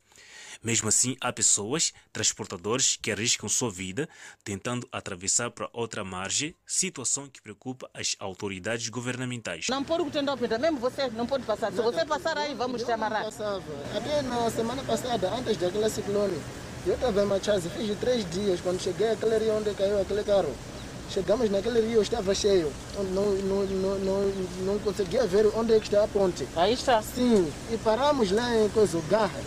Mesmo 0.64 0.88
assim, 0.88 1.18
há 1.20 1.34
pessoas, 1.34 1.94
transportadores, 2.12 2.98
que 3.02 3.12
arriscam 3.12 3.50
sua 3.50 3.70
vida 3.70 4.08
tentando 4.44 4.88
atravessar 4.92 5.52
para 5.52 5.70
outra 5.74 6.04
margem, 6.04 6.56
situação 6.66 7.28
que 7.28 7.42
preocupa 7.42 7.90
as 7.94 8.16
autoridades 8.20 8.88
governamentais. 8.90 9.68
Não 9.70 9.84
pode 9.84 10.10
tentar 10.10 10.38
mesmo 10.60 10.80
você 10.80 11.10
não 11.10 11.28
pode 11.28 11.44
passar. 11.44 11.72
Se 11.72 11.82
você 11.82 12.06
passar 12.06 12.38
aí, 12.38 12.54
vamos 12.54 12.84
te 12.84 12.92
amarrar. 12.92 13.26
Até 13.28 14.22
na 14.22 14.50
semana 14.50 14.84
passada, 14.84 15.30
antes 15.34 15.58
daquele 15.58 15.90
ciclone, 15.90 16.42
eu 16.86 16.96
estava 16.96 17.24
em 17.24 17.26
Machazi, 17.26 17.70
fiz 17.70 17.98
três 18.00 18.30
dias. 18.30 18.62
Quando 18.62 18.82
cheguei 18.82 19.12
àquele 19.12 19.38
rio 19.38 19.58
onde 19.58 19.74
caiu 19.74 20.02
aquele 20.02 20.24
carro, 20.24 20.54
chegamos 21.10 21.50
naquele 21.50 21.82
rio, 21.82 22.02
estava 22.02 22.34
cheio. 22.34 22.72
Não, 22.98 23.24
não, 23.24 23.64
não, 23.66 24.00
não, 24.00 24.34
não 24.66 24.80
conseguia 24.80 25.26
ver 25.26 25.48
onde 25.56 25.74
é 25.74 25.80
que 25.80 25.86
está 25.86 26.04
a 26.04 26.08
ponte. 26.08 26.48
Aí 26.56 26.74
está? 26.74 27.02
Sim, 27.02 27.52
e 27.72 27.78
paramos 27.78 28.32
lá 28.32 28.56
em 28.58 28.70
coisa, 28.70 29.00
Garra. 29.10 29.40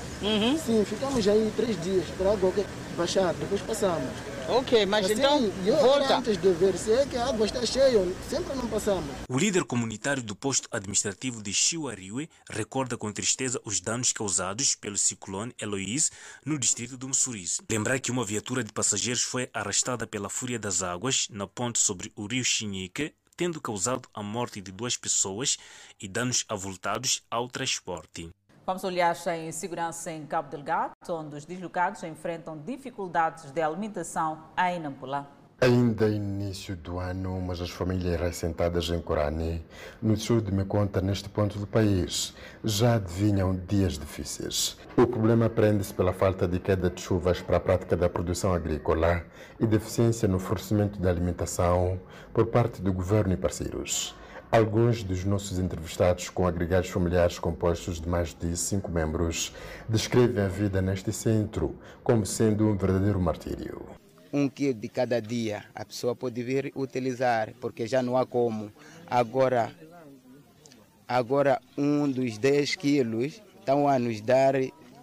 Sim, 0.58 0.84
ficamos 0.84 1.26
aí 1.28 1.52
três 1.56 1.80
dias 1.82 2.04
para 2.16 2.30
a 2.30 2.32
água 2.32 2.52
baixar, 2.96 3.34
depois 3.34 3.60
passamos. 3.60 4.35
Ok, 4.48 4.86
mas 4.86 5.06
Assim, 5.06 5.14
então, 5.14 5.52
eu 5.64 5.76
volta. 5.76 6.18
antes 6.18 6.36
de 6.40 6.52
ver 6.52 6.78
se 6.78 6.92
é 6.92 7.04
que 7.06 7.16
a 7.16 7.26
água 7.26 7.46
está 7.46 7.66
cheia, 7.66 8.00
sempre 8.30 8.54
não 8.54 8.68
passamos. 8.68 9.10
O 9.28 9.36
líder 9.38 9.64
comunitário 9.64 10.22
do 10.22 10.36
posto 10.36 10.68
administrativo 10.70 11.42
de 11.42 11.52
Chiuariue 11.52 12.28
recorda 12.48 12.96
com 12.96 13.10
tristeza 13.12 13.60
os 13.64 13.80
danos 13.80 14.12
causados 14.12 14.76
pelo 14.76 14.96
ciclone 14.96 15.52
Eloise 15.60 16.10
no 16.44 16.58
distrito 16.58 16.96
do 16.96 17.08
Mussurize. 17.08 17.60
Lembrar 17.68 17.98
que 17.98 18.10
uma 18.12 18.24
viatura 18.24 18.62
de 18.62 18.72
passageiros 18.72 19.22
foi 19.22 19.50
arrastada 19.52 20.06
pela 20.06 20.28
fúria 20.28 20.58
das 20.60 20.80
águas 20.82 21.26
na 21.30 21.46
ponte 21.48 21.80
sobre 21.80 22.12
o 22.14 22.26
rio 22.26 22.44
Xinhique, 22.44 23.12
tendo 23.36 23.60
causado 23.60 24.08
a 24.14 24.22
morte 24.22 24.60
de 24.60 24.70
duas 24.70 24.96
pessoas 24.96 25.58
e 26.00 26.06
danos 26.06 26.44
avultados 26.48 27.22
ao 27.30 27.48
transporte. 27.48 28.30
Vamos 28.66 28.82
olhar 28.82 29.16
em 29.28 29.52
segurança 29.52 30.10
em 30.10 30.26
Cabo 30.26 30.50
Delgado, 30.50 30.92
onde 31.08 31.36
os 31.36 31.44
deslocados 31.44 32.02
enfrentam 32.02 32.58
dificuldades 32.58 33.52
de 33.52 33.62
alimentação 33.62 34.42
em 34.58 34.80
Nampula. 34.80 35.30
Ainda 35.60 36.08
início 36.08 36.74
do 36.74 36.98
ano, 36.98 37.40
mas 37.40 37.60
as 37.60 37.70
famílias 37.70 38.20
ressentadas 38.20 38.90
em 38.90 39.00
Corani, 39.00 39.64
no 40.02 40.16
sul 40.16 40.40
de 40.40 40.50
Meconta, 40.50 41.00
neste 41.00 41.28
ponto 41.28 41.60
do 41.60 41.66
país, 41.66 42.34
já 42.64 42.96
adivinham 42.96 43.54
dias 43.54 43.96
difíceis. 43.96 44.76
O 44.96 45.06
problema 45.06 45.48
prende-se 45.48 45.94
pela 45.94 46.12
falta 46.12 46.48
de 46.48 46.58
queda 46.58 46.90
de 46.90 47.00
chuvas 47.00 47.40
para 47.40 47.58
a 47.58 47.60
prática 47.60 47.96
da 47.96 48.08
produção 48.08 48.52
agrícola 48.52 49.24
e 49.60 49.66
deficiência 49.66 50.26
no 50.26 50.40
fornecimento 50.40 51.00
de 51.00 51.08
alimentação 51.08 52.00
por 52.34 52.46
parte 52.46 52.82
do 52.82 52.92
governo 52.92 53.32
e 53.32 53.36
parceiros. 53.36 54.12
Alguns 54.50 55.02
dos 55.02 55.24
nossos 55.24 55.58
entrevistados 55.58 56.30
com 56.30 56.46
agregados 56.46 56.88
familiares 56.88 57.38
compostos 57.38 58.00
de 58.00 58.08
mais 58.08 58.32
de 58.32 58.56
cinco 58.56 58.90
membros 58.90 59.52
descrevem 59.88 60.44
a 60.44 60.48
vida 60.48 60.80
neste 60.80 61.12
centro 61.12 61.76
como 62.02 62.24
sendo 62.24 62.66
um 62.68 62.76
verdadeiro 62.76 63.20
martírio. 63.20 63.86
um 64.32 64.48
quilo 64.48 64.74
de 64.74 64.88
cada 64.88 65.20
dia 65.20 65.64
a 65.74 65.84
pessoa 65.84 66.14
pode 66.14 66.42
vir 66.42 66.72
utilizar, 66.76 67.54
porque 67.60 67.86
já 67.86 68.02
não 68.02 68.16
há 68.16 68.26
como. 68.26 68.70
Agora, 69.06 69.72
agora 71.08 71.60
um 71.76 72.10
dos 72.10 72.38
10 72.38 72.76
quilos 72.76 73.42
estão 73.58 73.88
a 73.88 73.98
nos 73.98 74.20
dar 74.20 74.54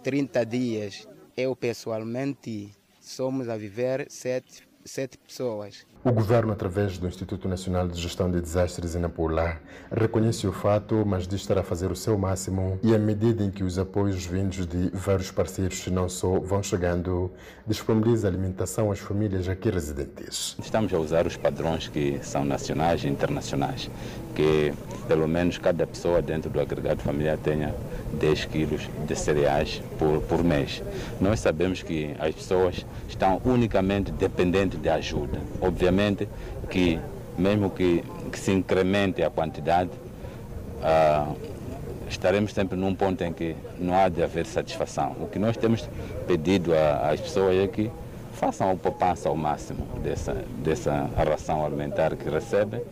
30 0.02 0.46
dias. 0.46 1.08
Eu 1.36 1.54
pessoalmente 1.56 2.72
somos 3.00 3.48
a 3.48 3.56
viver 3.56 4.06
sete, 4.08 4.66
sete 4.84 5.18
pessoas. 5.18 5.86
O 6.06 6.12
governo, 6.12 6.52
através 6.52 6.98
do 6.98 7.08
Instituto 7.08 7.48
Nacional 7.48 7.88
de 7.88 7.98
Gestão 7.98 8.30
de 8.30 8.38
Desastres 8.38 8.94
em 8.94 8.98
Nampula, 8.98 9.56
reconhece 9.90 10.46
o 10.46 10.52
fato, 10.52 11.02
mas 11.06 11.26
diz 11.26 11.40
estar 11.40 11.56
a 11.56 11.62
fazer 11.62 11.90
o 11.90 11.96
seu 11.96 12.18
máximo 12.18 12.78
e 12.82 12.94
à 12.94 12.98
medida 12.98 13.42
em 13.42 13.50
que 13.50 13.64
os 13.64 13.78
apoios 13.78 14.26
vindos 14.26 14.66
de 14.66 14.90
vários 14.92 15.30
parceiros 15.30 15.86
não 15.86 16.06
só 16.06 16.38
vão 16.40 16.62
chegando, 16.62 17.30
disponibiliza 17.66 18.28
alimentação 18.28 18.92
às 18.92 18.98
famílias 18.98 19.48
aqui 19.48 19.70
residentes. 19.70 20.58
Estamos 20.62 20.92
a 20.92 20.98
usar 20.98 21.26
os 21.26 21.38
padrões 21.38 21.88
que 21.88 22.18
são 22.22 22.44
nacionais 22.44 23.02
e 23.02 23.08
internacionais, 23.08 23.90
que 24.34 24.74
pelo 25.08 25.26
menos 25.26 25.56
cada 25.56 25.86
pessoa 25.86 26.20
dentro 26.20 26.50
do 26.50 26.60
agregado 26.60 27.00
familiar 27.00 27.38
tenha 27.38 27.74
10 28.14 28.44
quilos 28.46 28.88
de 29.06 29.16
cereais 29.16 29.82
por, 29.98 30.20
por 30.22 30.42
mês. 30.42 30.82
Nós 31.20 31.40
sabemos 31.40 31.82
que 31.82 32.14
as 32.18 32.34
pessoas 32.34 32.86
estão 33.08 33.40
unicamente 33.44 34.10
dependentes 34.10 34.80
de 34.80 34.88
ajuda. 34.88 35.40
Obviamente 35.60 36.28
que 36.70 36.98
mesmo 37.36 37.70
que, 37.70 38.04
que 38.30 38.38
se 38.38 38.52
incremente 38.52 39.22
a 39.22 39.30
quantidade, 39.30 39.90
ah, 40.82 41.32
estaremos 42.08 42.52
sempre 42.52 42.76
num 42.76 42.94
ponto 42.94 43.22
em 43.22 43.32
que 43.32 43.56
não 43.78 43.94
há 43.94 44.08
de 44.08 44.22
haver 44.22 44.46
satisfação. 44.46 45.16
O 45.20 45.26
que 45.26 45.38
nós 45.38 45.56
temos 45.56 45.88
pedido 46.26 46.72
às 46.74 47.20
pessoas 47.20 47.56
é 47.56 47.66
que 47.66 47.90
façam 48.32 48.70
a 48.70 48.76
poupança 48.76 49.28
ao 49.28 49.36
máximo 49.36 49.86
dessa, 50.02 50.34
dessa 50.62 51.08
ração 51.16 51.64
alimentar 51.64 52.16
que 52.16 52.28
recebem, 52.28 52.82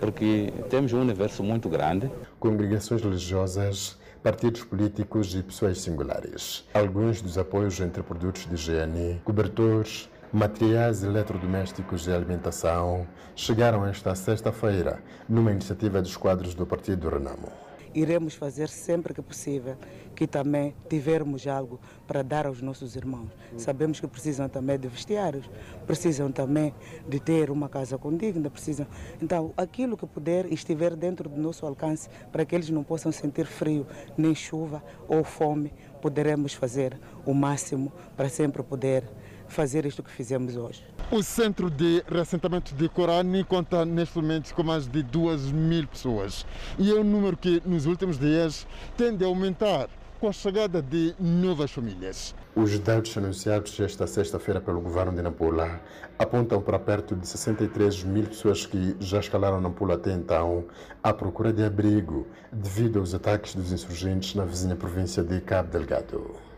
porque 0.00 0.52
temos 0.70 0.92
um 0.92 1.00
universo 1.00 1.42
muito 1.42 1.68
grande. 1.68 2.10
Congregações 2.38 3.02
religiosas, 3.02 3.98
partidos 4.22 4.62
políticos 4.62 5.34
e 5.34 5.42
pessoas 5.42 5.80
singulares. 5.80 6.64
Alguns 6.72 7.20
dos 7.20 7.36
apoios 7.36 7.80
entre 7.80 8.02
produtos 8.02 8.46
de 8.46 8.54
higiene, 8.54 9.20
cobertores, 9.24 10.08
materiais 10.32 11.02
eletrodomésticos 11.02 12.06
e 12.06 12.12
alimentação 12.12 13.06
chegaram 13.34 13.84
esta 13.84 14.14
sexta-feira 14.14 15.02
numa 15.28 15.50
iniciativa 15.50 16.00
dos 16.00 16.16
quadros 16.16 16.54
do 16.54 16.64
Partido 16.64 17.08
Renamo. 17.08 17.50
Iremos 17.94 18.34
fazer 18.34 18.68
sempre 18.68 19.14
que 19.14 19.22
possível 19.22 19.76
que 20.14 20.26
também 20.26 20.74
tivermos 20.88 21.46
algo 21.46 21.80
para 22.06 22.22
dar 22.22 22.46
aos 22.46 22.60
nossos 22.60 22.96
irmãos. 22.96 23.30
Sabemos 23.56 23.98
que 23.98 24.06
precisam 24.06 24.48
também 24.48 24.78
de 24.78 24.88
vestiários, 24.88 25.50
precisam 25.86 26.30
também 26.30 26.74
de 27.08 27.18
ter 27.18 27.50
uma 27.50 27.68
casa 27.68 27.96
condigna, 27.96 28.50
precisam. 28.50 28.86
Então, 29.20 29.52
aquilo 29.56 29.96
que 29.96 30.06
puder 30.06 30.52
estiver 30.52 30.94
dentro 30.94 31.28
do 31.28 31.40
nosso 31.40 31.66
alcance 31.66 32.08
para 32.30 32.44
que 32.44 32.54
eles 32.54 32.70
não 32.70 32.84
possam 32.84 33.10
sentir 33.10 33.46
frio, 33.46 33.86
nem 34.16 34.34
chuva 34.34 34.82
ou 35.08 35.24
fome, 35.24 35.72
poderemos 36.00 36.54
fazer 36.54 36.98
o 37.24 37.32
máximo 37.32 37.92
para 38.16 38.28
sempre 38.28 38.62
poder 38.62 39.04
fazer 39.52 39.86
isto 39.86 40.02
que 40.02 40.10
fizemos 40.10 40.56
hoje. 40.56 40.82
O 41.10 41.22
centro 41.22 41.70
de 41.70 42.02
reassentamento 42.08 42.74
de 42.74 42.88
Corani 42.88 43.44
conta 43.44 43.84
neste 43.84 44.16
momento 44.16 44.52
com 44.54 44.62
mais 44.62 44.88
de 44.88 45.02
2 45.02 45.52
mil 45.52 45.86
pessoas 45.86 46.46
e 46.78 46.90
é 46.90 46.94
um 46.94 47.04
número 47.04 47.36
que 47.36 47.62
nos 47.64 47.86
últimos 47.86 48.18
dias 48.18 48.66
tende 48.96 49.22
a 49.22 49.28
aumentar 49.28 49.88
com 50.18 50.28
a 50.28 50.32
chegada 50.32 50.80
de 50.80 51.14
novas 51.18 51.72
famílias. 51.72 52.34
Os 52.54 52.78
dados 52.78 53.16
anunciados 53.16 53.78
esta 53.80 54.06
sexta-feira 54.06 54.60
pelo 54.60 54.80
governo 54.80 55.12
de 55.12 55.20
Nampula 55.20 55.80
apontam 56.18 56.62
para 56.62 56.78
perto 56.78 57.16
de 57.16 57.26
63 57.26 58.04
mil 58.04 58.26
pessoas 58.26 58.64
que 58.64 58.96
já 59.00 59.18
escalaram 59.18 59.60
Nampula 59.60 59.94
até 59.94 60.12
então 60.12 60.64
à 61.02 61.12
procura 61.12 61.52
de 61.52 61.64
abrigo 61.64 62.26
devido 62.52 63.00
aos 63.00 63.12
ataques 63.14 63.54
dos 63.54 63.72
insurgentes 63.72 64.34
na 64.34 64.44
vizinha 64.44 64.76
província 64.76 65.24
de 65.24 65.40
Cabo 65.40 65.70
Delgado. 65.70 66.51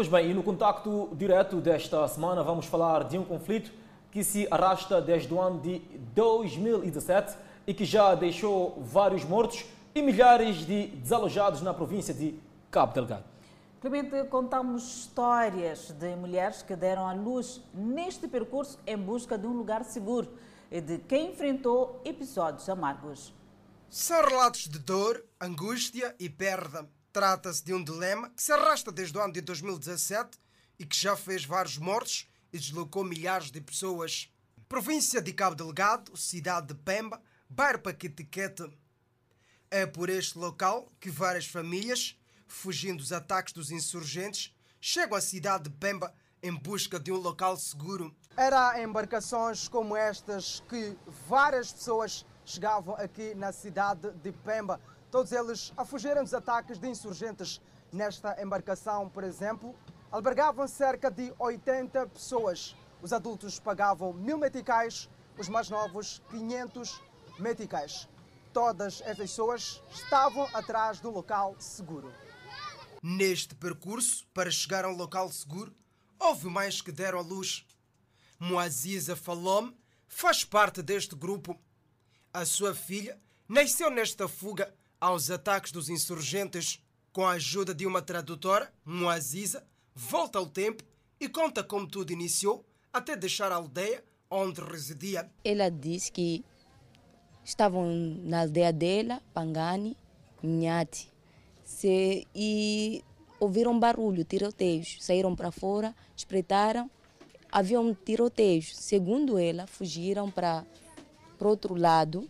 Pois 0.00 0.08
bem, 0.08 0.30
e 0.30 0.32
no 0.32 0.42
contacto 0.42 1.10
direto 1.12 1.60
desta 1.60 2.08
semana 2.08 2.42
vamos 2.42 2.64
falar 2.64 3.04
de 3.04 3.18
um 3.18 3.22
conflito 3.22 3.70
que 4.10 4.24
se 4.24 4.48
arrasta 4.50 4.98
desde 4.98 5.30
o 5.34 5.38
ano 5.38 5.60
de 5.60 5.80
2017 6.14 7.36
e 7.66 7.74
que 7.74 7.84
já 7.84 8.14
deixou 8.14 8.80
vários 8.80 9.26
mortos 9.26 9.66
e 9.94 10.00
milhares 10.00 10.64
de 10.64 10.86
desalojados 10.86 11.60
na 11.60 11.74
província 11.74 12.14
de 12.14 12.34
Cabo 12.70 12.94
Delgado. 12.94 13.24
Clemente, 13.78 14.24
contamos 14.30 15.00
histórias 15.00 15.90
de 15.90 16.16
mulheres 16.16 16.62
que 16.62 16.74
deram 16.74 17.06
à 17.06 17.12
luz 17.12 17.60
neste 17.74 18.26
percurso 18.26 18.78
em 18.86 18.96
busca 18.96 19.36
de 19.36 19.46
um 19.46 19.52
lugar 19.52 19.84
seguro 19.84 20.32
e 20.70 20.80
de 20.80 20.96
quem 20.96 21.32
enfrentou 21.32 22.00
episódios 22.06 22.66
amargos. 22.70 23.34
São 23.90 24.24
relatos 24.24 24.66
de 24.66 24.78
dor, 24.78 25.22
angústia 25.38 26.16
e 26.18 26.30
perda. 26.30 26.88
Trata-se 27.12 27.64
de 27.64 27.74
um 27.74 27.82
dilema 27.82 28.30
que 28.30 28.42
se 28.42 28.52
arrasta 28.52 28.92
desde 28.92 29.16
o 29.16 29.20
ano 29.20 29.32
de 29.32 29.40
2017 29.40 30.38
e 30.78 30.86
que 30.86 30.96
já 30.96 31.16
fez 31.16 31.44
vários 31.44 31.76
mortos 31.76 32.28
e 32.52 32.58
deslocou 32.58 33.04
milhares 33.04 33.50
de 33.50 33.60
pessoas. 33.60 34.32
Província 34.68 35.20
de 35.20 35.32
Cabo 35.32 35.56
Delgado, 35.56 36.16
cidade 36.16 36.68
de 36.68 36.74
Pemba, 36.74 37.20
bairro 37.48 37.80
Paquetiquete. 37.80 38.64
É 39.70 39.86
por 39.86 40.08
este 40.08 40.38
local 40.38 40.90
que 41.00 41.10
várias 41.10 41.46
famílias 41.46 42.16
fugindo 42.50 42.98
dos 42.98 43.12
ataques 43.12 43.52
dos 43.52 43.70
insurgentes, 43.70 44.54
chegam 44.80 45.16
à 45.16 45.20
cidade 45.20 45.64
de 45.64 45.70
Pemba 45.70 46.12
em 46.42 46.54
busca 46.54 46.98
de 46.98 47.12
um 47.12 47.16
local 47.16 47.56
seguro. 47.56 48.14
Era 48.36 48.80
em 48.80 48.84
embarcações 48.84 49.68
como 49.68 49.96
estas 49.96 50.60
que 50.68 50.96
várias 51.28 51.72
pessoas 51.72 52.26
chegavam 52.44 52.94
aqui 52.96 53.34
na 53.34 53.52
cidade 53.52 54.10
de 54.22 54.32
Pemba, 54.32 54.80
todos 55.10 55.32
eles 55.32 55.72
a 55.76 55.84
fugirem 55.84 56.22
dos 56.22 56.34
ataques 56.34 56.78
de 56.78 56.88
insurgentes. 56.88 57.60
Nesta 57.92 58.40
embarcação, 58.40 59.08
por 59.08 59.24
exemplo, 59.24 59.74
albergavam 60.10 60.66
cerca 60.68 61.10
de 61.10 61.32
80 61.38 62.06
pessoas. 62.06 62.76
Os 63.02 63.12
adultos 63.12 63.58
pagavam 63.58 64.12
mil 64.12 64.38
meticais, 64.38 65.10
os 65.36 65.48
mais 65.48 65.68
novos 65.68 66.22
500 66.30 67.02
meticais. 67.38 68.08
Todas 68.52 69.00
estas 69.00 69.30
pessoas 69.30 69.82
estavam 69.92 70.48
atrás 70.54 71.00
do 71.00 71.10
local 71.10 71.56
seguro. 71.58 72.12
Neste 73.02 73.54
percurso, 73.54 74.26
para 74.32 74.50
chegar 74.50 74.84
a 74.84 74.88
um 74.88 74.96
local 74.96 75.30
seguro, 75.30 75.74
houve 76.18 76.46
mais 76.48 76.80
que 76.80 76.92
deram 76.92 77.18
à 77.18 77.22
luz. 77.22 77.66
Moaziza 78.38 79.16
Falome 79.16 79.76
faz 80.06 80.44
parte 80.44 80.82
deste 80.82 81.16
grupo. 81.16 81.58
A 82.32 82.44
sua 82.44 82.74
filha 82.74 83.20
nasceu 83.48 83.90
nesta 83.90 84.28
fuga 84.28 84.72
aos 85.00 85.30
ataques 85.30 85.72
dos 85.72 85.88
insurgentes. 85.88 86.82
Com 87.12 87.26
a 87.26 87.32
ajuda 87.32 87.74
de 87.74 87.86
uma 87.86 88.00
tradutora, 88.00 88.72
Moaziza 88.84 89.66
volta 89.94 90.38
ao 90.38 90.46
tempo 90.46 90.84
e 91.18 91.28
conta 91.28 91.64
como 91.64 91.86
tudo 91.86 92.12
iniciou 92.12 92.64
até 92.92 93.16
deixar 93.16 93.50
a 93.50 93.56
aldeia 93.56 94.04
onde 94.30 94.60
residia. 94.60 95.28
Ela 95.44 95.68
disse 95.68 96.12
que 96.12 96.44
estavam 97.44 97.90
na 98.22 98.42
aldeia 98.42 98.72
dela, 98.72 99.20
Pangani, 99.34 99.96
Nhati 100.42 101.10
e 102.34 103.02
ouviram 103.38 103.78
barulho, 103.78 104.24
tiroteios. 104.24 104.98
Saíram 105.00 105.34
para 105.34 105.50
fora, 105.50 105.94
espreitaram, 106.16 106.90
havia 107.50 107.80
um 107.80 107.94
tiroteio. 107.94 108.62
Segundo 108.62 109.38
ela, 109.38 109.66
fugiram 109.66 110.30
para 110.30 110.64
o 111.40 111.44
outro 111.46 111.74
lado, 111.74 112.28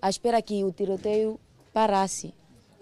à 0.00 0.08
espera 0.08 0.40
que 0.40 0.62
o 0.64 0.72
tiroteio 0.72 1.40
parasse. 1.74 2.32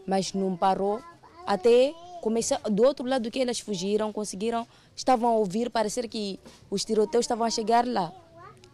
Mas 0.06 0.32
não 0.32 0.56
parou, 0.56 1.02
até 1.46 1.94
começar, 2.20 2.58
do 2.58 2.84
outro 2.84 3.06
lado 3.06 3.30
que 3.30 3.40
elas 3.40 3.58
fugiram, 3.58 4.12
conseguiram, 4.12 4.66
estavam 4.94 5.30
a 5.30 5.36
ouvir, 5.36 5.70
parecer 5.70 6.06
que 6.08 6.38
os 6.70 6.84
tiroteios 6.84 7.24
estavam 7.24 7.46
a 7.46 7.50
chegar 7.50 7.86
lá. 7.86 8.12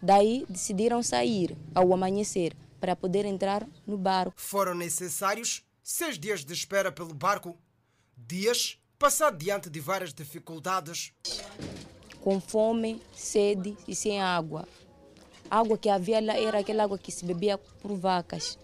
Daí 0.02 0.44
decidiram 0.48 1.02
sair 1.02 1.56
ao 1.74 1.92
amanhecer 1.92 2.54
para 2.80 2.94
poder 2.94 3.24
entrar 3.24 3.66
no 3.86 3.96
barco. 3.96 4.34
Foram 4.36 4.74
necessários 4.74 5.62
seis 5.82 6.18
dias 6.18 6.44
de 6.44 6.52
espera 6.52 6.92
pelo 6.92 7.14
barco, 7.14 7.56
dias 8.16 8.78
passados 8.98 9.38
diante 9.42 9.70
de 9.70 9.80
várias 9.80 10.12
dificuldades. 10.12 11.12
Com 12.20 12.40
fome, 12.40 13.00
sede 13.12 13.76
e 13.86 13.94
sem 13.94 14.20
água. 14.20 14.68
A 15.50 15.58
água 15.60 15.78
que 15.78 15.88
havia 15.88 16.20
lá 16.20 16.38
era 16.38 16.58
aquela 16.58 16.84
água 16.84 16.98
que 16.98 17.10
se 17.10 17.24
bebia 17.24 17.56
por 17.56 17.96
vacas. 17.96 18.58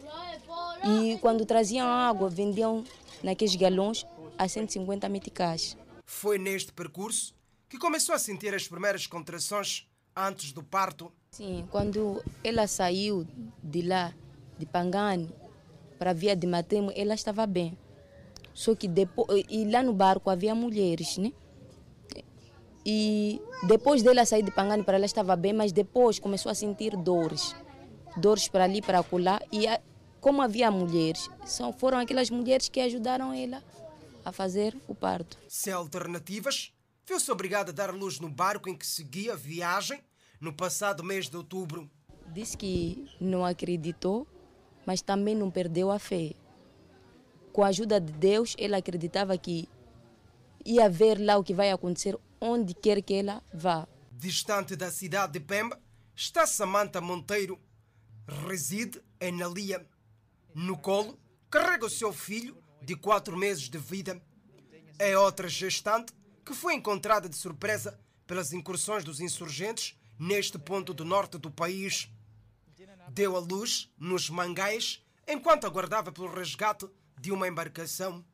E 0.86 1.18
quando 1.18 1.46
traziam 1.46 1.86
água, 1.86 2.28
vendiam 2.28 2.84
naqueles 3.22 3.56
galões 3.56 4.06
a 4.36 4.46
150 4.46 5.08
meticais. 5.08 5.76
Foi 6.04 6.38
neste 6.38 6.72
percurso 6.72 7.34
que 7.68 7.78
começou 7.78 8.14
a 8.14 8.18
sentir 8.18 8.54
as 8.54 8.68
primeiras 8.68 9.06
contrações 9.06 9.88
antes 10.14 10.52
do 10.52 10.62
parto. 10.62 11.10
Sim, 11.30 11.66
quando 11.70 12.22
ela 12.42 12.66
saiu 12.66 13.26
de 13.62 13.82
lá, 13.82 14.14
de 14.58 14.66
Pangani, 14.66 15.34
para 15.98 16.10
a 16.10 16.14
via 16.14 16.36
de 16.36 16.46
Matemo, 16.46 16.92
ela 16.94 17.14
estava 17.14 17.46
bem. 17.46 17.76
Só 18.52 18.74
que 18.74 18.86
depois, 18.86 19.44
e 19.48 19.64
lá 19.64 19.82
no 19.82 19.92
barco 19.92 20.30
havia 20.30 20.54
mulheres, 20.54 21.16
né? 21.18 21.32
E 22.86 23.40
depois 23.66 24.02
dela 24.02 24.24
sair 24.26 24.42
de 24.42 24.50
Pangani 24.50 24.84
para 24.84 24.96
ela 24.96 25.06
estava 25.06 25.34
bem, 25.34 25.52
mas 25.52 25.72
depois 25.72 26.18
começou 26.18 26.52
a 26.52 26.54
sentir 26.54 26.96
dores. 26.96 27.56
Dores 28.16 28.46
para 28.46 28.64
ali, 28.64 28.82
para 28.82 28.98
acolá. 29.00 29.40
E 29.50 29.66
a, 29.66 29.80
como 30.24 30.40
havia 30.40 30.70
mulheres, 30.70 31.28
são, 31.44 31.70
foram 31.70 31.98
aquelas 31.98 32.30
mulheres 32.30 32.70
que 32.70 32.80
ajudaram 32.80 33.30
ela 33.30 33.62
a 34.24 34.32
fazer 34.32 34.74
o 34.88 34.94
parto. 34.94 35.36
Sem 35.46 35.70
alternativas, 35.70 36.72
viu-se 37.06 37.30
obrigada 37.30 37.72
a 37.72 37.74
dar 37.74 37.92
luz 37.92 38.18
no 38.18 38.30
barco 38.30 38.70
em 38.70 38.74
que 38.74 38.86
seguia 38.86 39.34
a 39.34 39.36
viagem 39.36 40.02
no 40.40 40.50
passado 40.50 41.04
mês 41.04 41.28
de 41.28 41.36
outubro. 41.36 41.90
Disse 42.32 42.56
que 42.56 43.06
não 43.20 43.44
acreditou 43.44 44.26
mas 44.86 45.02
também 45.02 45.34
não 45.34 45.50
perdeu 45.50 45.90
a 45.90 45.98
fé. 45.98 46.32
Com 47.52 47.62
a 47.62 47.68
ajuda 47.68 48.00
de 48.00 48.12
Deus, 48.12 48.56
ela 48.58 48.78
acreditava 48.78 49.36
que 49.38 49.68
ia 50.64 50.88
ver 50.88 51.18
lá 51.18 51.36
o 51.36 51.44
que 51.44 51.54
vai 51.54 51.70
acontecer 51.70 52.18
onde 52.40 52.72
quer 52.74 53.02
que 53.02 53.14
ela 53.14 53.42
vá. 53.52 53.86
Distante 54.10 54.74
da 54.74 54.90
cidade 54.90 55.34
de 55.34 55.40
Pemba 55.40 55.78
está 56.14 56.46
Samanta 56.46 57.00
Monteiro. 57.00 57.60
Reside 58.46 59.02
em 59.20 59.32
Nalia. 59.32 59.86
No 60.54 60.78
colo, 60.78 61.18
carrega 61.50 61.84
o 61.84 61.90
seu 61.90 62.12
filho 62.12 62.56
de 62.80 62.94
quatro 62.94 63.36
meses 63.36 63.68
de 63.68 63.78
vida. 63.78 64.20
É 64.98 65.18
outra 65.18 65.48
gestante 65.48 66.12
que 66.44 66.54
foi 66.54 66.74
encontrada 66.74 67.28
de 67.28 67.36
surpresa 67.36 67.98
pelas 68.26 68.52
incursões 68.52 69.04
dos 69.04 69.20
insurgentes 69.20 69.98
neste 70.18 70.58
ponto 70.58 70.94
do 70.94 71.04
norte 71.04 71.36
do 71.36 71.50
país 71.50 72.08
deu 73.14 73.36
à 73.36 73.38
luz 73.38 73.90
nos 73.98 74.28
mangais 74.30 75.02
enquanto 75.26 75.66
aguardava 75.66 76.12
pelo 76.12 76.32
resgate 76.32 76.86
de 77.20 77.32
uma 77.32 77.48
embarcação. 77.48 78.24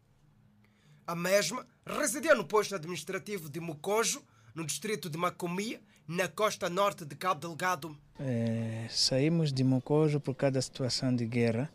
A 1.06 1.14
mesma 1.14 1.66
residia 1.84 2.34
no 2.34 2.44
posto 2.44 2.74
administrativo 2.74 3.48
de 3.48 3.60
Mocojo, 3.60 4.22
no 4.54 4.64
distrito 4.64 5.10
de 5.10 5.18
Macomia, 5.18 5.80
na 6.06 6.28
costa 6.28 6.68
norte 6.68 7.04
de 7.04 7.14
Cabo 7.14 7.40
Delgado. 7.40 7.96
É, 8.18 8.86
saímos 8.90 9.52
de 9.52 9.62
Mocojo 9.62 10.20
por 10.20 10.34
causa 10.34 10.52
da 10.52 10.62
situação 10.62 11.14
de 11.14 11.26
guerra. 11.26 11.70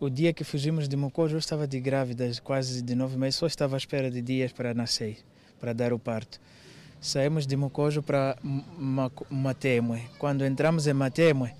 O 0.00 0.08
dia 0.08 0.32
que 0.32 0.44
fugimos 0.44 0.88
de 0.88 0.94
Mocojo, 0.96 1.34
eu 1.34 1.40
estava 1.40 1.66
de 1.66 1.80
grávida, 1.80 2.30
quase 2.44 2.82
de 2.82 2.94
nove 2.94 3.18
meses, 3.18 3.34
só 3.34 3.48
estava 3.48 3.74
à 3.74 3.78
espera 3.78 4.08
de 4.08 4.22
dias 4.22 4.52
para 4.52 4.72
nascer, 4.72 5.18
para 5.58 5.72
dar 5.72 5.92
o 5.92 5.98
parto. 5.98 6.40
Saímos 7.00 7.48
de 7.48 7.56
Mocojo 7.56 8.00
para 8.00 8.38
Matemue. 9.28 10.00
Quando 10.16 10.44
entramos 10.44 10.86
em 10.86 10.92
Matemue, 10.92 11.50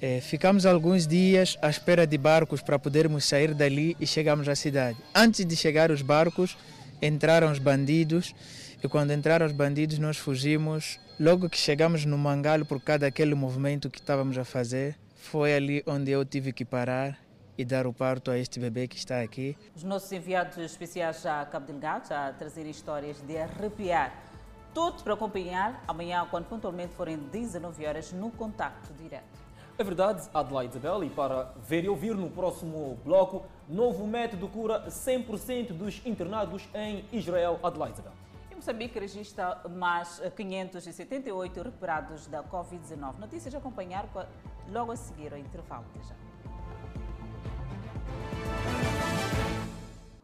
é, 0.00 0.20
ficamos 0.20 0.66
alguns 0.66 1.04
dias 1.04 1.58
à 1.60 1.68
espera 1.68 2.06
de 2.06 2.16
barcos 2.16 2.62
para 2.62 2.78
podermos 2.78 3.24
sair 3.24 3.52
dali 3.52 3.96
e 3.98 4.06
chegamos 4.06 4.48
à 4.48 4.54
cidade. 4.54 4.96
Antes 5.12 5.44
de 5.44 5.56
chegar 5.56 5.90
os 5.90 6.00
barcos, 6.00 6.56
entraram 7.02 7.50
os 7.50 7.58
bandidos 7.58 8.36
e 8.84 8.88
quando 8.88 9.12
entraram 9.12 9.46
os 9.46 9.52
bandidos 9.52 9.98
nós 9.98 10.16
fugimos. 10.16 11.00
Logo 11.18 11.48
que 11.48 11.58
chegamos 11.58 12.04
no 12.04 12.16
Mangalo 12.16 12.64
por 12.64 12.80
causa 12.80 13.00
daquele 13.00 13.34
movimento 13.34 13.90
que 13.90 13.98
estávamos 13.98 14.38
a 14.38 14.44
fazer, 14.44 14.96
foi 15.16 15.56
ali 15.56 15.82
onde 15.88 16.12
eu 16.12 16.24
tive 16.24 16.52
que 16.52 16.64
parar 16.64 17.23
e 17.56 17.64
dar 17.64 17.86
o 17.86 17.92
parto 17.92 18.30
a 18.30 18.38
este 18.38 18.58
bebê 18.58 18.88
que 18.88 18.96
está 18.96 19.20
aqui. 19.20 19.56
Os 19.74 19.82
nossos 19.82 20.10
enviados 20.12 20.56
especiais 20.58 21.22
já 21.22 21.40
a 21.40 21.46
Cabo 21.46 21.66
Delgado 21.66 22.08
já 22.08 22.28
a 22.28 22.32
trazer 22.32 22.66
histórias 22.66 23.20
de 23.22 23.36
arrepiar. 23.38 24.12
Tudo 24.72 25.02
para 25.04 25.14
acompanhar 25.14 25.84
amanhã, 25.86 26.26
quando 26.30 26.46
pontualmente 26.46 26.92
forem 26.94 27.16
19 27.16 27.86
horas, 27.86 28.12
no 28.12 28.30
Contacto 28.32 28.92
Direto. 28.94 29.44
É 29.78 29.82
verdade, 29.82 30.28
Adelaide 30.32 30.76
Isabel, 30.76 31.04
e 31.04 31.10
para 31.10 31.52
ver 31.66 31.84
e 31.84 31.88
ouvir 31.88 32.14
no 32.14 32.30
próximo 32.30 32.96
bloco, 33.04 33.44
novo 33.68 34.06
método 34.06 34.48
cura 34.48 34.86
100% 34.88 35.72
dos 35.72 36.00
internados 36.04 36.68
em 36.74 37.04
Israel, 37.12 37.58
Adelaide 37.62 37.94
Isabel. 37.94 38.12
E 38.50 38.54
Moçambique 38.54 38.98
registra 38.98 39.60
mais 39.68 40.20
578 40.36 41.62
recuperados 41.62 42.26
da 42.28 42.42
Covid-19. 42.44 43.18
Notícias 43.18 43.54
a 43.54 43.58
acompanhar 43.58 44.08
logo 44.70 44.92
a 44.92 44.96
seguir 44.96 45.32
ao 45.32 45.38
intervalo. 45.38 45.84
Já. 46.08 46.23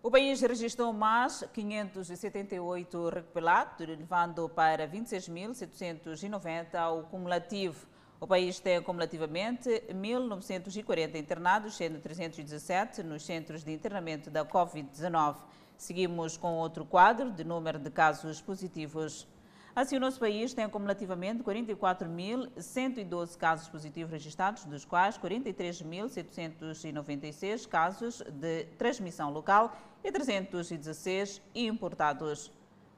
O 0.02 0.10
país 0.10 0.40
registrou 0.40 0.92
mais 0.92 1.44
578 1.52 3.10
recuperados, 3.10 3.86
levando 3.86 4.48
para 4.48 4.88
26.790 4.88 6.98
o 6.98 7.04
cumulativo. 7.04 7.86
O 8.18 8.26
país 8.26 8.58
tem 8.58 8.82
cumulativamente 8.82 9.68
1.940 9.88 11.14
internados, 11.14 11.76
sendo 11.76 12.00
317 12.00 13.04
nos 13.04 13.24
centros 13.24 13.62
de 13.62 13.72
internamento 13.72 14.30
da 14.30 14.44
Covid-19. 14.44 15.36
Seguimos 15.78 16.36
com 16.36 16.54
outro 16.54 16.84
quadro 16.84 17.30
de 17.30 17.44
número 17.44 17.78
de 17.78 17.88
casos 17.88 18.40
positivos. 18.40 19.28
Assim, 19.74 19.96
o 19.96 20.00
nosso 20.00 20.18
país 20.18 20.52
tem 20.52 20.64
acumulativamente 20.64 21.44
44.112 21.44 23.36
casos 23.36 23.68
positivos 23.68 24.10
registrados, 24.10 24.64
dos 24.64 24.84
quais 24.84 25.16
43.796 25.16 27.68
casos 27.68 28.20
de 28.32 28.64
transmissão 28.76 29.30
local 29.30 29.76
e 30.02 30.10
316 30.10 31.40
importados. 31.54 32.50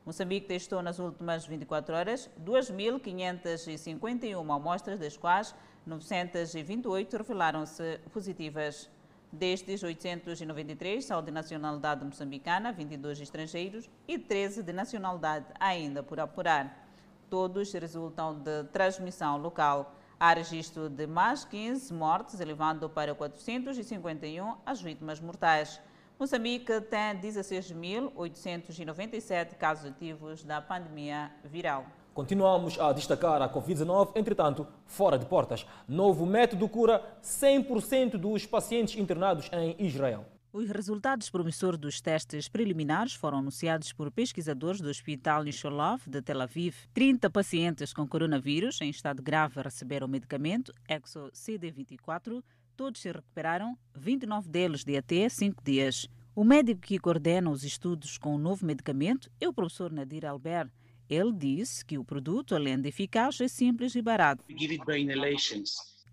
Moçambique 0.05 0.49
testou 0.49 0.83
nas 0.83 0.99
últimas 0.99 1.47
24 1.47 1.95
horas 1.95 2.29
2.551 2.45 4.55
amostras, 4.55 4.99
das 4.99 5.16
quais 5.16 5.55
928 5.87 7.18
revelaram-se 7.18 8.01
positivas. 8.12 8.91
Destes, 9.33 9.83
893 9.83 11.03
são 11.03 11.22
de 11.22 11.30
nacionalidade 11.30 12.05
moçambicana, 12.05 12.70
22 12.70 13.18
estrangeiros 13.18 13.89
e 14.07 14.18
13 14.18 14.62
de 14.62 14.74
nacionalidade 14.74 15.47
ainda 15.59 16.03
por 16.03 16.20
apurar. 16.20 16.87
Todos 17.30 17.72
resultam 17.72 18.39
de 18.39 18.64
transmissão 18.64 19.39
local. 19.39 19.97
Há 20.20 20.35
registro 20.35 20.91
de 20.91 21.07
mais 21.07 21.47
15 21.47 21.95
mortes, 21.95 22.41
elevando 22.41 22.91
para 22.91 23.14
451 23.14 24.55
as 24.66 24.83
vítimas 24.83 25.18
mortais. 25.18 25.80
Moçambique 26.18 26.78
tem 26.83 27.18
16.897 27.18 29.55
casos 29.55 29.91
ativos 29.91 30.45
da 30.45 30.61
pandemia 30.61 31.33
viral. 31.43 31.87
Continuamos 32.14 32.78
a 32.78 32.92
destacar 32.92 33.40
a 33.40 33.48
Covid-19, 33.48 34.12
entretanto, 34.14 34.66
fora 34.86 35.18
de 35.18 35.26
portas. 35.26 35.66
Novo 35.88 36.26
método 36.26 36.68
cura 36.68 37.02
100% 37.22 38.18
dos 38.18 38.46
pacientes 38.46 38.96
internados 38.96 39.48
em 39.52 39.74
Israel. 39.78 40.26
Os 40.52 40.68
resultados 40.68 41.30
promissores 41.30 41.78
dos 41.78 42.00
testes 42.00 42.46
preliminares 42.46 43.14
foram 43.14 43.38
anunciados 43.38 43.92
por 43.92 44.10
pesquisadores 44.10 44.82
do 44.82 44.90
Hospital 44.90 45.42
Nisholov 45.44 46.02
de 46.06 46.20
Tel 46.20 46.42
Aviv. 46.42 46.76
30 46.92 47.30
pacientes 47.30 47.94
com 47.94 48.06
coronavírus 48.06 48.80
em 48.82 48.90
estado 48.90 49.22
grave 49.22 49.62
receberam 49.62 50.06
o 50.06 50.10
medicamento 50.10 50.70
Exo 50.86 51.30
CD24 51.32 52.42
Todos 52.76 53.00
se 53.00 53.12
recuperaram, 53.12 53.76
29 53.94 54.48
deles 54.48 54.84
de 54.84 54.96
até 54.96 55.28
5 55.28 55.62
dias. 55.62 56.08
O 56.34 56.42
médico 56.42 56.80
que 56.80 56.98
coordena 56.98 57.50
os 57.50 57.64
estudos 57.64 58.16
com 58.16 58.34
o 58.34 58.38
novo 58.38 58.64
medicamento 58.64 59.30
é 59.40 59.46
o 59.48 59.52
professor 59.52 59.92
Nadir 59.92 60.24
Albert. 60.24 60.70
Ele 61.12 61.30
disse 61.30 61.84
que 61.84 61.98
o 61.98 62.04
produto, 62.04 62.54
além 62.54 62.80
de 62.80 62.88
eficaz, 62.88 63.38
é 63.38 63.46
simples 63.46 63.94
e 63.94 64.00
barato. 64.00 64.42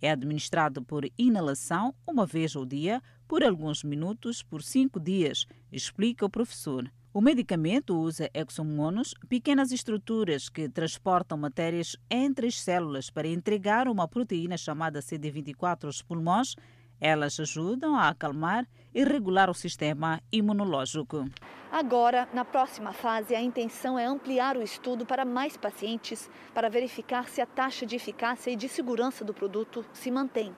É 0.01 0.11
administrado 0.11 0.81
por 0.81 1.09
inalação 1.17 1.95
uma 2.05 2.25
vez 2.25 2.53
ao 2.53 2.65
dia, 2.65 3.01
por 3.25 3.41
alguns 3.41 3.81
minutos, 3.81 4.43
por 4.43 4.61
cinco 4.61 4.99
dias, 4.99 5.45
explica 5.71 6.25
o 6.25 6.29
professor. 6.29 6.91
O 7.13 7.21
medicamento 7.21 7.97
usa 7.97 8.29
exomonos, 8.33 9.13
pequenas 9.29 9.71
estruturas 9.71 10.49
que 10.49 10.67
transportam 10.67 11.37
matérias 11.37 11.95
entre 12.09 12.47
as 12.47 12.59
células 12.59 13.09
para 13.09 13.25
entregar 13.25 13.87
uma 13.87 14.05
proteína 14.05 14.57
chamada 14.57 14.99
CD24 14.99 15.85
aos 15.85 16.01
pulmões. 16.01 16.55
Elas 16.99 17.39
ajudam 17.39 17.95
a 17.95 18.09
acalmar 18.09 18.67
e 18.93 19.05
regular 19.05 19.49
o 19.49 19.53
sistema 19.53 20.21
imunológico. 20.29 21.25
Agora, 21.72 22.28
na 22.34 22.43
próxima 22.43 22.91
fase, 22.93 23.36
a 23.36 23.41
intenção 23.41 23.97
é 23.97 24.03
ampliar 24.03 24.57
o 24.57 24.63
estudo 24.63 25.05
para 25.05 25.24
mais 25.24 25.55
pacientes 25.55 26.28
para 26.51 26.67
verificar 26.67 27.30
se 27.30 27.41
a 27.41 27.45
taxa 27.45 27.86
de 27.86 27.95
eficácia 27.95 28.49
e 28.49 28.55
de 28.55 28.67
segurança 28.67 29.24
do 29.24 29.36
produto 29.36 29.86
se 29.93 30.09
mantém. 30.09 30.51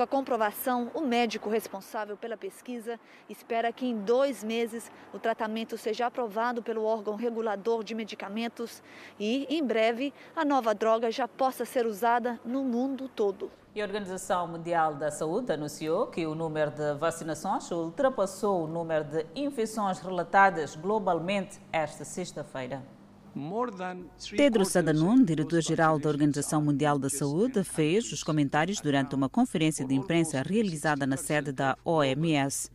Com 0.00 0.04
a 0.04 0.06
comprovação, 0.06 0.90
o 0.94 1.02
médico 1.02 1.50
responsável 1.50 2.16
pela 2.16 2.34
pesquisa 2.34 2.98
espera 3.28 3.70
que 3.70 3.84
em 3.84 3.98
dois 3.98 4.42
meses 4.42 4.90
o 5.12 5.18
tratamento 5.18 5.76
seja 5.76 6.06
aprovado 6.06 6.62
pelo 6.62 6.84
órgão 6.84 7.16
regulador 7.16 7.84
de 7.84 7.94
medicamentos 7.94 8.82
e, 9.18 9.44
em 9.54 9.62
breve, 9.62 10.14
a 10.34 10.42
nova 10.42 10.74
droga 10.74 11.10
já 11.10 11.28
possa 11.28 11.66
ser 11.66 11.84
usada 11.84 12.40
no 12.46 12.64
mundo 12.64 13.10
todo. 13.10 13.50
E 13.74 13.82
a 13.82 13.84
Organização 13.84 14.48
Mundial 14.48 14.94
da 14.94 15.10
Saúde 15.10 15.52
anunciou 15.52 16.06
que 16.06 16.26
o 16.26 16.34
número 16.34 16.70
de 16.70 16.94
vacinações 16.94 17.70
ultrapassou 17.70 18.64
o 18.64 18.66
número 18.66 19.04
de 19.04 19.26
infecções 19.36 19.98
relatadas 19.98 20.76
globalmente 20.76 21.60
esta 21.70 22.06
sexta-feira. 22.06 22.82
Tedros 24.36 24.76
Adhanom, 24.76 25.22
diretor-geral 25.22 25.98
da 25.98 26.08
Organização 26.08 26.62
Mundial 26.62 26.98
da 26.98 27.08
Saúde, 27.08 27.62
fez 27.62 28.10
os 28.12 28.22
comentários 28.22 28.80
durante 28.80 29.14
uma 29.14 29.28
conferência 29.28 29.86
de 29.86 29.94
imprensa 29.94 30.42
realizada 30.42 31.06
na 31.06 31.16
sede 31.16 31.52
da 31.52 31.76
OMS. 31.84 32.70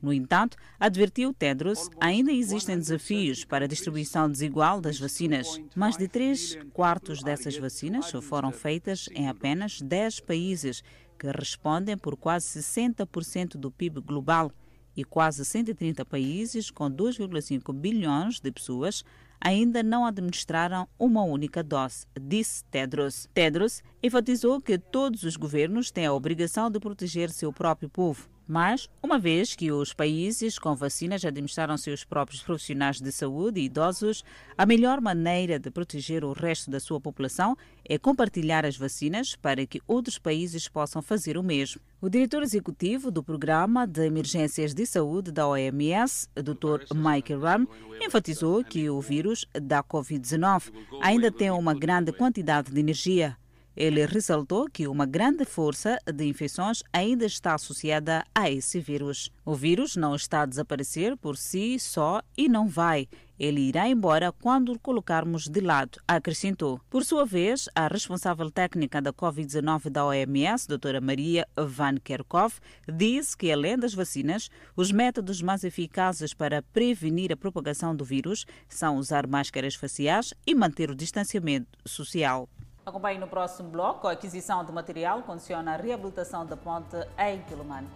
No 0.00 0.12
entanto, 0.12 0.56
advertiu 0.78 1.34
Tedros, 1.34 1.90
ainda 2.00 2.30
existem 2.30 2.78
desafios 2.78 3.44
para 3.44 3.64
a 3.64 3.68
distribuição 3.68 4.30
desigual 4.30 4.80
das 4.80 4.98
vacinas. 4.98 5.60
Mais 5.74 5.96
de 5.96 6.06
três 6.06 6.56
quartos 6.72 7.22
dessas 7.22 7.56
vacinas 7.56 8.10
foram 8.22 8.52
feitas 8.52 9.08
em 9.12 9.28
apenas 9.28 9.80
10 9.80 10.20
países, 10.20 10.82
que 11.18 11.26
respondem 11.30 11.96
por 11.96 12.16
quase 12.16 12.60
60% 12.60 13.56
do 13.56 13.70
PIB 13.70 14.00
global, 14.00 14.52
e 14.96 15.04
quase 15.04 15.44
130 15.44 16.04
países 16.06 16.70
com 16.70 16.90
2,5 16.90 17.72
bilhões 17.72 18.40
de 18.40 18.50
pessoas 18.50 19.04
ainda 19.40 19.82
não 19.82 20.04
administraram 20.04 20.88
uma 20.98 21.22
única 21.22 21.62
dose, 21.62 22.06
disse 22.20 22.64
Tedros. 22.64 23.28
Tedros 23.32 23.82
enfatizou 24.02 24.60
que 24.60 24.78
todos 24.78 25.22
os 25.22 25.36
governos 25.36 25.90
têm 25.90 26.06
a 26.06 26.12
obrigação 26.12 26.70
de 26.70 26.80
proteger 26.80 27.30
seu 27.30 27.52
próprio 27.52 27.88
povo. 27.88 28.35
Mas, 28.48 28.88
uma 29.02 29.18
vez 29.18 29.56
que 29.56 29.72
os 29.72 29.92
países 29.92 30.56
com 30.58 30.74
vacinas 30.76 31.24
administraram 31.24 31.76
seus 31.76 32.04
próprios 32.04 32.42
profissionais 32.42 33.00
de 33.00 33.10
saúde 33.10 33.60
e 33.60 33.64
idosos, 33.64 34.22
a 34.56 34.64
melhor 34.64 35.00
maneira 35.00 35.58
de 35.58 35.68
proteger 35.68 36.24
o 36.24 36.32
resto 36.32 36.70
da 36.70 36.78
sua 36.78 37.00
população 37.00 37.56
é 37.84 37.98
compartilhar 37.98 38.64
as 38.64 38.76
vacinas 38.76 39.34
para 39.34 39.66
que 39.66 39.82
outros 39.86 40.18
países 40.18 40.68
possam 40.68 41.02
fazer 41.02 41.36
o 41.36 41.42
mesmo. 41.42 41.80
O 42.00 42.08
diretor 42.08 42.42
executivo 42.42 43.10
do 43.10 43.22
Programa 43.22 43.86
de 43.86 44.06
Emergências 44.06 44.72
de 44.72 44.86
Saúde 44.86 45.32
da 45.32 45.48
OMS, 45.48 46.28
Dr. 46.36 46.94
Mike 46.94 47.34
Ram, 47.34 47.66
enfatizou 48.00 48.62
que 48.62 48.88
o 48.88 49.00
vírus 49.00 49.44
da 49.60 49.82
Covid-19 49.82 50.72
ainda 51.02 51.32
tem 51.32 51.50
uma 51.50 51.74
grande 51.74 52.12
quantidade 52.12 52.70
de 52.70 52.78
energia 52.78 53.36
ele 53.76 54.06
ressaltou 54.06 54.68
que 54.72 54.88
uma 54.88 55.04
grande 55.04 55.44
força 55.44 55.98
de 56.06 56.24
infecções 56.24 56.82
ainda 56.90 57.26
está 57.26 57.54
associada 57.54 58.24
a 58.34 58.50
esse 58.50 58.80
vírus. 58.80 59.30
O 59.44 59.54
vírus 59.54 59.96
não 59.96 60.14
está 60.14 60.42
a 60.42 60.46
desaparecer 60.46 61.14
por 61.16 61.36
si 61.36 61.78
só 61.78 62.22
e 62.36 62.48
não 62.48 62.66
vai. 62.66 63.06
Ele 63.38 63.60
irá 63.60 63.86
embora 63.86 64.32
quando 64.32 64.72
o 64.72 64.78
colocarmos 64.78 65.46
de 65.46 65.60
lado, 65.60 66.00
acrescentou. 66.08 66.80
Por 66.88 67.04
sua 67.04 67.26
vez, 67.26 67.68
a 67.74 67.86
responsável 67.86 68.50
técnica 68.50 69.02
da 69.02 69.12
Covid-19 69.12 69.90
da 69.90 70.06
OMS, 70.06 70.66
doutora 70.66 71.02
Maria 71.02 71.46
Van 71.54 71.96
Kerkhove, 71.96 72.54
disse 72.90 73.36
que, 73.36 73.52
além 73.52 73.78
das 73.78 73.92
vacinas, 73.92 74.48
os 74.74 74.90
métodos 74.90 75.42
mais 75.42 75.64
eficazes 75.64 76.32
para 76.32 76.62
prevenir 76.62 77.30
a 77.30 77.36
propagação 77.36 77.94
do 77.94 78.06
vírus 78.06 78.46
são 78.70 78.96
usar 78.96 79.26
máscaras 79.26 79.74
faciais 79.74 80.32
e 80.46 80.54
manter 80.54 80.90
o 80.90 80.94
distanciamento 80.94 81.78
social. 81.84 82.48
Acompanhe 82.86 83.18
no 83.18 83.26
próximo 83.26 83.68
bloco. 83.68 84.06
A 84.06 84.12
aquisição 84.12 84.64
de 84.64 84.70
material 84.70 85.20
condiciona 85.22 85.74
a 85.74 85.76
reabilitação 85.76 86.46
da 86.46 86.56
ponte 86.56 86.96
em 87.18 87.42
Quilomane. 87.42 87.88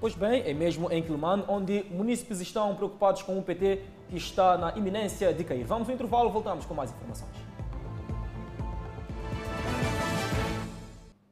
Pois 0.00 0.16
bem, 0.16 0.42
é 0.44 0.52
mesmo 0.52 0.90
em 0.90 1.00
Quilomane 1.00 1.44
onde 1.46 1.84
munícipes 1.92 2.40
estão 2.40 2.74
preocupados 2.74 3.22
com 3.22 3.38
o 3.38 3.42
PT 3.44 3.84
que 4.08 4.16
está 4.16 4.58
na 4.58 4.76
iminência 4.76 5.32
de 5.32 5.44
cair. 5.44 5.62
Vamos 5.62 5.88
ao 5.88 5.94
intervalo, 5.94 6.28
voltamos 6.28 6.66
com 6.66 6.74
mais 6.74 6.90
informações. 6.90 7.30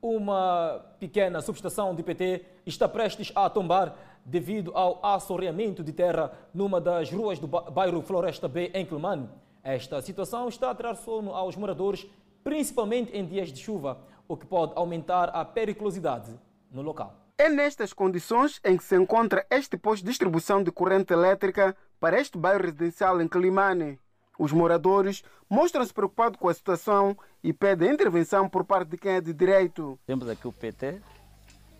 Uma 0.00 0.80
pequena 1.00 1.40
subestação 1.40 1.92
de 1.96 2.04
PT 2.04 2.46
está 2.64 2.88
prestes 2.88 3.32
a 3.34 3.50
tombar 3.50 3.92
devido 4.24 4.70
ao 4.72 5.04
assoreamento 5.04 5.82
de 5.82 5.92
terra 5.92 6.30
numa 6.54 6.80
das 6.80 7.10
ruas 7.10 7.40
do 7.40 7.48
bairro 7.48 8.02
Floresta 8.02 8.46
B, 8.46 8.70
em 8.72 8.86
Quilomane. 8.86 9.28
Esta 9.64 10.00
situação 10.00 10.48
está 10.48 10.70
a 10.70 10.74
tirar 10.74 10.94
sono 10.94 11.34
aos 11.34 11.56
moradores 11.56 12.06
principalmente 12.42 13.16
em 13.16 13.24
dias 13.24 13.52
de 13.52 13.60
chuva, 13.60 14.00
o 14.26 14.36
que 14.36 14.46
pode 14.46 14.72
aumentar 14.76 15.30
a 15.30 15.44
periculosidade 15.44 16.38
no 16.70 16.82
local. 16.82 17.16
É 17.36 17.48
nestas 17.48 17.92
condições 17.92 18.60
em 18.64 18.76
que 18.76 18.84
se 18.84 18.96
encontra 18.96 19.46
este 19.50 19.76
posto 19.76 20.02
de 20.04 20.10
distribuição 20.10 20.62
de 20.62 20.70
corrente 20.70 21.12
elétrica 21.12 21.76
para 21.98 22.20
este 22.20 22.36
bairro 22.38 22.64
residencial 22.64 23.20
em 23.20 23.26
Climane. 23.26 23.98
Os 24.38 24.52
moradores 24.52 25.22
mostram-se 25.48 25.92
preocupados 25.92 26.38
com 26.38 26.48
a 26.48 26.54
situação 26.54 27.16
e 27.42 27.52
pedem 27.52 27.92
intervenção 27.92 28.48
por 28.48 28.64
parte 28.64 28.90
de 28.90 28.98
quem 28.98 29.12
é 29.12 29.20
de 29.20 29.32
direito. 29.32 29.98
Temos 30.06 30.28
aqui 30.28 30.46
o 30.46 30.52
PT 30.52 31.00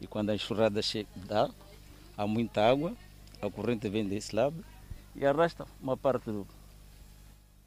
e 0.01 0.07
quando 0.07 0.31
a 0.31 0.35
enxurrada 0.35 0.81
dá, 1.15 1.51
há 2.17 2.27
muita 2.27 2.67
água, 2.67 2.95
a 3.41 3.51
corrente 3.51 3.89
vem 3.89 4.07
desse 4.07 4.35
lado 4.35 4.65
e 5.15 5.27
arrasta 5.27 5.67
uma 5.81 5.97
parte 5.97 6.31
do, 6.31 6.47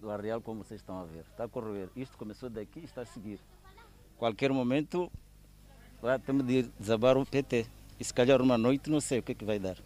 do 0.04 0.12
areal, 0.12 0.42
como 0.42 0.64
vocês 0.64 0.82
estão 0.82 1.00
a 1.00 1.06
ver. 1.06 1.24
Está 1.32 1.46
a 1.46 1.48
correr. 1.48 1.90
Isto 1.96 2.18
começou 2.18 2.50
daqui 2.50 2.82
e 2.82 2.86
está 2.86 3.02
a 3.02 3.06
seguir. 3.06 3.40
Qualquer 4.18 4.52
momento, 4.52 5.10
lá 6.02 6.20
temos 6.20 6.46
de 6.46 6.64
desabar 6.78 7.18
o 7.18 7.26
PT. 7.26 7.66
E 8.00 8.04
se 8.04 8.14
calhar 8.14 8.42
uma 8.42 8.58
noite, 8.58 8.90
não 8.90 9.00
sei 9.00 9.20
o 9.20 9.24
que, 9.24 9.32
é 9.32 9.36
que 9.36 9.46
vai 9.46 9.58
dar. 9.58 9.78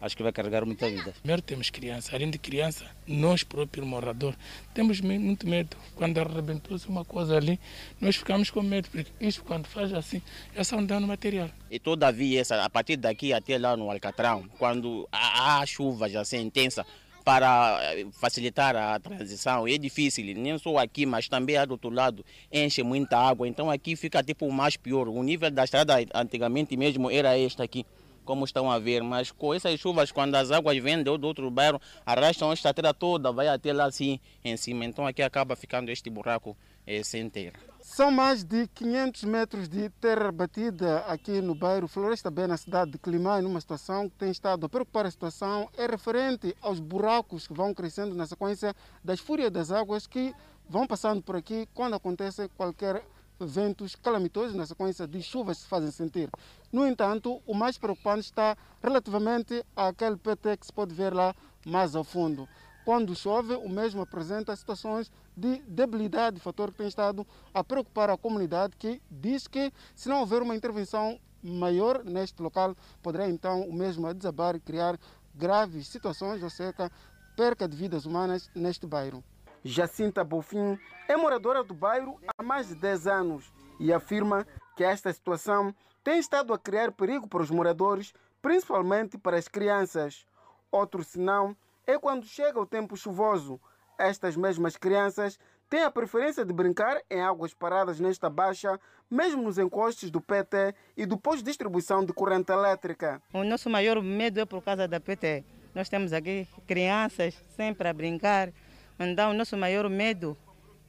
Acho 0.00 0.16
que 0.16 0.22
vai 0.24 0.32
carregar 0.32 0.66
muita 0.66 0.90
vida. 0.90 1.12
Primeiro 1.12 1.40
temos 1.42 1.70
criança. 1.70 2.16
Além 2.16 2.28
de 2.28 2.38
criança, 2.38 2.84
nós 3.06 3.44
próprios 3.44 3.86
moradores, 3.86 4.36
temos 4.74 5.00
muito 5.00 5.46
medo. 5.46 5.76
Quando 5.94 6.18
arrebentou-se 6.18 6.88
uma 6.88 7.04
coisa 7.04 7.36
ali, 7.36 7.60
nós 8.00 8.16
ficamos 8.16 8.50
com 8.50 8.62
medo, 8.62 8.88
porque 8.90 9.12
isso 9.20 9.44
quando 9.44 9.68
faz 9.68 9.94
assim, 9.94 10.20
é 10.56 10.64
só 10.64 10.76
um 10.76 10.84
dano 10.84 11.06
material. 11.06 11.48
E 11.70 11.78
todavia, 11.78 12.40
essa, 12.40 12.64
a 12.64 12.68
partir 12.68 12.96
daqui 12.96 13.32
até 13.32 13.56
lá 13.56 13.76
no 13.76 13.92
Alcatrão, 13.92 14.48
quando 14.58 15.08
há, 15.12 15.60
há 15.60 15.66
chuvas 15.66 16.16
assim 16.16 16.40
intensa, 16.40 16.84
para 17.24 17.78
facilitar 18.12 18.76
a 18.76 18.98
transição. 18.98 19.66
É 19.66 19.78
difícil, 19.78 20.24
nem 20.36 20.56
só 20.58 20.78
aqui, 20.78 21.06
mas 21.06 21.28
também 21.28 21.56
do 21.66 21.72
outro 21.72 21.90
lado 21.90 22.24
enche 22.52 22.82
muita 22.82 23.18
água. 23.18 23.46
Então 23.48 23.70
aqui 23.70 23.96
fica 23.96 24.22
tipo 24.22 24.50
mais 24.50 24.76
pior. 24.76 25.08
O 25.08 25.22
nível 25.22 25.50
da 25.50 25.64
estrada 25.64 25.94
antigamente 26.14 26.76
mesmo 26.76 27.10
era 27.10 27.38
este 27.38 27.62
aqui 27.62 27.86
como 28.24 28.44
estão 28.44 28.70
a 28.70 28.78
ver, 28.78 29.02
mas 29.02 29.32
com 29.32 29.52
essas 29.52 29.78
chuvas, 29.80 30.12
quando 30.12 30.36
as 30.36 30.52
águas 30.52 30.78
vêm 30.78 31.02
do 31.02 31.26
outro 31.26 31.50
bairro, 31.50 31.80
arrastam 32.06 32.52
esta 32.52 32.72
terra 32.72 32.94
toda, 32.94 33.32
vai 33.32 33.48
até 33.48 33.72
lá 33.72 33.86
assim 33.86 34.20
em 34.44 34.56
cima. 34.56 34.84
Então 34.84 35.06
aqui 35.06 35.22
acaba 35.22 35.56
ficando 35.56 35.90
este 35.90 36.08
buraco 36.08 36.56
é, 36.86 37.02
sem 37.02 37.28
terra. 37.28 37.71
São 37.94 38.10
mais 38.10 38.42
de 38.42 38.66
500 38.68 39.24
metros 39.24 39.68
de 39.68 39.90
terra 39.90 40.32
batida 40.32 41.00
aqui 41.00 41.42
no 41.42 41.54
bairro 41.54 41.86
Floresta 41.86 42.30
Bem, 42.30 42.46
na 42.46 42.56
cidade 42.56 42.92
de 42.92 42.98
Climai, 42.98 43.42
numa 43.42 43.60
situação 43.60 44.08
que 44.08 44.16
tem 44.16 44.30
estado 44.30 44.64
a 44.64 44.68
preocupar 44.70 45.04
a 45.04 45.10
situação, 45.10 45.68
é 45.76 45.84
referente 45.84 46.56
aos 46.62 46.80
buracos 46.80 47.46
que 47.46 47.52
vão 47.52 47.74
crescendo 47.74 48.14
na 48.14 48.26
sequência 48.26 48.74
das 49.04 49.20
fúrias 49.20 49.50
das 49.50 49.70
águas 49.70 50.06
que 50.06 50.34
vão 50.66 50.86
passando 50.86 51.20
por 51.20 51.36
aqui 51.36 51.68
quando 51.74 51.92
acontece 51.92 52.48
qualquer 52.56 53.04
ventos 53.38 53.94
calamitosos 53.94 54.54
na 54.54 54.64
sequência 54.64 55.06
de 55.06 55.22
chuvas 55.22 55.58
que 55.58 55.64
se 55.64 55.68
fazem 55.68 55.90
sentir. 55.90 56.30
No 56.72 56.86
entanto, 56.86 57.42
o 57.46 57.52
mais 57.52 57.76
preocupante 57.76 58.20
está 58.20 58.56
relativamente 58.82 59.62
àquele 59.76 60.16
PT 60.16 60.56
que 60.56 60.64
se 60.64 60.72
pode 60.72 60.94
ver 60.94 61.12
lá 61.12 61.34
mais 61.66 61.94
ao 61.94 62.04
fundo. 62.04 62.48
Quando 62.86 63.14
chove, 63.14 63.54
o 63.54 63.68
mesmo 63.68 64.00
apresenta 64.00 64.56
situações 64.56 65.12
de 65.36 65.62
debilidade, 65.62 66.40
fator 66.40 66.70
que 66.70 66.78
tem 66.78 66.88
estado 66.88 67.26
a 67.52 67.64
preocupar 67.64 68.10
a 68.10 68.16
comunidade, 68.16 68.76
que 68.76 69.00
diz 69.10 69.46
que 69.46 69.72
se 69.94 70.08
não 70.08 70.20
houver 70.20 70.42
uma 70.42 70.54
intervenção 70.54 71.18
maior 71.42 72.04
neste 72.04 72.40
local, 72.42 72.76
poderá 73.02 73.28
então 73.28 73.62
o 73.62 73.72
mesmo 73.72 74.12
desabar 74.14 74.54
e 74.54 74.60
criar 74.60 74.98
graves 75.34 75.88
situações, 75.88 76.42
ou 76.42 76.50
seja, 76.50 76.90
perca 77.36 77.66
de 77.66 77.76
vidas 77.76 78.04
humanas 78.04 78.50
neste 78.54 78.86
bairro. 78.86 79.24
Jacinta 79.64 80.24
Bofim 80.24 80.78
é 81.08 81.16
moradora 81.16 81.62
do 81.62 81.74
bairro 81.74 82.20
há 82.36 82.42
mais 82.42 82.68
de 82.68 82.74
10 82.74 83.06
anos 83.06 83.52
e 83.78 83.92
afirma 83.92 84.46
que 84.76 84.84
esta 84.84 85.12
situação 85.12 85.74
tem 86.02 86.18
estado 86.18 86.52
a 86.52 86.58
criar 86.58 86.92
perigo 86.92 87.28
para 87.28 87.42
os 87.42 87.50
moradores, 87.50 88.12
principalmente 88.40 89.16
para 89.16 89.36
as 89.36 89.46
crianças. 89.46 90.26
Outro 90.70 91.04
sinal 91.04 91.54
é 91.86 91.98
quando 91.98 92.26
chega 92.26 92.60
o 92.60 92.66
tempo 92.66 92.96
chuvoso. 92.96 93.60
Estas 94.02 94.36
mesmas 94.36 94.76
crianças 94.76 95.38
têm 95.70 95.84
a 95.84 95.90
preferência 95.90 96.44
de 96.44 96.52
brincar 96.52 97.00
em 97.08 97.20
águas 97.20 97.54
paradas 97.54 98.00
nesta 98.00 98.28
baixa, 98.28 98.76
mesmo 99.08 99.42
nos 99.42 99.58
encostos 99.58 100.10
do 100.10 100.20
PT 100.20 100.74
e 100.96 101.06
do 101.06 101.16
posto 101.16 101.38
de 101.38 101.44
distribuição 101.44 102.04
de 102.04 102.12
corrente 102.12 102.50
elétrica. 102.50 103.22
O 103.32 103.44
nosso 103.44 103.70
maior 103.70 104.02
medo 104.02 104.40
é 104.40 104.44
por 104.44 104.60
causa 104.60 104.88
da 104.88 104.98
PT. 104.98 105.44
Nós 105.72 105.88
temos 105.88 106.12
aqui 106.12 106.48
crianças 106.66 107.40
sempre 107.50 107.86
a 107.86 107.92
brincar. 107.92 108.52
Então, 108.98 109.30
o 109.30 109.34
nosso 109.34 109.56
maior 109.56 109.88
medo 109.88 110.36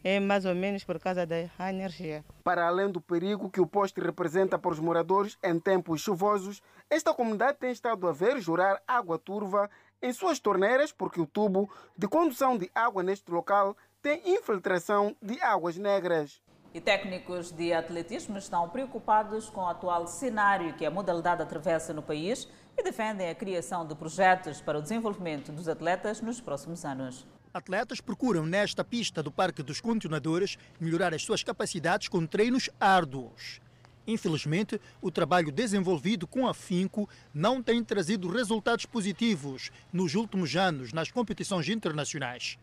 é 0.03 0.19
mais 0.19 0.43
ou 0.43 0.55
menos 0.55 0.83
por 0.83 0.99
causa 0.99 1.23
da 1.23 1.37
energia. 1.69 2.25
Para 2.43 2.67
além 2.67 2.91
do 2.91 2.99
perigo 2.99 3.51
que 3.51 3.61
o 3.61 3.67
poste 3.67 4.01
representa 4.01 4.57
para 4.57 4.71
os 4.71 4.79
moradores 4.79 5.37
em 5.43 5.59
tempos 5.59 6.01
chuvosos, 6.01 6.63
esta 6.89 7.13
comunidade 7.13 7.59
tem 7.59 7.71
estado 7.71 8.07
a 8.07 8.11
ver 8.11 8.41
jurar 8.41 8.81
água 8.87 9.19
turva 9.19 9.69
em 10.03 10.11
suas 10.11 10.37
torneiras 10.37 10.91
porque 10.91 11.21
o 11.21 11.25
tubo 11.25 11.69
de 11.97 12.07
condução 12.09 12.57
de 12.57 12.69
água 12.75 13.01
neste 13.01 13.31
local 13.31 13.75
tem 14.01 14.21
infiltração 14.25 15.15
de 15.21 15.41
águas 15.41 15.77
negras. 15.77 16.41
E 16.73 16.81
técnicos 16.81 17.51
de 17.51 17.71
atletismo 17.71 18.37
estão 18.37 18.67
preocupados 18.67 19.49
com 19.49 19.61
o 19.61 19.69
atual 19.69 20.05
cenário 20.07 20.73
que 20.73 20.85
a 20.85 20.91
modalidade 20.91 21.41
atravessa 21.41 21.93
no 21.93 22.01
país 22.01 22.49
e 22.77 22.83
defendem 22.83 23.29
a 23.29 23.35
criação 23.35 23.87
de 23.87 23.95
projetos 23.95 24.59
para 24.59 24.79
o 24.79 24.81
desenvolvimento 24.81 25.51
dos 25.51 25.69
atletas 25.69 26.19
nos 26.19 26.41
próximos 26.41 26.83
anos. 26.83 27.25
Atletas 27.53 28.01
procuram 28.01 28.45
nesta 28.45 28.83
pista 28.83 29.21
do 29.21 29.31
Parque 29.31 29.61
dos 29.61 29.79
Continuadores 29.79 30.57
melhorar 30.79 31.13
as 31.13 31.23
suas 31.23 31.43
capacidades 31.43 32.07
com 32.07 32.25
treinos 32.25 32.69
árduos. 32.79 33.61
Infelizmente, 34.05 34.79
o 35.01 35.09
trabalho 35.09 35.51
desenvolvido 35.51 36.27
com 36.27 36.47
afinco 36.47 37.07
não 37.33 37.63
tem 37.63 37.83
trazido 37.83 38.29
resultados 38.29 38.85
positivos 38.85 39.71
nos 39.91 40.15
últimos 40.15 40.55
anos 40.55 40.91
nas 40.91 41.09
competições 41.11 41.69
internacionais. 41.69 42.57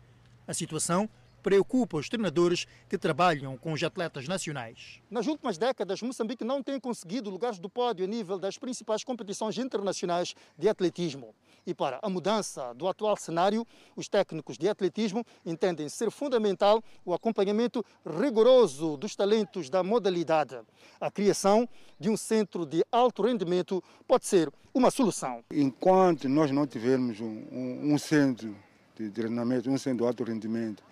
A 0.47 0.53
situação 0.53 1.09
preocupa 1.41 1.97
os 1.97 2.07
treinadores 2.07 2.67
que 2.87 2.97
trabalham 2.97 3.57
com 3.57 3.73
os 3.73 3.83
atletas 3.83 4.27
nacionais. 4.27 5.01
Nas 5.09 5.27
últimas 5.27 5.57
décadas, 5.57 6.01
Moçambique 6.01 6.45
não 6.45 6.61
tem 6.61 6.79
conseguido 6.79 7.29
lugares 7.29 7.59
do 7.59 7.69
pódio 7.69 8.05
a 8.05 8.07
nível 8.07 8.37
das 8.37 8.57
principais 8.57 9.03
competições 9.03 9.57
internacionais 9.57 10.35
de 10.57 10.69
atletismo. 10.69 11.33
E 11.65 11.73
para 11.73 11.99
a 12.01 12.09
mudança 12.09 12.73
do 12.73 12.87
atual 12.87 13.15
cenário, 13.15 13.65
os 13.95 14.07
técnicos 14.07 14.57
de 14.57 14.67
atletismo 14.67 15.25
entendem 15.45 15.87
ser 15.89 16.09
fundamental 16.09 16.83
o 17.05 17.13
acompanhamento 17.13 17.85
rigoroso 18.05 18.97
dos 18.97 19.15
talentos 19.15 19.69
da 19.69 19.83
modalidade. 19.83 20.59
A 20.99 21.11
criação 21.11 21.69
de 21.99 22.09
um 22.09 22.17
centro 22.17 22.65
de 22.65 22.83
alto 22.91 23.21
rendimento 23.21 23.83
pode 24.07 24.25
ser 24.25 24.51
uma 24.73 24.89
solução. 24.89 25.43
Enquanto 25.51 26.27
nós 26.27 26.49
não 26.49 26.65
tivermos 26.65 27.19
um, 27.19 27.45
um, 27.51 27.93
um 27.93 27.97
centro 27.97 28.55
de 28.95 29.09
treinamento, 29.09 29.69
um 29.69 29.77
centro 29.77 29.99
de 29.99 30.07
alto 30.07 30.23
rendimento, 30.23 30.83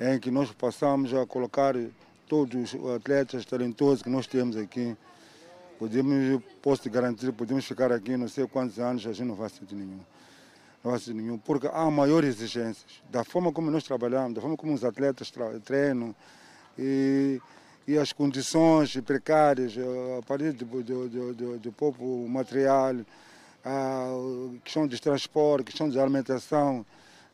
em 0.00 0.18
que 0.18 0.30
nós 0.30 0.50
possamos 0.52 1.12
a 1.14 1.26
colocar 1.26 1.74
todos 2.28 2.74
os 2.74 2.90
atletas 2.94 3.44
talentosos 3.44 4.02
que 4.02 4.10
nós 4.10 4.26
temos 4.26 4.56
aqui, 4.56 4.96
podemos, 5.84 6.42
posso 6.62 6.82
te 6.82 6.88
garantir, 6.88 7.30
podemos 7.32 7.64
ficar 7.66 7.92
aqui 7.92 8.16
não 8.16 8.26
sei 8.26 8.46
quantos 8.46 8.78
anos, 8.78 9.06
a 9.06 9.12
gente 9.12 9.28
não 9.28 9.34
vai 9.34 9.50
sentir 9.50 9.74
nenhum. 9.74 10.00
Não 10.82 10.90
vai 10.90 10.98
sentir 10.98 11.14
nenhum, 11.14 11.36
porque 11.36 11.68
há 11.70 11.90
maiores 11.90 12.36
exigências. 12.36 13.02
Da 13.10 13.22
forma 13.22 13.52
como 13.52 13.70
nós 13.70 13.84
trabalhamos, 13.84 14.34
da 14.34 14.40
forma 14.40 14.56
como 14.56 14.72
os 14.72 14.82
atletas 14.82 15.30
treinam 15.62 16.14
e, 16.78 17.38
e 17.86 17.98
as 17.98 18.14
condições 18.14 18.96
precárias, 19.02 19.74
a 20.18 20.22
partir 20.22 20.52
do, 20.52 20.64
do, 20.64 21.08
do, 21.34 21.58
do 21.58 21.72
próprio 21.72 22.26
material, 22.28 22.94
a 23.62 24.08
questão 24.64 24.86
de 24.86 24.98
transporte, 24.98 25.66
questão 25.66 25.90
de 25.90 25.98
alimentação, 26.00 26.84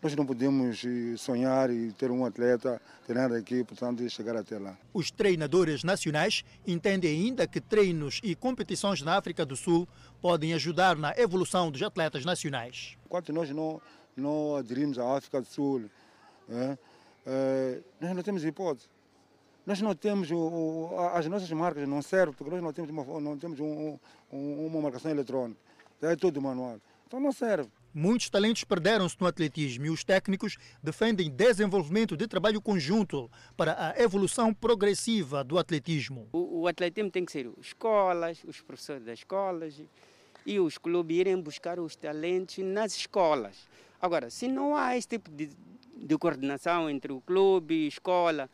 nós 0.02 0.16
não 0.16 0.24
podemos 0.24 0.82
eh, 0.84 1.16
sonhar 1.16 1.70
e 1.70 1.92
ter 1.92 2.10
um 2.10 2.24
atleta 2.24 2.80
treinar 3.06 3.32
aqui, 3.32 3.62
portanto, 3.62 4.08
chegar 4.08 4.34
até 4.34 4.58
lá. 4.58 4.76
Os 4.94 5.10
treinadores 5.10 5.84
nacionais 5.84 6.42
entendem 6.66 7.10
ainda 7.10 7.46
que 7.46 7.60
treinos 7.60 8.18
e 8.22 8.34
competições 8.34 9.02
na 9.02 9.16
África 9.16 9.44
do 9.44 9.56
Sul 9.56 9.86
podem 10.20 10.54
ajudar 10.54 10.96
na 10.96 11.12
evolução 11.18 11.70
dos 11.70 11.82
atletas 11.82 12.24
nacionais. 12.24 12.96
Enquanto 13.04 13.32
nós 13.32 13.50
não, 13.50 13.80
não 14.16 14.56
aderimos 14.56 14.98
à 14.98 15.16
África 15.16 15.40
do 15.40 15.46
Sul, 15.46 15.84
é, 16.48 16.78
é, 17.26 17.80
nós 18.00 18.16
não 18.16 18.22
temos 18.22 18.44
hipótese. 18.44 18.88
Nós 19.66 19.80
não 19.82 19.94
temos, 19.94 20.30
o, 20.30 20.90
as 21.12 21.26
nossas 21.26 21.50
marcas 21.50 21.86
não 21.86 22.00
servem, 22.00 22.34
porque 22.34 22.50
nós 22.50 22.62
não 22.62 22.72
temos 22.72 22.90
uma, 22.90 23.20
não 23.20 23.36
temos 23.36 23.60
um, 23.60 23.98
um, 24.32 24.66
uma 24.66 24.80
marcação 24.80 25.10
eletrônica. 25.10 25.60
É 26.00 26.16
tudo 26.16 26.40
manual. 26.40 26.80
Então 27.06 27.20
não 27.20 27.32
serve. 27.32 27.68
Muitos 27.92 28.30
talentos 28.30 28.62
perderam-se 28.62 29.16
no 29.20 29.26
atletismo 29.26 29.86
e 29.86 29.90
os 29.90 30.04
técnicos 30.04 30.56
defendem 30.80 31.28
desenvolvimento 31.28 32.16
de 32.16 32.28
trabalho 32.28 32.60
conjunto 32.60 33.28
para 33.56 33.90
a 33.90 34.00
evolução 34.00 34.54
progressiva 34.54 35.42
do 35.42 35.58
atletismo. 35.58 36.28
O, 36.32 36.60
o 36.60 36.66
atletismo 36.68 37.10
tem 37.10 37.24
que 37.24 37.32
ser 37.32 37.50
escolas, 37.60 38.44
os 38.44 38.60
professores 38.60 39.04
das 39.04 39.18
escolas 39.18 39.82
e 40.46 40.60
os 40.60 40.78
clubes 40.78 41.18
irem 41.18 41.40
buscar 41.40 41.80
os 41.80 41.96
talentos 41.96 42.58
nas 42.58 42.94
escolas. 42.94 43.68
Agora, 44.00 44.30
se 44.30 44.46
não 44.46 44.76
há 44.76 44.96
esse 44.96 45.08
tipo 45.08 45.30
de, 45.30 45.50
de 45.96 46.16
coordenação 46.16 46.88
entre 46.88 47.12
o 47.12 47.20
clube 47.20 47.74
e 47.74 47.88
escola, 47.88 48.48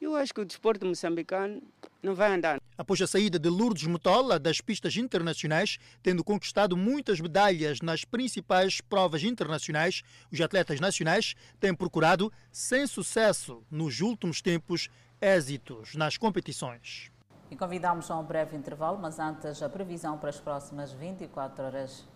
Eu 0.00 0.16
acho 0.16 0.32
que 0.32 0.40
o 0.40 0.46
desporto 0.46 0.86
moçambicano 0.86 1.62
não 2.02 2.14
vai 2.14 2.32
andar. 2.32 2.58
Após 2.78 3.02
a 3.02 3.06
saída 3.06 3.38
de 3.38 3.50
Lourdes 3.50 3.86
Motola 3.86 4.38
das 4.38 4.58
pistas 4.58 4.96
internacionais, 4.96 5.78
tendo 6.02 6.24
conquistado 6.24 6.74
muitas 6.74 7.20
medalhas 7.20 7.82
nas 7.82 8.02
principais 8.02 8.80
provas 8.80 9.22
internacionais, 9.22 10.02
os 10.32 10.40
atletas 10.40 10.80
nacionais 10.80 11.34
têm 11.60 11.74
procurado, 11.74 12.32
sem 12.50 12.86
sucesso 12.86 13.62
nos 13.70 14.00
últimos 14.00 14.40
tempos, 14.40 14.88
êxitos 15.20 15.94
nas 15.94 16.16
competições. 16.16 17.12
E 17.50 17.56
convidamos 17.56 18.10
a 18.10 18.18
um 18.18 18.24
breve 18.24 18.56
intervalo, 18.56 18.98
mas 18.98 19.18
antes 19.18 19.62
a 19.62 19.68
previsão 19.68 20.16
para 20.16 20.30
as 20.30 20.40
próximas 20.40 20.92
24 20.92 21.62
horas. 21.62 22.08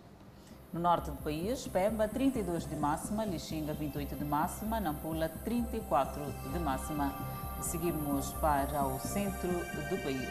No 0.73 0.79
norte 0.79 1.11
do 1.11 1.17
país, 1.17 1.67
Pemba 1.67 2.07
32 2.07 2.67
de 2.67 2.75
máxima, 2.75 3.23
Lixinga 3.25 3.73
28 3.73 4.15
de 4.15 4.25
máxima, 4.25 4.79
Nampula 4.79 5.29
34 5.29 6.21
de 6.51 6.59
máxima. 6.59 7.44
Seguimos 7.61 8.31
para 8.33 8.85
o 8.85 8.99
centro 8.99 9.49
do 9.49 10.03
país. 10.03 10.29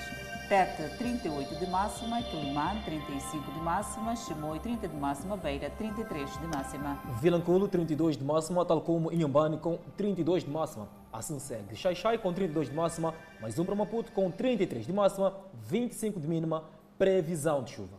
Tete 0.49 0.97
38 0.99 1.55
de 1.59 1.67
máxima, 1.67 2.23
Quilimane 2.23 2.83
35 2.85 3.51
de 3.51 3.61
máxima, 3.61 4.15
Chimoio 4.15 4.61
30 4.61 4.89
de 4.89 4.97
máxima, 4.97 5.37
Beira 5.37 5.71
33 5.71 6.39
de 6.39 6.47
máxima. 6.47 6.99
Vilanculo 7.21 7.67
32 7.67 8.19
de 8.19 8.25
máxima, 8.25 8.65
tal 8.65 8.83
como 8.83 9.11
Inhambane 9.11 9.57
com 9.57 9.79
32 9.97 10.45
de 10.45 10.51
máxima. 10.51 10.87
Assim 11.13 11.39
segue 11.39 11.75
Xaixai 11.75 12.19
com 12.19 12.33
32 12.33 12.69
de 12.69 12.75
máxima, 12.75 13.15
mais 13.41 13.59
um 13.59 13.65
para 13.65 13.75
Maputo 13.75 14.13
com 14.13 14.31
33 14.31 14.87
de 14.87 14.93
máxima, 14.93 15.35
25 15.55 16.21
de 16.21 16.29
mínima, 16.29 16.65
previsão 16.99 17.63
de 17.63 17.73
chuva. 17.73 17.97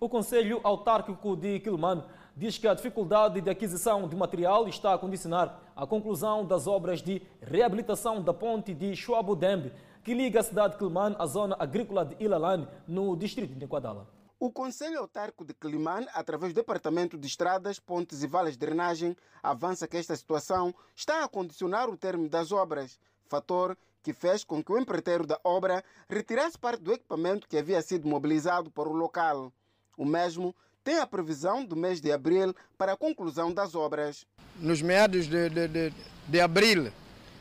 O 0.00 0.08
Conselho 0.08 0.60
Autárquico 0.64 1.36
de 1.36 1.60
Quilmane 1.60 2.02
diz 2.36 2.58
que 2.58 2.66
a 2.66 2.74
dificuldade 2.74 3.40
de 3.40 3.50
aquisição 3.50 4.08
de 4.08 4.16
material 4.16 4.66
está 4.68 4.94
a 4.94 4.98
condicionar 4.98 5.60
a 5.76 5.86
conclusão 5.86 6.44
das 6.44 6.66
obras 6.66 7.00
de 7.00 7.22
reabilitação 7.40 8.20
da 8.20 8.34
ponte 8.34 8.74
de 8.74 8.94
Chuabudembe, 8.96 9.72
que 10.02 10.12
liga 10.12 10.40
a 10.40 10.42
cidade 10.42 10.74
de 10.74 10.78
Quilmane 10.78 11.16
à 11.18 11.26
zona 11.26 11.56
agrícola 11.58 12.04
de 12.04 12.22
Ilalane, 12.22 12.68
no 12.86 13.16
distrito 13.16 13.54
de 13.54 13.64
Enquadala. 13.64 14.06
O 14.38 14.50
Conselho 14.50 14.98
Autárquico 14.98 15.44
de 15.44 15.54
Quilimane, 15.54 16.06
através 16.12 16.52
do 16.52 16.56
Departamento 16.56 17.16
de 17.16 17.26
Estradas, 17.26 17.78
Pontes 17.78 18.22
e 18.22 18.26
Vales 18.26 18.54
de 18.54 18.58
Drenagem, 18.58 19.16
avança 19.42 19.88
que 19.88 19.96
esta 19.96 20.14
situação 20.14 20.74
está 20.94 21.24
a 21.24 21.28
condicionar 21.28 21.88
o 21.88 21.96
término 21.96 22.28
das 22.28 22.52
obras, 22.52 22.98
fator 23.26 23.76
que 24.02 24.12
fez 24.12 24.44
com 24.44 24.62
que 24.62 24.70
o 24.70 24.78
empreiteiro 24.78 25.26
da 25.26 25.40
obra 25.42 25.82
retirasse 26.10 26.58
parte 26.58 26.82
do 26.82 26.92
equipamento 26.92 27.48
que 27.48 27.56
havia 27.56 27.80
sido 27.80 28.06
mobilizado 28.06 28.70
para 28.70 28.86
o 28.86 28.92
local. 28.92 29.50
O 29.96 30.04
mesmo 30.04 30.54
tem 30.84 30.98
a 30.98 31.06
previsão 31.06 31.64
do 31.64 31.74
mês 31.74 31.98
de 31.98 32.12
abril 32.12 32.54
para 32.76 32.92
a 32.92 32.96
conclusão 32.96 33.52
das 33.52 33.74
obras. 33.74 34.26
Nos 34.56 34.82
meados 34.82 35.26
de, 35.26 35.48
de, 35.48 35.66
de, 35.66 35.92
de 36.28 36.40
abril, 36.40 36.92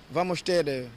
vamos 0.09 0.41
ter 0.41 0.65
eh, 0.67 0.87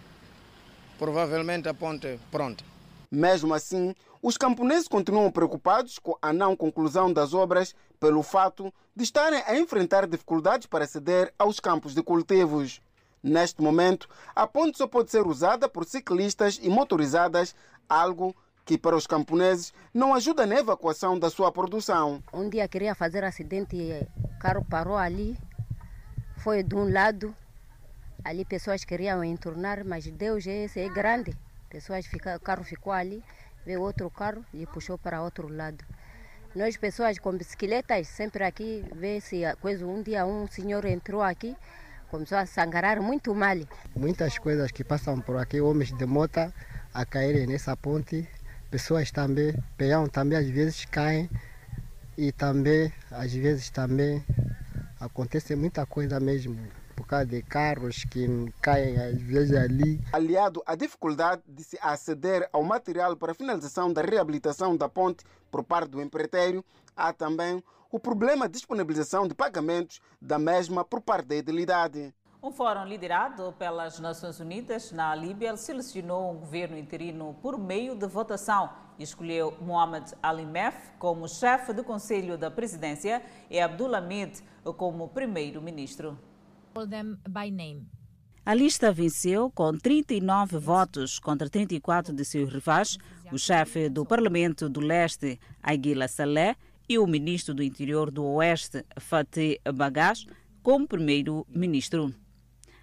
provavelmente 0.96 1.68
a 1.68 1.74
ponte 1.74 2.20
pronta. 2.30 2.64
Mesmo 3.10 3.52
assim, 3.52 3.94
os 4.22 4.36
camponeses 4.36 4.86
continuam 4.86 5.30
preocupados 5.30 5.98
com 5.98 6.16
a 6.22 6.32
não 6.32 6.56
conclusão 6.56 7.12
das 7.12 7.34
obras 7.34 7.74
pelo 7.98 8.22
fato 8.22 8.72
de 8.94 9.02
estarem 9.02 9.42
a 9.44 9.58
enfrentar 9.58 10.06
dificuldades 10.06 10.66
para 10.66 10.84
aceder 10.84 11.34
aos 11.36 11.58
campos 11.58 11.94
de 11.94 12.02
cultivos. 12.02 12.80
Neste 13.22 13.60
momento, 13.60 14.08
a 14.36 14.46
ponte 14.46 14.78
só 14.78 14.86
pode 14.86 15.10
ser 15.10 15.26
usada 15.26 15.68
por 15.68 15.84
ciclistas 15.84 16.60
e 16.62 16.68
motorizadas, 16.68 17.56
algo 17.88 18.36
que 18.66 18.76
para 18.76 18.96
os 18.96 19.06
camponeses 19.06 19.72
não 19.94 20.12
ajuda 20.12 20.44
na 20.44 20.56
evacuação 20.56 21.16
da 21.16 21.30
sua 21.30 21.52
produção. 21.52 22.20
Um 22.32 22.50
dia 22.50 22.66
queria 22.66 22.96
fazer 22.96 23.22
acidente, 23.22 23.76
o 24.24 24.38
carro 24.40 24.64
parou 24.68 24.96
ali, 24.96 25.38
foi 26.38 26.64
de 26.64 26.74
um 26.74 26.92
lado, 26.92 27.32
ali 28.24 28.44
pessoas 28.44 28.84
queriam 28.84 29.22
entornar, 29.22 29.84
mas 29.84 30.10
Deus 30.10 30.44
esse 30.46 30.80
é 30.80 30.88
grande. 30.88 31.32
Pessoas 31.70 32.06
fica, 32.06 32.36
o 32.36 32.40
carro 32.40 32.64
ficou 32.64 32.92
ali, 32.92 33.22
veio 33.64 33.80
outro 33.80 34.10
carro 34.10 34.44
e 34.52 34.66
puxou 34.66 34.98
para 34.98 35.22
outro 35.22 35.46
lado. 35.46 35.84
Nós 36.52 36.76
pessoas 36.76 37.20
com 37.20 37.36
bicicletas 37.36 38.08
sempre 38.08 38.42
aqui, 38.42 38.84
vê 38.96 39.20
se 39.20 39.44
a 39.44 39.54
coisa 39.54 39.86
um 39.86 40.02
dia 40.02 40.26
um 40.26 40.48
senhor 40.48 40.84
entrou 40.86 41.22
aqui, 41.22 41.56
começou 42.10 42.38
a 42.38 42.46
sangrar 42.46 43.00
muito 43.00 43.32
mal. 43.32 43.58
Muitas 43.94 44.38
coisas 44.38 44.72
que 44.72 44.82
passam 44.82 45.20
por 45.20 45.36
aqui, 45.36 45.60
homens 45.60 45.92
de 45.92 46.06
moto 46.06 46.52
a 46.92 47.04
caírem 47.04 47.46
nessa 47.46 47.76
ponte, 47.76 48.26
pessoas 48.70 49.10
também, 49.10 49.54
peão 49.76 50.08
também 50.08 50.38
às 50.38 50.48
vezes 50.48 50.84
caem 50.84 51.30
e 52.16 52.32
também 52.32 52.92
às 53.10 53.32
vezes 53.32 53.70
também 53.70 54.24
acontece 55.00 55.54
muita 55.54 55.86
coisa 55.86 56.18
mesmo 56.18 56.56
por 56.94 57.06
causa 57.06 57.26
de 57.26 57.42
carros 57.42 58.04
que 58.04 58.26
caem 58.60 58.98
às 58.98 59.20
vezes 59.20 59.54
ali. 59.54 60.00
Aliado 60.12 60.62
à 60.66 60.74
dificuldade 60.74 61.42
de 61.46 61.62
se 61.62 61.78
aceder 61.80 62.48
ao 62.52 62.62
material 62.62 63.14
para 63.16 63.34
finalização 63.34 63.92
da 63.92 64.02
reabilitação 64.02 64.76
da 64.76 64.88
ponte 64.88 65.24
por 65.50 65.62
parte 65.62 65.90
do 65.90 66.00
empreiteiro, 66.00 66.64
há 66.96 67.12
também 67.12 67.62
o 67.90 68.00
problema 68.00 68.48
de 68.48 68.54
disponibilização 68.54 69.28
de 69.28 69.34
pagamentos 69.34 70.00
da 70.20 70.38
mesma 70.38 70.84
por 70.84 71.00
parte 71.00 71.26
da 71.26 71.36
idilidade. 71.36 72.12
Um 72.46 72.52
fórum 72.52 72.84
liderado 72.84 73.52
pelas 73.58 73.98
Nações 73.98 74.38
Unidas 74.38 74.92
na 74.92 75.12
Líbia 75.16 75.56
selecionou 75.56 76.30
um 76.30 76.36
governo 76.36 76.78
interino 76.78 77.36
por 77.42 77.58
meio 77.58 77.96
de 77.96 78.06
votação 78.06 78.70
e 78.96 79.02
escolheu 79.02 79.58
Mohamed 79.60 80.14
Alimef 80.22 80.92
como 80.96 81.28
chefe 81.28 81.72
do 81.72 81.82
Conselho 81.82 82.38
da 82.38 82.48
Presidência 82.48 83.20
e 83.50 83.58
Abdulhamid 83.58 84.44
como 84.76 85.08
primeiro-ministro. 85.08 86.16
A 88.44 88.54
lista 88.54 88.92
venceu 88.92 89.50
com 89.50 89.76
39 89.76 90.58
votos 90.58 91.18
contra 91.18 91.50
34 91.50 92.14
de 92.14 92.24
seus 92.24 92.52
rivais, 92.52 92.96
o 93.32 93.38
chefe 93.38 93.88
do 93.88 94.06
Parlamento 94.06 94.68
do 94.68 94.78
Leste, 94.78 95.40
Aguila 95.60 96.06
Saleh, 96.06 96.54
e 96.88 96.96
o 96.96 97.08
ministro 97.08 97.52
do 97.52 97.62
Interior 97.64 98.08
do 98.08 98.24
Oeste, 98.24 98.86
Fatih 99.00 99.58
Bagash, 99.74 100.28
como 100.62 100.86
primeiro-ministro. 100.86 102.14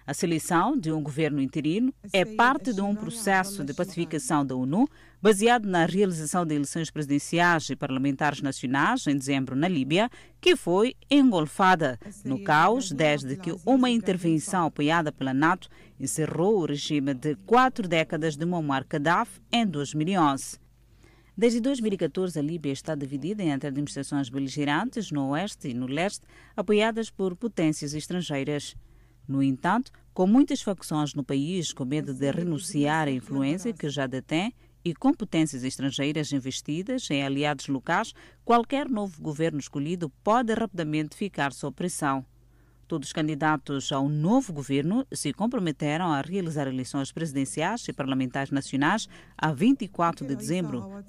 A 0.06 0.12
seleção 0.12 0.76
de 0.76 0.92
um 0.92 1.02
governo 1.02 1.40
interino 1.40 1.90
é 2.12 2.26
parte 2.26 2.74
de 2.74 2.82
um 2.82 2.94
processo 2.94 3.64
de 3.64 3.72
pacificação 3.72 4.44
da 4.44 4.54
ONU 4.54 4.86
baseado 5.22 5.64
na 5.64 5.86
realização 5.86 6.44
de 6.44 6.54
eleições 6.54 6.90
presidenciais 6.90 7.70
e 7.70 7.76
parlamentares 7.76 8.42
nacionais 8.42 9.06
em 9.06 9.16
dezembro 9.16 9.56
na 9.56 9.66
Líbia, 9.66 10.10
que 10.42 10.56
foi 10.56 10.94
engolfada 11.10 11.98
no 12.22 12.44
caos 12.44 12.92
desde 12.92 13.34
que 13.34 13.56
uma 13.64 13.88
intervenção 13.88 14.66
apoiada 14.66 15.10
pela 15.10 15.32
NATO 15.32 15.70
encerrou 15.98 16.58
o 16.58 16.66
regime 16.66 17.14
de 17.14 17.34
quatro 17.46 17.88
décadas 17.88 18.36
de 18.36 18.44
Muammar 18.44 18.84
Gaddafi 18.86 19.40
em 19.50 19.66
2011. 19.66 20.58
Desde 21.34 21.60
2014, 21.60 22.38
a 22.38 22.42
Líbia 22.42 22.72
está 22.72 22.94
dividida 22.94 23.42
entre 23.42 23.68
administrações 23.68 24.28
beligerantes 24.28 25.10
no 25.10 25.30
oeste 25.30 25.68
e 25.68 25.74
no 25.74 25.86
leste, 25.86 26.26
apoiadas 26.54 27.08
por 27.08 27.34
potências 27.34 27.94
estrangeiras. 27.94 28.76
No 29.26 29.42
entanto, 29.42 29.90
com 30.12 30.26
muitas 30.26 30.62
facções 30.62 31.14
no 31.14 31.24
país 31.24 31.72
com 31.72 31.84
medo 31.84 32.12
de 32.14 32.30
renunciar 32.30 33.08
à 33.08 33.10
influência 33.10 33.72
que 33.72 33.88
já 33.88 34.06
detém 34.06 34.54
e 34.84 34.94
com 34.94 35.12
potências 35.12 35.64
estrangeiras 35.64 36.30
investidas 36.32 37.10
em 37.10 37.24
aliados 37.24 37.68
locais, 37.68 38.12
qualquer 38.44 38.88
novo 38.88 39.20
governo 39.22 39.58
escolhido 39.58 40.10
pode 40.22 40.52
rapidamente 40.52 41.16
ficar 41.16 41.52
sob 41.52 41.74
pressão. 41.74 42.24
Todos 42.86 43.08
os 43.08 43.12
candidatos 43.12 43.90
ao 43.92 44.08
novo 44.08 44.52
governo 44.52 45.06
se 45.12 45.32
comprometeram 45.32 46.12
a 46.12 46.20
realizar 46.20 46.66
eleições 46.66 47.10
presidenciais 47.10 47.88
e 47.88 47.92
parlamentares 47.92 48.50
nacionais 48.50 49.08
a 49.36 49.52
24 49.52 50.26
de 50.26 50.36
dezembro, 50.36 51.04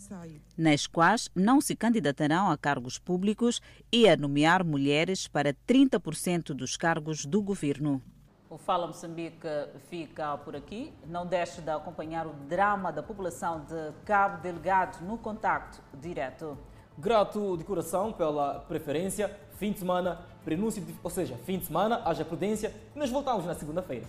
nas 0.58 0.88
quais 0.88 1.30
não 1.36 1.60
se 1.60 1.76
candidatarão 1.76 2.50
a 2.50 2.58
cargos 2.58 2.98
públicos 2.98 3.62
e 3.92 4.08
a 4.08 4.16
nomear 4.16 4.64
mulheres 4.64 5.28
para 5.28 5.54
30% 5.68 6.54
dos 6.54 6.78
cargos 6.78 7.26
do 7.26 7.42
governo. 7.42 8.02
O 8.50 8.58
Fala 8.58 8.88
Moçambique 8.88 9.48
fica 9.90 10.38
por 10.38 10.56
aqui. 10.56 10.94
Não 11.08 11.26
deixe 11.26 11.62
de 11.62 11.70
acompanhar 11.70 12.26
o 12.26 12.34
drama 12.48 12.92
da 12.92 13.04
população 13.04 13.66
de 13.66 13.92
Cabo 14.06 14.42
Delgado 14.42 15.04
no 15.04 15.18
contacto 15.18 15.82
direto. 16.00 16.58
Grato 16.98 17.58
de 17.58 17.66
coração 17.66 18.14
pela 18.14 18.60
preferência. 18.60 19.36
Fim 19.58 19.74
de 19.74 19.80
semana, 19.80 20.22
prenúncio, 20.46 20.82
ou 21.04 21.10
seja, 21.10 21.36
fim 21.46 21.58
de 21.58 21.66
semana, 21.66 22.02
haja 22.06 22.24
prudência 22.24 22.72
e 22.96 23.00
nos 23.00 23.10
voltamos 23.10 23.46
na 23.46 23.56
segunda-feira. 23.56 24.06